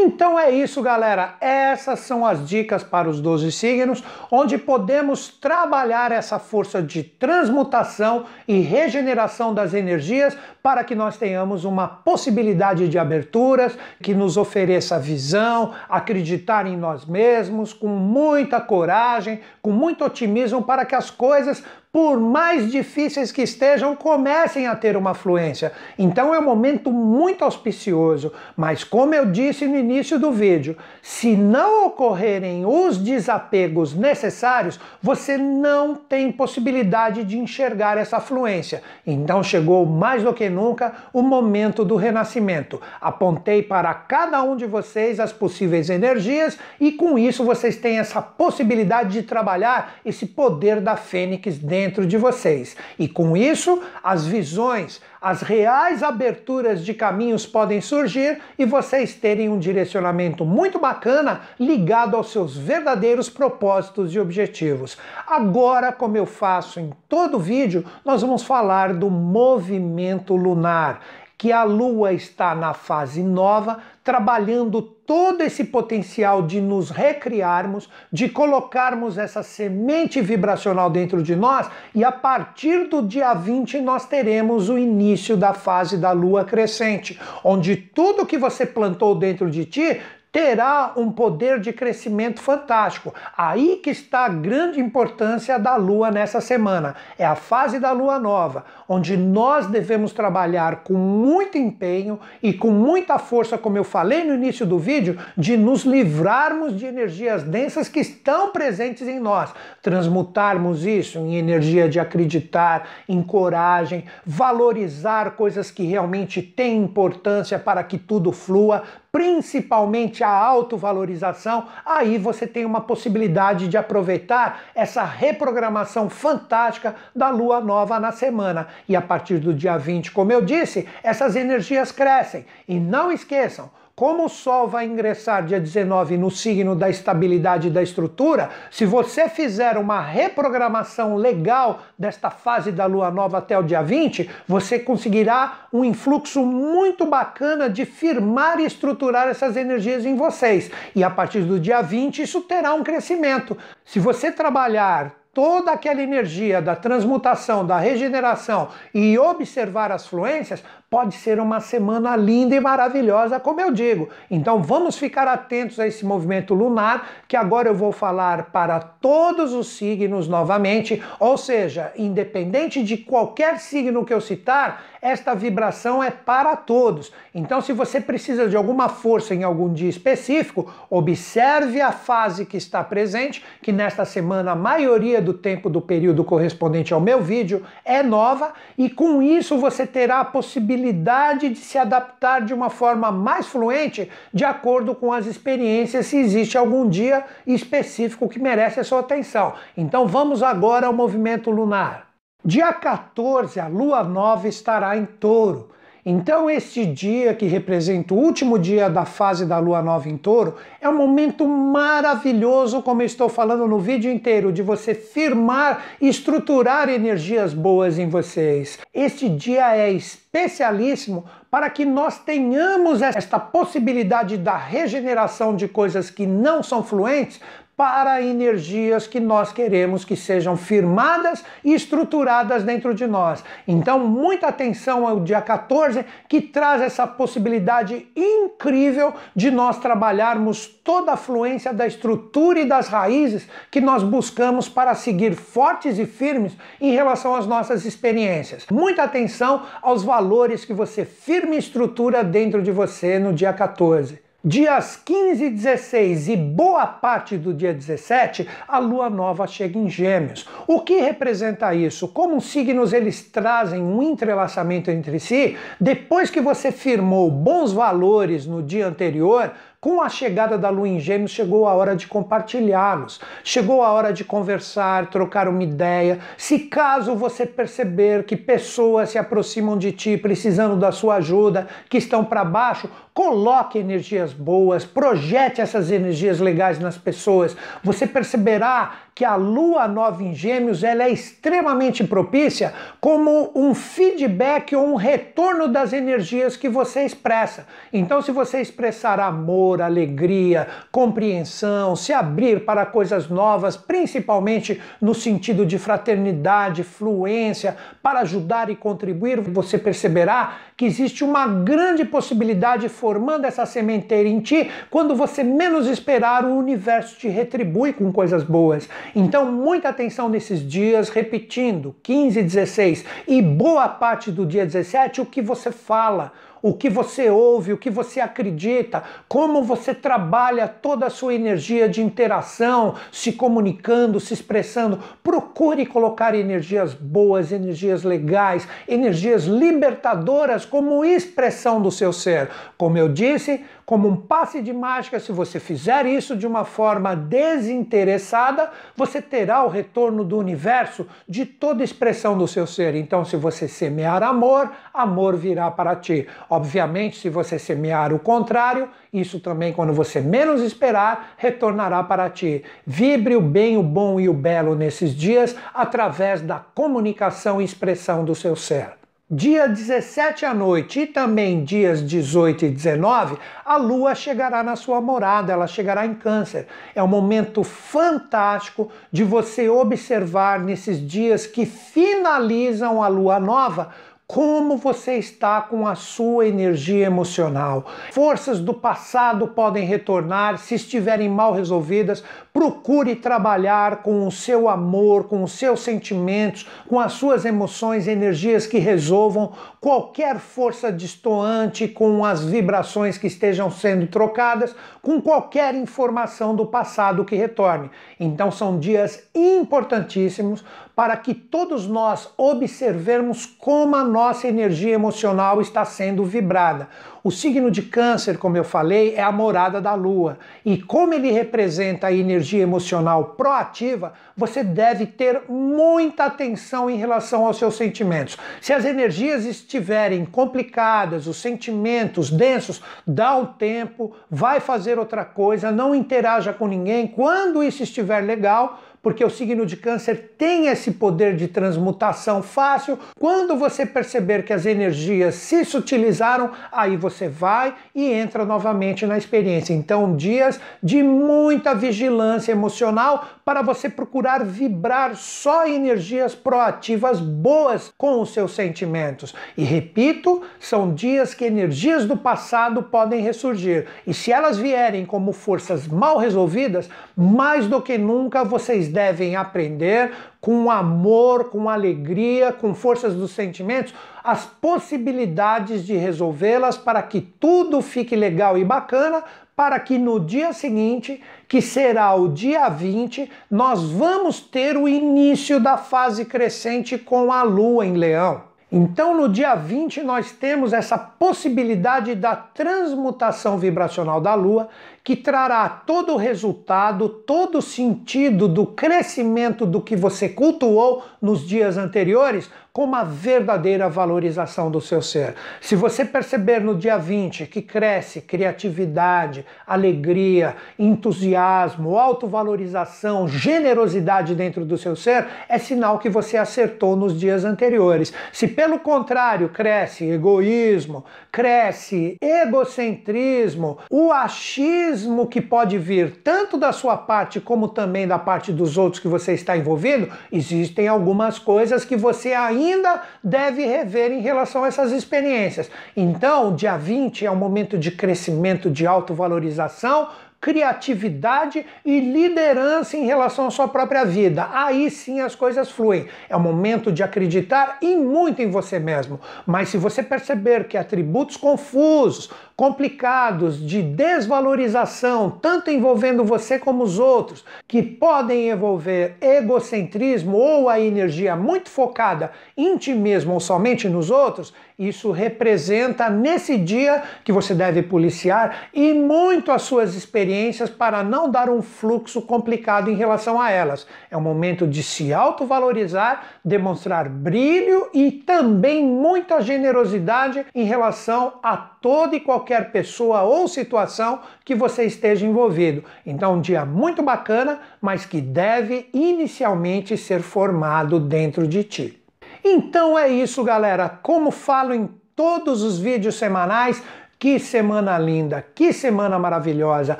Então 0.01 0.38
é 0.38 0.49
isso, 0.53 0.80
galera. 0.80 1.34
Essas 1.40 1.99
são 1.99 2.24
as 2.24 2.49
dicas 2.49 2.84
para 2.84 3.11
os 3.11 3.20
12 3.20 3.51
signos, 3.51 4.01
onde 4.30 4.57
podemos 4.57 5.26
trabalhar 5.26 6.12
essa 6.12 6.38
força 6.38 6.80
de 6.80 7.03
transmutação 7.03 8.24
e 8.46 8.61
regeneração 8.61 9.53
das 9.53 9.74
energias 9.74 10.38
para 10.62 10.84
que 10.84 10.94
nós 10.94 11.16
tenhamos 11.16 11.64
uma 11.64 11.88
possibilidade 11.88 12.88
de 12.88 12.96
aberturas 12.96 13.76
que 14.01 14.14
nos 14.14 14.36
ofereça 14.36 15.01
visão, 15.01 15.74
acreditar 15.88 16.64
em 16.64 16.76
nós 16.76 17.05
mesmos, 17.05 17.72
com 17.72 17.88
muita 17.88 18.61
coragem, 18.61 19.40
com 19.61 19.72
muito 19.72 20.05
otimismo 20.05 20.62
para 20.62 20.84
que 20.84 20.94
as 20.94 21.11
coisas 21.11 21.64
por 21.91 22.20
mais 22.20 22.70
difíceis 22.70 23.32
que 23.32 23.43
estejam, 23.43 23.97
comecem 23.97 24.66
a 24.66 24.76
ter 24.76 24.95
uma 24.97 25.14
fluência. 25.14 25.72
Então 25.99 26.34
é 26.34 26.39
um 26.39 26.45
momento 26.45 26.93
muito 26.93 27.45
auspicioso, 27.45 28.30
mas 28.55 28.84
como 28.84 29.14
eu 29.14 29.24
disse 29.24 29.66
no 29.66 29.76
início 29.76 30.18
do 30.18 30.30
vídeo, 30.30 30.76
se 31.01 31.34
não 31.34 31.86
ocorrerem 31.86 32.66
os 32.66 32.99
desapegos 32.99 33.95
necessários, 33.95 34.78
você 35.03 35.39
não 35.39 35.95
tem 35.95 36.30
possibilidade 36.30 37.24
de 37.24 37.39
enxergar 37.39 37.97
essa 37.97 38.20
fluência. 38.20 38.82
Então 39.07 39.43
chegou 39.43 39.86
mais 39.86 40.22
do 40.22 40.34
que 40.34 40.51
nunca 40.51 40.93
o 41.11 41.22
momento 41.22 41.86
do 41.86 41.97
renascimento. 41.97 42.80
Apontei 43.01 43.62
para 43.62 43.95
cada 43.95 44.43
um 44.43 44.57
de 44.57 44.66
vocês 44.66 45.18
as 45.18 45.32
possíveis 45.32 45.89
energias 45.89 46.59
e 46.78 46.93
com 46.93 47.18
isso 47.18 47.45
vocês 47.45 47.76
têm 47.76 47.99
essa 47.99 48.20
possibilidade 48.20 49.11
de 49.11 49.22
trabalhar 49.22 49.95
esse 50.05 50.26
poder 50.26 50.80
da 50.82 50.95
fênix 50.95 51.57
dentro 51.57 51.78
dentro 51.79 52.05
de 52.05 52.16
vocês. 52.16 52.76
E 52.99 53.07
com 53.07 53.37
isso, 53.37 53.81
as 54.03 54.26
visões, 54.26 55.01
as 55.22 55.43
reais 55.43 56.03
aberturas 56.03 56.85
de 56.85 56.93
caminhos 56.93 57.47
podem 57.47 57.81
surgir 57.81 58.41
e 58.59 58.64
vocês 58.64 59.14
terem 59.14 59.49
um 59.49 59.61
direcionamento 59.61 60.45
muito 60.45 60.81
bacana 60.81 61.43
ligado 61.59 62.16
aos 62.16 62.33
seus 62.33 62.57
verdadeiros 62.57 63.31
propósitos 63.31 64.12
e 64.12 64.18
objetivos. 64.18 64.99
Agora, 65.24 65.93
como 65.93 66.16
eu 66.16 66.26
faço 66.26 66.81
em 66.81 66.91
todo 67.09 67.39
vídeo, 67.39 67.85
nós 68.05 68.22
vamos 68.22 68.43
falar 68.43 68.93
do 68.93 69.09
movimento 69.09 70.35
lunar 70.35 71.01
que 71.39 71.53
a 71.53 71.62
Lua 71.62 72.12
está 72.12 72.53
na 72.53 72.74
fase 72.74 73.22
nova, 73.22 73.78
trabalhando 74.03 74.82
todo 74.82 75.41
esse 75.43 75.62
potencial 75.62 76.43
de 76.43 76.61
nos 76.61 76.91
recriarmos, 76.91 77.89
de 78.12 78.28
colocarmos 78.28 79.16
essa 79.16 79.45
semente 79.45 80.20
vibracional 80.20 80.91
dentro 80.91 81.22
de 81.22 81.36
nós, 81.36 81.70
e 81.95 82.03
a 82.03 82.11
partir 82.11 82.89
do 82.89 83.01
dia 83.01 83.32
20 83.34 83.80
nós 83.80 84.05
teremos 84.05 84.68
o 84.68 84.76
início 84.76 85.36
da 85.36 85.55
fase 85.55 85.97
da 85.97 86.11
Lua 86.11 86.45
crescente, 86.45 87.18
onde 87.45 87.76
tudo 87.76 88.26
que 88.26 88.36
você 88.36 88.66
plantou 88.66 89.14
dentro 89.14 89.49
de 89.49 89.64
ti 89.64 90.01
terá 90.31 90.93
um 90.97 91.11
poder 91.11 91.61
de 91.61 91.72
crescimento 91.72 92.41
fantástico. 92.41 93.14
Aí 93.37 93.81
que 93.83 93.91
está 93.91 94.26
a 94.26 94.29
grande 94.29 94.81
importância 94.81 95.59
da 95.59 95.76
Lua 95.76 96.11
nessa 96.11 96.41
semana. 96.41 96.95
É 97.18 97.24
a 97.24 97.35
fase 97.35 97.79
da 97.79 97.93
Lua 97.93 98.18
nova, 98.18 98.64
onde 98.89 99.16
nós 99.16 99.66
devemos 99.66 100.12
trabalhar 100.12 100.83
com 100.83 100.95
muito 100.95 101.57
empenho 101.57 102.20
e 102.43 102.53
com 102.53 102.70
muita 102.70 103.18
força, 103.18 103.57
como 103.57 103.79
eu 103.79 103.85
falei 103.85 104.24
no 104.24 104.35
início 104.35 104.66
do 104.66 104.79
vídeo, 104.79 105.18
de 105.37 105.57
nos 105.57 105.85
livrarmos 105.85 106.76
de 106.76 106.87
energias 106.87 107.43
densas 107.43 107.89
que 107.89 108.01
estão 108.01 108.51
presentes 108.51 109.09
em 109.09 109.18
nós, 109.18 109.53
transmutarmos 109.83 110.85
isso 110.85 111.18
em 111.18 111.37
energia 111.37 111.89
de 111.89 111.99
acreditar, 111.99 112.89
em 113.09 113.22
coragem, 113.22 114.05
valorizar 114.24 115.33
coisas 115.33 115.70
que 115.70 115.85
realmente 115.85 116.43
têm 116.43 116.83
importância 116.83 117.59
para 117.59 117.83
que 117.83 117.99
tudo 117.99 118.33
flua, 118.33 118.83
principalmente 119.11 120.23
a 120.23 120.31
autovalorização, 120.31 121.67
aí 121.85 122.19
você 122.19 122.47
tem 122.47 122.65
uma 122.65 122.81
possibilidade 122.81 123.69
de 123.69 123.77
aproveitar 123.77 124.63
essa 124.75 125.03
reprogramação 125.03 126.11
fantástica 126.11 126.95
da 127.15 127.31
lua 127.31 127.61
nova 127.61 127.99
na 127.99 128.13
semana. 128.13 128.69
E 128.89 128.95
a 128.95 129.03
partir 129.03 129.39
do 129.39 129.55
dia 129.55 129.77
20, 129.79 130.13
como 130.13 130.33
eu 130.33 130.43
disse, 130.43 130.87
essas 131.03 131.37
energias 131.37 131.91
crescem. 131.91 132.45
E 132.67 132.79
não 132.79 133.11
esqueçam, 133.11 133.71
como 133.99 134.26
o 134.26 134.28
Sol 134.28 134.68
vai 134.68 134.86
ingressar 134.86 135.44
dia 135.44 135.59
19 135.59 136.16
no 136.16 136.30
signo 136.30 136.76
da 136.76 136.88
estabilidade 136.88 137.68
da 137.68 137.82
estrutura, 137.82 138.49
se 138.70 138.86
você 138.86 139.28
fizer 139.28 139.76
uma 139.76 140.01
reprogramação 140.01 141.16
legal 141.16 141.80
desta 141.99 142.30
fase 142.30 142.70
da 142.70 142.86
Lua 142.86 143.11
Nova 143.11 143.38
até 143.38 143.59
o 143.59 143.62
dia 143.64 143.82
20, 143.82 144.30
você 144.46 144.78
conseguirá 144.78 145.66
um 145.72 145.84
influxo 145.84 146.46
muito 146.46 147.07
bacana 147.07 147.68
de 147.68 147.84
firmar 147.84 148.61
e 148.61 148.66
estruturar 148.66 149.26
essas 149.26 149.57
energias 149.57 150.07
em 150.07 150.14
vocês. 150.14 150.70
E 150.94 151.03
a 151.03 151.11
partir 151.11 151.40
do 151.40 151.59
dia 151.59 151.82
20, 151.82 152.22
isso 152.22 152.42
terá 152.42 152.74
um 152.74 152.84
crescimento. 152.84 153.59
Se 153.84 153.99
você 153.99 154.30
trabalhar 154.30 155.12
toda 155.38 155.70
aquela 155.70 156.03
energia 156.03 156.61
da 156.61 156.74
transmutação, 156.74 157.64
da 157.64 157.78
regeneração 157.78 158.70
e 158.92 159.16
observar 159.16 159.92
as 159.92 160.05
fluências, 160.05 160.64
pode 160.91 161.16
ser 161.16 161.39
uma 161.39 161.61
semana 161.61 162.16
linda 162.16 162.55
e 162.55 162.61
maravilhosa, 162.61 163.39
como 163.39 163.61
eu 163.61 163.70
digo. 163.70 164.09
Então 164.30 164.62
vamos 164.62 164.97
ficar 164.97 165.28
atentos 165.28 165.78
a 165.78 165.86
esse 165.86 166.05
movimento 166.05 166.55
lunar, 166.55 167.09
que 167.28 167.36
agora 167.36 167.68
eu 167.68 167.74
vou 167.74 167.93
falar 167.93 168.45
para 168.51 168.80
todos 168.80 169.53
os 169.53 169.76
signos 169.76 170.26
novamente, 170.26 171.03
ou 171.20 171.36
seja, 171.36 171.93
independente 171.97 172.82
de 172.82 172.97
qualquer 172.97 173.59
signo 173.59 174.05
que 174.05 174.14
eu 174.14 174.20
citar, 174.20 174.82
esta 175.01 175.34
vibração 175.34 176.03
é 176.03 176.11
para 176.11 176.57
todos. 176.57 177.12
Então, 177.32 177.61
se 177.61 177.72
você 177.72 178.01
precisa 178.01 178.49
de 178.49 178.57
alguma 178.57 178.89
força 178.89 179.34
em 179.34 179.45
algum 179.45 179.72
dia 179.72 179.89
específico, 179.89 180.72
observe 180.91 181.80
a 181.80 181.93
fase 181.93 182.45
que 182.45 182.57
está 182.57 182.82
presente, 182.82 183.45
que 183.62 183.70
nesta 183.70 184.05
semana 184.05 184.53
a 184.53 184.57
maioria 184.57 185.22
do 185.22 185.32
tempo 185.32 185.70
do 185.70 185.80
período 185.80 186.24
correspondente 186.24 186.93
ao 186.93 187.01
meu 187.01 187.22
vídeo 187.22 187.62
é 187.84 188.03
nova, 188.03 188.55
e 188.76 188.91
com 188.91 189.22
isso 189.22 189.57
você 189.59 189.86
terá 189.86 190.20
a 190.20 190.24
possibilidade 190.24 190.78
possibilidade 190.79 191.49
de 191.51 191.59
se 191.59 191.76
adaptar 191.76 192.45
de 192.45 192.55
uma 192.55 192.70
forma 192.70 193.11
mais 193.11 193.47
fluente 193.47 194.09
de 194.33 194.45
acordo 194.45 194.95
com 194.95 195.12
as 195.12 195.26
experiências, 195.26 196.07
se 196.07 196.16
existe 196.16 196.57
algum 196.57 196.89
dia 196.89 197.24
específico 197.47 198.29
que 198.29 198.39
merece 198.39 198.79
a 198.79 198.85
sua 198.85 199.01
atenção. 199.01 199.55
Então 199.76 200.07
vamos 200.07 200.43
agora 200.43 200.87
ao 200.87 200.93
movimento 200.93 201.51
lunar. 201.51 202.09
Dia 202.45 202.72
14, 202.72 203.59
a 203.59 203.66
lua 203.66 204.05
nova 204.05 204.47
estará 204.47 204.97
em 204.97 205.05
touro. 205.05 205.70
Então, 206.11 206.49
este 206.49 206.87
dia, 206.87 207.35
que 207.35 207.45
representa 207.45 208.15
o 208.15 208.17
último 208.17 208.59
dia 208.59 208.89
da 208.89 209.05
fase 209.05 209.45
da 209.45 209.59
lua 209.59 209.83
nova 209.83 210.09
em 210.09 210.17
touro, 210.17 210.55
é 210.81 210.89
um 210.89 210.97
momento 210.97 211.47
maravilhoso, 211.47 212.81
como 212.81 213.03
eu 213.03 213.07
estou 213.07 213.29
falando 213.29 213.69
no 213.69 213.79
vídeo 213.79 214.11
inteiro, 214.11 214.51
de 214.51 214.63
você 214.63 214.95
firmar 214.95 215.85
e 216.01 216.09
estruturar 216.09 216.89
energias 216.89 217.53
boas 217.53 217.99
em 217.99 218.09
vocês. 218.09 218.79
Este 218.95 219.29
dia 219.29 219.77
é 219.77 219.93
especialíssimo 219.93 221.27
para 221.51 221.69
que 221.69 221.85
nós 221.85 222.19
tenhamos 222.19 223.03
esta 223.03 223.39
possibilidade 223.39 224.39
da 224.39 224.57
regeneração 224.57 225.55
de 225.55 225.69
coisas 225.69 226.09
que 226.09 226.27
não 226.27 226.63
são 226.63 226.83
fluentes, 226.83 227.39
para 227.79 228.20
energias 228.20 229.07
que 229.07 229.20
nós 229.20 229.53
queremos 229.53 230.05
que 230.05 230.16
sejam 230.16 230.57
firmadas 230.57 231.45
e 231.62 231.72
estruturadas 231.72 232.64
dentro 232.64 232.93
de 232.93 233.07
nós. 233.07 233.45
Então, 233.68 234.01
muita 234.01 234.49
atenção 234.49 235.07
ao 235.07 235.20
dia 235.20 235.41
14, 235.41 236.05
que 236.29 236.41
traz 236.41 236.83
essa 236.83 237.07
possibilidade 237.07 238.09
incrível 238.16 239.14
de 239.33 239.53
nós 239.53 239.79
trabalharmos 239.79 240.66
toda 240.66 241.12
a 241.12 241.16
fluência 241.16 241.72
da 241.72 241.87
estrutura 241.87 242.59
e 242.59 242.64
das 242.64 242.89
raízes 242.89 243.49
que 243.70 243.81
nós 243.81 244.03
buscamos 244.03 244.68
para 244.68 244.97
seguir 244.97 245.37
fortes 245.37 246.01
e 246.01 246.05
firmes 246.05 246.57
em 246.81 246.91
relação 246.91 247.37
às 247.37 247.47
nossas 247.47 247.85
experiências. 247.85 248.66
Muita 248.72 249.05
atenção 249.05 249.62
aos 249.81 250.03
valores 250.03 250.64
que 250.64 250.72
você 250.72 251.05
firme 251.05 251.55
e 251.55 251.61
estrutura 251.61 252.24
dentro 252.24 252.61
de 252.61 252.72
você 252.72 253.20
no 253.20 253.33
dia 253.33 253.53
14. 253.53 254.26
Dias 254.45 254.95
15 254.95 255.47
e 255.47 255.51
16 255.51 256.28
e 256.28 256.36
boa 256.36 256.86
parte 256.86 257.36
do 257.36 257.53
dia 257.53 257.74
17, 257.74 258.49
a 258.68 258.78
lua 258.78 259.11
nova 259.11 259.49
chega 259.49 259.76
em 259.76 259.91
Gêmeos. 259.91 260.47
O 260.64 260.80
que 260.82 261.01
representa 261.01 261.74
isso? 261.74 262.07
Como 262.07 262.36
os 262.36 262.45
signos 262.45 262.93
eles 262.93 263.20
trazem 263.20 263.82
um 263.82 264.01
entrelaçamento 264.01 264.93
entre 264.93 265.18
si, 265.18 265.57
depois 265.80 266.30
que 266.30 266.41
você 266.41 266.70
firmou 266.70 267.28
bons 267.28 267.72
valores 267.72 268.47
no 268.47 268.62
dia 268.62 268.86
anterior, 268.86 269.51
com 269.80 270.03
a 270.03 270.09
chegada 270.09 270.59
da 270.59 270.70
lua 270.70 270.89
em 270.89 270.99
Gêmeos, 270.99 271.30
chegou 271.30 271.66
a 271.68 271.72
hora 271.72 271.95
de 271.95 272.09
compartilhá-los. 272.09 273.20
Chegou 273.45 273.80
a 273.80 273.93
hora 273.93 274.12
de 274.12 274.24
conversar, 274.24 275.09
trocar 275.09 275.47
uma 275.47 275.62
ideia. 275.62 276.18
Se 276.36 276.59
caso 276.59 277.14
você 277.14 277.47
perceber 277.47 278.24
que 278.24 278.36
pessoas 278.36 279.11
se 279.11 279.18
aproximam 279.18 279.78
de 279.78 279.93
ti 279.93 280.16
precisando 280.16 280.74
da 280.74 280.91
sua 280.91 281.16
ajuda, 281.16 281.68
que 281.89 281.97
estão 281.97 282.24
para 282.24 282.45
baixo, 282.45 282.91
coloque 283.19 283.81
energias 283.81 284.33
boas, 284.33 284.85
projete 284.85 285.61
essas 285.61 285.91
energias 285.91 286.39
legais 286.39 286.79
nas 286.79 286.97
pessoas. 286.97 287.57
Você 287.83 288.07
perceberá 288.07 288.93
que 289.12 289.25
a 289.25 289.35
lua 289.35 289.89
nova 289.89 290.23
em 290.23 290.33
Gêmeos 290.33 290.85
ela 290.85 291.03
é 291.03 291.11
extremamente 291.11 292.05
propícia 292.05 292.73
como 293.01 293.51
um 293.53 293.75
feedback 293.75 294.77
ou 294.77 294.87
um 294.87 294.95
retorno 294.95 295.66
das 295.66 295.93
energias 295.93 296.57
que 296.57 296.69
você 296.69 297.05
expressa. 297.05 297.66
Então, 297.93 298.23
se 298.23 298.31
você 298.31 298.61
expressar 298.61 299.19
amor, 299.19 299.83
alegria, 299.83 300.69
compreensão, 300.93 301.97
se 301.97 302.12
abrir 302.12 302.64
para 302.64 302.87
coisas 302.87 303.29
novas, 303.29 303.77
principalmente 303.77 304.81
no 305.01 305.12
sentido 305.12 305.66
de 305.66 305.81
fraternidade, 305.81 306.85
fluência, 306.85 307.77
para 308.01 308.21
ajudar 308.21 308.71
e 308.71 308.77
contribuir, 308.77 309.41
você 309.41 309.77
perceberá 309.77 310.59
que 310.77 310.85
existe 310.85 311.25
uma 311.25 311.49
grande 311.49 312.05
possibilidade 312.05 312.89
formando 313.09 313.47
essa 313.47 313.65
sementeira 313.65 314.29
em 314.29 314.39
ti. 314.39 314.71
Quando 314.91 315.17
você 315.17 315.43
menos 315.43 315.87
esperar, 315.87 316.45
o 316.45 316.55
universo 316.55 317.19
te 317.19 317.27
retribui 317.27 317.95
com 317.95 318.13
coisas 318.13 318.43
boas. 318.43 318.87
Então, 319.17 319.51
muita 319.51 319.89
atenção 319.89 320.29
nesses 320.29 320.61
dias, 320.61 321.09
repetindo, 321.09 321.97
15, 322.03 322.43
16 322.43 323.07
e 323.27 323.41
boa 323.41 323.89
parte 323.89 324.31
do 324.31 324.45
dia 324.45 324.67
17, 324.67 325.23
o 325.23 325.27
que 325.27 325.41
você 325.41 325.73
fala 325.73 326.35
o 326.63 326.75
que 326.75 326.89
você 326.89 327.31
ouve, 327.31 327.73
o 327.73 327.79
que 327.79 327.91
você 327.91 328.21
acredita, 328.21 329.03
como 329.29 329.63
você 329.63 329.95
trabalha 329.95 330.69
toda 330.69 331.07
a 331.07 331.11
sua 331.11 331.35
energia 331.35 331.89
de 331.89 332.03
interação, 332.03 332.95
se 333.13 333.33
comunicando, 333.33 334.21
se 334.21 334.35
expressando. 334.35 334.99
Procure 335.23 335.87
colocar 335.87 336.35
energias 336.35 336.95
boas, 336.95 337.53
energias 337.53 338.03
legais, 338.03 338.67
energias 338.87 339.45
libertadoras 339.45 340.65
como 340.65 341.05
expressão 341.05 341.81
do 341.81 341.91
seu 341.91 342.13
ser. 342.13 342.49
Como 342.77 342.99
eu 342.99 343.09
disse, 343.09 343.65
como 343.89 344.07
um 344.07 344.16
passe 344.16 344.61
de 344.61 344.70
mágica, 344.70 345.18
se 345.18 345.32
você 345.32 345.59
fizer 345.59 346.05
isso 346.05 346.36
de 346.36 346.47
uma 346.47 346.62
forma 346.62 347.16
desinteressada, 347.16 348.70
você 348.95 349.22
terá 349.22 349.64
o 349.64 349.68
retorno 349.70 350.22
do 350.24 350.36
universo 350.36 351.07
de 351.26 351.47
toda 351.47 351.82
expressão 351.82 352.36
do 352.36 352.47
seu 352.47 352.66
ser. 352.66 352.95
Então, 352.95 353.24
se 353.24 353.34
você 353.34 353.66
semear 353.66 354.22
amor, 354.22 354.70
amor 354.93 355.36
virá 355.36 355.70
para 355.70 355.97
ti. 355.97 356.28
Obviamente, 356.51 357.16
se 357.16 357.30
você 357.30 357.59
semear 357.59 358.12
o 358.12 358.18
contrário, 358.18 358.91
isso 359.11 359.41
também, 359.41 359.72
quando 359.72 359.95
você 359.95 360.20
menos 360.20 360.61
esperar, 360.61 361.30
retornará 361.39 362.05
para 362.05 362.28
ti. 362.28 362.62
Vibre 362.86 363.36
o 363.36 363.41
bem, 363.41 363.78
o 363.78 363.82
bom 363.82 364.20
e 364.20 364.28
o 364.28 364.34
belo 364.34 364.74
nesses 364.74 365.14
dias 365.14 365.57
através 365.72 366.43
da 366.43 366.59
comunicação 366.59 367.59
e 367.59 367.64
expressão 367.64 368.22
do 368.22 368.34
seu 368.34 368.55
ser. 368.55 368.97
Dia 369.31 369.68
17 369.68 370.47
à 370.47 370.55
noite 370.55 371.01
e 371.01 371.07
também 371.07 371.62
dias 371.62 372.01
18 372.01 372.64
e 372.64 372.70
19, 372.70 373.37
a 373.62 373.76
lua 373.76 374.14
chegará 374.14 374.62
na 374.62 374.74
sua 374.74 375.03
morada, 375.03 375.53
ela 375.53 375.66
chegará 375.66 376.07
em 376.07 376.14
Câncer. 376.14 376.66
É 376.95 377.03
um 377.03 377.07
momento 377.07 377.62
fantástico 377.62 378.91
de 379.12 379.22
você 379.24 379.68
observar 379.68 380.61
nesses 380.61 380.99
dias 381.07 381.47
que 381.47 381.66
finalizam 381.66 383.03
a 383.03 383.09
lua 383.09 383.39
nova 383.39 383.91
como 384.29 384.76
você 384.76 385.14
está 385.14 385.59
com 385.62 385.87
a 385.87 385.95
sua 385.95 386.47
energia 386.47 387.07
emocional. 387.07 387.87
Forças 388.12 388.61
do 388.61 388.74
passado 388.74 389.49
podem 389.49 389.87
retornar 389.87 390.59
se 390.59 390.74
estiverem 390.74 391.31
mal 391.31 391.55
resolvidas. 391.55 392.22
Procure 392.53 393.16
trabalhar 393.16 394.03
com 394.03 394.26
o 394.26 394.31
seu 394.31 394.68
amor, 394.68 395.24
com 395.24 395.43
os 395.43 395.53
seus 395.53 395.81
sentimentos, 395.81 396.68
com 396.87 397.01
as 397.01 397.14
suas 397.14 397.47
emoções, 397.47 398.07
energias 398.07 398.66
que 398.66 398.76
resolvam 398.76 399.53
qualquer 399.81 400.39
força 400.39 400.93
distoante 400.93 401.89
com 401.89 402.22
as 402.22 402.45
vibrações 402.45 403.16
que 403.16 403.29
estejam 403.29 403.70
sendo 403.70 404.09
trocadas, 404.09 404.76
com 405.01 405.22
qualquer 405.22 405.74
informação 405.74 406.55
do 406.55 406.66
passado 406.66 407.24
que 407.24 407.35
retorne. 407.35 407.91
Então 408.20 408.51
são 408.51 408.79
dias 408.79 409.26
importantíssimos 409.35 410.62
para 410.99 411.16
que 411.16 411.32
todos 411.32 411.86
nós 411.86 412.28
observemos 412.36 413.46
como 413.46 413.94
a 413.94 414.03
nossa 414.03 414.49
energia 414.49 414.92
emocional 414.92 415.61
está 415.61 415.84
sendo 415.84 416.24
vibrada. 416.24 416.88
O 417.22 417.30
signo 417.30 417.70
de 417.70 417.82
Câncer, 417.82 418.36
como 418.36 418.57
eu 418.57 418.64
falei, 418.64 419.14
é 419.14 419.22
a 419.22 419.30
morada 419.30 419.80
da 419.80 419.94
Lua. 419.94 420.38
E 420.64 420.76
como 420.76 421.14
ele 421.14 421.30
representa 421.30 422.09
a 422.09 422.12
energia 422.12 422.62
emocional 422.62 423.36
proativa, 423.36 424.12
você 424.36 424.64
deve 424.64 425.07
ter 425.07 425.42
muita 425.49 426.24
atenção 426.24 426.90
em 426.90 426.96
relação 426.96 427.46
aos 427.46 427.59
seus 427.59 427.76
sentimentos. 427.76 428.36
Se 428.61 428.72
as 428.72 428.84
energias 428.84 429.44
estiverem 429.44 430.24
complicadas, 430.24 431.28
os 431.28 431.36
sentimentos 431.36 432.30
densos, 432.30 432.82
dá 433.07 433.36
um 433.36 433.46
tempo, 433.46 434.16
vai 434.30 434.59
fazer 434.59 434.99
outra 434.99 435.24
coisa, 435.24 435.70
não 435.70 435.94
interaja 435.94 436.53
com 436.53 436.66
ninguém. 436.66 437.07
Quando 437.07 437.62
isso 437.62 437.82
estiver 437.84 438.20
legal, 438.20 438.80
porque 439.03 439.24
o 439.24 439.30
signo 439.30 439.64
de 439.64 439.76
Câncer 439.76 440.32
tem 440.36 440.66
esse 440.66 440.92
poder 440.92 441.36
de 441.36 441.49
transmutação 441.49 442.42
fácil. 442.42 442.99
Quando 443.18 443.57
você 443.57 443.86
perceber 443.86 444.44
que 444.44 444.53
as 444.53 444.66
energias 444.66 445.34
se 445.36 445.64
sutilizaram, 445.64 446.51
aí 446.70 446.96
você 446.96 447.28
vai 447.28 447.74
e 447.94 448.11
entra 448.12 448.44
novamente 448.44 449.07
na 449.07 449.16
experiência. 449.16 449.72
Então, 449.72 450.16
dias 450.16 450.61
de 450.82 451.03
muita 451.03 451.74
vigilância 451.74 452.53
emocional 452.53 453.26
para 453.44 453.62
você 453.62 453.88
procurar 453.88 454.44
vibrar 454.44 455.16
só 455.16 455.66
energias 455.66 456.34
proativas 456.34 457.20
boas 457.20 457.92
com 457.96 458.20
os 458.20 458.32
seus 458.32 458.53
sentimentos. 458.53 459.34
E 459.57 459.64
repito, 459.64 460.42
são 460.61 460.92
dias 460.92 461.32
que 461.34 461.44
energias 461.44 462.05
do 462.05 462.16
passado 462.16 462.82
podem 462.82 463.22
ressurgir. 463.22 463.86
E 464.07 464.12
se 464.12 464.32
elas 464.32 464.59
vierem 464.59 465.07
como 465.07 465.32
forças 465.32 465.86
mal 465.86 466.18
resolvidas, 466.18 466.88
mais 467.16 467.66
do 467.66 467.80
que 467.80 467.96
nunca 467.96 468.44
vocês 468.44 468.88
devem 468.99 469.36
aprender 469.36 470.11
com 470.40 470.68
amor, 470.68 471.51
com 471.51 471.70
alegria, 471.70 472.51
com 472.51 472.74
forças 472.74 473.14
dos 473.14 473.30
sentimentos, 473.30 473.94
as 474.24 474.44
possibilidades 474.44 475.86
de 475.86 475.94
resolvê-las 475.94 476.76
para 476.76 477.01
que 477.01 477.20
tudo 477.20 477.80
fique 477.80 478.16
legal 478.16 478.59
e 478.59 478.64
bacana, 478.64 479.22
para 479.55 479.78
que 479.78 479.99
no 479.99 480.18
dia 480.18 480.53
seguinte, 480.53 481.22
que 481.46 481.62
será 481.62 482.12
o 482.16 482.28
dia 482.28 482.68
20, 482.68 483.30
nós 483.49 483.88
vamos 483.88 484.40
ter 484.40 484.76
o 484.76 484.88
início 484.88 485.61
da 485.61 485.76
fase 485.76 486.24
crescente 486.24 486.99
com 486.99 487.30
a 487.30 487.44
lua 487.44 487.86
em 487.86 487.92
Leão. 487.92 488.49
Então, 488.70 489.16
no 489.16 489.30
dia 489.30 489.55
20, 489.55 490.03
nós 490.03 490.30
temos 490.30 490.74
essa 490.74 490.99
possibilidade 490.99 492.14
da 492.14 492.36
transmutação 492.36 493.57
vibracional 493.57 494.20
da 494.20 494.34
Lua, 494.34 494.68
que 495.03 495.16
trará 495.16 495.68
todo 495.68 496.12
o 496.12 496.16
resultado, 496.16 497.09
todo 497.09 497.59
o 497.59 497.62
sentido 497.62 498.46
do 498.46 498.66
crescimento 498.66 499.64
do 499.64 499.80
que 499.80 499.96
você 499.96 500.28
cultuou 500.28 501.03
nos 501.20 501.46
dias 501.46 501.76
anteriores, 501.76 502.51
com 502.78 502.84
uma 502.84 503.03
verdadeira 503.03 503.88
valorização 503.88 504.70
do 504.70 504.80
seu 504.80 505.03
ser. 505.03 505.34
Se 505.61 505.74
você 505.74 506.05
perceber 506.05 506.61
no 506.61 506.76
dia 506.76 506.96
20 506.96 507.46
que 507.46 507.61
cresce 507.61 508.20
criatividade, 508.20 509.44
alegria, 509.66 510.55
entusiasmo, 510.78 511.99
autovalorização, 511.99 513.26
generosidade 513.26 514.32
dentro 514.34 514.64
do 514.64 514.78
seu 514.78 514.94
ser, 514.94 515.26
é 515.49 515.59
sinal 515.59 515.99
que 515.99 516.09
você 516.09 516.36
acertou 516.36 516.94
nos 516.94 517.18
dias 517.18 517.44
anteriores. 517.44 518.12
Se 518.32 518.46
pelo 518.46 518.78
contrário 518.78 519.49
cresce 519.49 520.09
egoísmo, 520.09 521.05
cresce 521.32 522.16
egocentrismo, 522.22 523.78
o 523.90 524.12
achismo 524.12 524.97
que 525.30 525.40
pode 525.40 525.78
vir 525.78 526.20
tanto 526.22 526.57
da 526.57 526.72
sua 526.72 526.96
parte 526.96 527.40
como 527.40 527.68
também 527.68 528.07
da 528.07 528.18
parte 528.18 528.53
dos 528.53 528.78
outros 528.78 529.01
que 529.01 529.09
você 529.09 529.32
está 529.32 529.57
envolvido, 529.57 530.09
existem 530.32 530.88
algumas 530.88 531.38
coisas 531.38 531.84
que 531.84 531.96
você 531.96 532.32
ainda 532.32 532.78
ainda 532.88 533.03
deve 533.22 533.64
rever 533.64 534.12
em 534.12 534.20
relação 534.20 534.64
a 534.64 534.68
essas 534.68 534.92
experiências. 534.92 535.70
Então, 535.96 536.55
dia 536.55 536.76
20 536.76 537.26
é 537.26 537.30
um 537.30 537.36
momento 537.36 537.76
de 537.76 537.90
crescimento, 537.90 538.70
de 538.70 538.86
autovalorização, 538.86 540.09
criatividade 540.40 541.66
e 541.84 541.99
liderança 541.99 542.96
em 542.96 543.05
relação 543.05 543.49
à 543.49 543.51
sua 543.51 543.66
própria 543.66 544.05
vida. 544.05 544.49
Aí 544.53 544.88
sim 544.88 545.20
as 545.20 545.34
coisas 545.34 545.68
fluem. 545.68 546.07
É 546.28 546.36
o 546.36 546.40
momento 546.40 546.92
de 546.92 547.03
acreditar 547.03 547.78
e 547.82 547.96
muito 547.96 548.40
em 548.40 548.49
você 548.49 548.78
mesmo. 548.78 549.20
Mas 549.44 549.68
se 549.68 549.76
você 549.76 550.01
perceber 550.01 550.68
que 550.68 550.76
atributos 550.76 551.36
confusos, 551.36 552.30
complicados, 552.59 553.65
de 553.65 553.81
desvalorização, 553.81 555.31
tanto 555.31 555.71
envolvendo 555.71 556.25
você 556.25 556.59
como 556.59 556.83
os 556.83 556.99
outros, 556.99 557.45
que 557.69 557.81
podem 557.81 558.51
envolver 558.51 559.17
egocentrismo 559.21 560.37
ou 560.37 560.69
a 560.69 560.81
energia 560.81 561.37
muito 561.37 561.71
focada 561.71 562.33
em 562.57 562.77
ti 562.77 562.95
mesmo 562.95 563.35
ou 563.35 563.39
somente 563.39 563.89
nos 563.89 564.11
outros, 564.11 564.53
isso 564.79 565.11
representa 565.11 566.09
nesse 566.09 566.57
dia 566.57 567.03
que 567.25 567.33
você 567.33 567.53
deve 567.53 567.83
policiar 567.83 568.69
e 568.73 568.95
muito 568.95 569.51
as 569.51 569.63
suas 569.63 569.97
experiências 569.97 570.71
para 570.71 571.03
não 571.03 571.29
dar 571.29 571.51
um 571.51 571.61
fluxo 571.61 572.23
complicado 572.23 572.89
em 572.89 572.95
relação 572.95 573.41
a 573.41 573.51
elas. 573.51 573.89
É 574.09 574.17
um 574.17 574.21
momento 574.21 574.69
de 574.69 574.83
se 574.83 575.13
autovalorizar, 575.13 576.39
demonstrar 576.45 577.09
brilho 577.09 577.89
e 577.93 578.13
também 578.13 578.85
muita 578.85 579.41
generosidade 579.41 580.47
em 580.55 580.63
relação 580.63 581.35
a 581.43 581.57
toda 581.57 582.15
e 582.15 582.21
qualquer 582.21 582.47
pessoa 582.70 583.22
ou 583.22 583.46
situação 583.46 584.20
que 584.44 584.55
você 584.55 584.84
esteja 584.84 585.26
envolvido. 585.26 585.84
Então, 586.05 586.34
um 586.34 586.40
dia 586.40 586.64
muito 586.64 587.03
bacana, 587.03 587.61
mas 587.80 588.05
que 588.05 588.20
deve 588.20 588.88
inicialmente 588.92 589.96
ser 589.96 590.20
formado 590.20 590.99
dentro 590.99 591.46
de 591.46 591.64
ti. 591.64 592.03
Então 592.44 592.99
é 592.99 593.09
isso, 593.09 593.42
galera. 593.44 593.88
Como 593.88 594.30
falo 594.30 594.72
em 594.72 594.88
todos 595.14 595.62
os 595.62 595.78
vídeos 595.78 596.14
semanais, 596.14 596.82
Que 597.21 597.41
semana 597.41 597.99
linda, 597.99 598.47
que 598.55 598.73
semana 598.73 599.19
maravilhosa. 599.19 599.99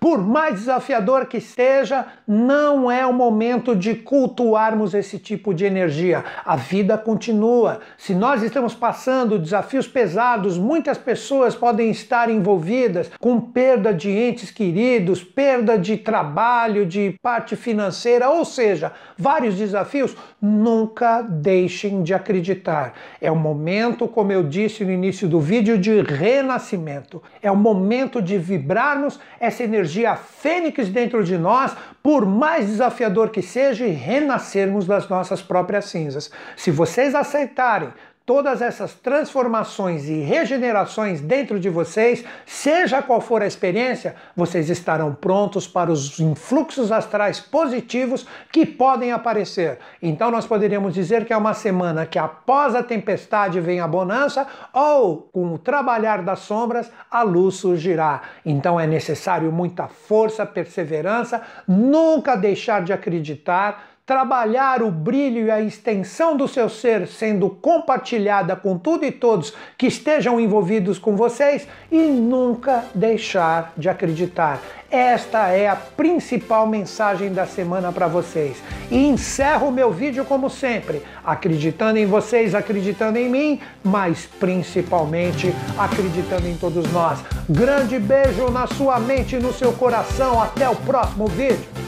Por 0.00 0.26
mais 0.26 0.54
desafiador 0.54 1.26
que 1.26 1.36
esteja, 1.36 2.06
não 2.26 2.90
é 2.90 3.04
o 3.04 3.12
momento 3.12 3.76
de 3.76 3.94
cultuarmos 3.94 4.94
esse 4.94 5.18
tipo 5.18 5.52
de 5.52 5.66
energia. 5.66 6.24
A 6.46 6.56
vida 6.56 6.96
continua. 6.96 7.80
Se 7.98 8.14
nós 8.14 8.42
estamos 8.42 8.74
passando 8.74 9.38
desafios 9.38 9.86
pesados, 9.86 10.56
muitas 10.56 10.96
pessoas 10.96 11.54
podem 11.54 11.90
estar 11.90 12.30
envolvidas 12.30 13.10
com 13.20 13.38
perda 13.38 13.92
de 13.92 14.08
entes 14.10 14.50
queridos, 14.50 15.22
perda 15.22 15.78
de 15.78 15.98
trabalho, 15.98 16.86
de 16.86 17.18
parte 17.20 17.54
financeira, 17.54 18.30
ou 18.30 18.46
seja, 18.46 18.92
vários 19.14 19.56
desafios. 19.56 20.16
Nunca 20.40 21.20
deixem 21.20 22.02
de 22.02 22.14
acreditar. 22.14 22.94
É 23.20 23.30
o 23.30 23.36
momento, 23.36 24.08
como 24.08 24.32
eu 24.32 24.42
disse 24.42 24.86
no 24.86 24.90
início 24.90 25.28
do 25.28 25.38
vídeo, 25.38 25.76
de 25.76 26.00
renascimento 26.00 26.77
renascimento. 26.78 27.22
É 27.42 27.50
o 27.50 27.56
momento 27.56 28.22
de 28.22 28.38
vibrarmos 28.38 29.18
essa 29.40 29.62
energia 29.62 30.14
fênix 30.16 30.88
dentro 30.88 31.24
de 31.24 31.36
nós, 31.36 31.76
por 32.02 32.24
mais 32.24 32.66
desafiador 32.66 33.30
que 33.30 33.42
seja, 33.42 33.86
e 33.86 33.90
renascermos 33.90 34.86
das 34.86 35.08
nossas 35.08 35.42
próprias 35.42 35.86
cinzas. 35.86 36.30
Se 36.56 36.70
vocês 36.70 37.14
aceitarem 37.14 37.92
todas 38.28 38.60
essas 38.60 38.92
transformações 38.92 40.06
e 40.06 40.20
regenerações 40.20 41.18
dentro 41.18 41.58
de 41.58 41.70
vocês, 41.70 42.22
seja 42.44 43.00
qual 43.00 43.22
for 43.22 43.40
a 43.40 43.46
experiência, 43.46 44.14
vocês 44.36 44.68
estarão 44.68 45.14
prontos 45.14 45.66
para 45.66 45.90
os 45.90 46.20
influxos 46.20 46.92
astrais 46.92 47.40
positivos 47.40 48.26
que 48.52 48.66
podem 48.66 49.12
aparecer. 49.12 49.78
Então 50.02 50.30
nós 50.30 50.46
poderíamos 50.46 50.92
dizer 50.92 51.24
que 51.24 51.32
é 51.32 51.36
uma 51.38 51.54
semana 51.54 52.04
que 52.04 52.18
após 52.18 52.74
a 52.74 52.82
tempestade 52.82 53.60
vem 53.60 53.80
a 53.80 53.88
bonança 53.88 54.46
ou 54.74 55.30
com 55.32 55.54
o 55.54 55.58
trabalhar 55.58 56.22
das 56.22 56.40
sombras 56.40 56.92
a 57.10 57.22
luz 57.22 57.54
surgirá. 57.54 58.20
Então 58.44 58.78
é 58.78 58.86
necessário 58.86 59.50
muita 59.50 59.88
força, 59.88 60.44
perseverança, 60.44 61.40
nunca 61.66 62.36
deixar 62.36 62.84
de 62.84 62.92
acreditar 62.92 63.97
trabalhar 64.08 64.82
o 64.82 64.90
brilho 64.90 65.44
e 65.44 65.50
a 65.50 65.60
extensão 65.60 66.34
do 66.34 66.48
seu 66.48 66.70
ser 66.70 67.06
sendo 67.06 67.50
compartilhada 67.50 68.56
com 68.56 68.78
tudo 68.78 69.04
e 69.04 69.12
todos 69.12 69.52
que 69.76 69.86
estejam 69.86 70.40
envolvidos 70.40 70.98
com 70.98 71.14
vocês 71.14 71.68
e 71.92 71.98
nunca 71.98 72.86
deixar 72.94 73.74
de 73.76 73.86
acreditar. 73.86 74.62
Esta 74.90 75.48
é 75.48 75.68
a 75.68 75.76
principal 75.76 76.66
mensagem 76.66 77.30
da 77.30 77.44
semana 77.44 77.92
para 77.92 78.08
vocês. 78.08 78.56
E 78.90 78.96
encerro 78.96 79.68
o 79.68 79.72
meu 79.72 79.92
vídeo 79.92 80.24
como 80.24 80.48
sempre, 80.48 81.02
acreditando 81.22 81.98
em 81.98 82.06
vocês, 82.06 82.54
acreditando 82.54 83.18
em 83.18 83.28
mim, 83.28 83.60
mas 83.84 84.24
principalmente 84.40 85.54
acreditando 85.78 86.48
em 86.48 86.56
todos 86.56 86.90
nós. 86.90 87.18
Grande 87.46 87.98
beijo 87.98 88.48
na 88.50 88.66
sua 88.66 88.98
mente 88.98 89.36
e 89.36 89.38
no 89.38 89.52
seu 89.52 89.74
coração. 89.74 90.40
Até 90.40 90.66
o 90.66 90.76
próximo 90.76 91.26
vídeo. 91.26 91.87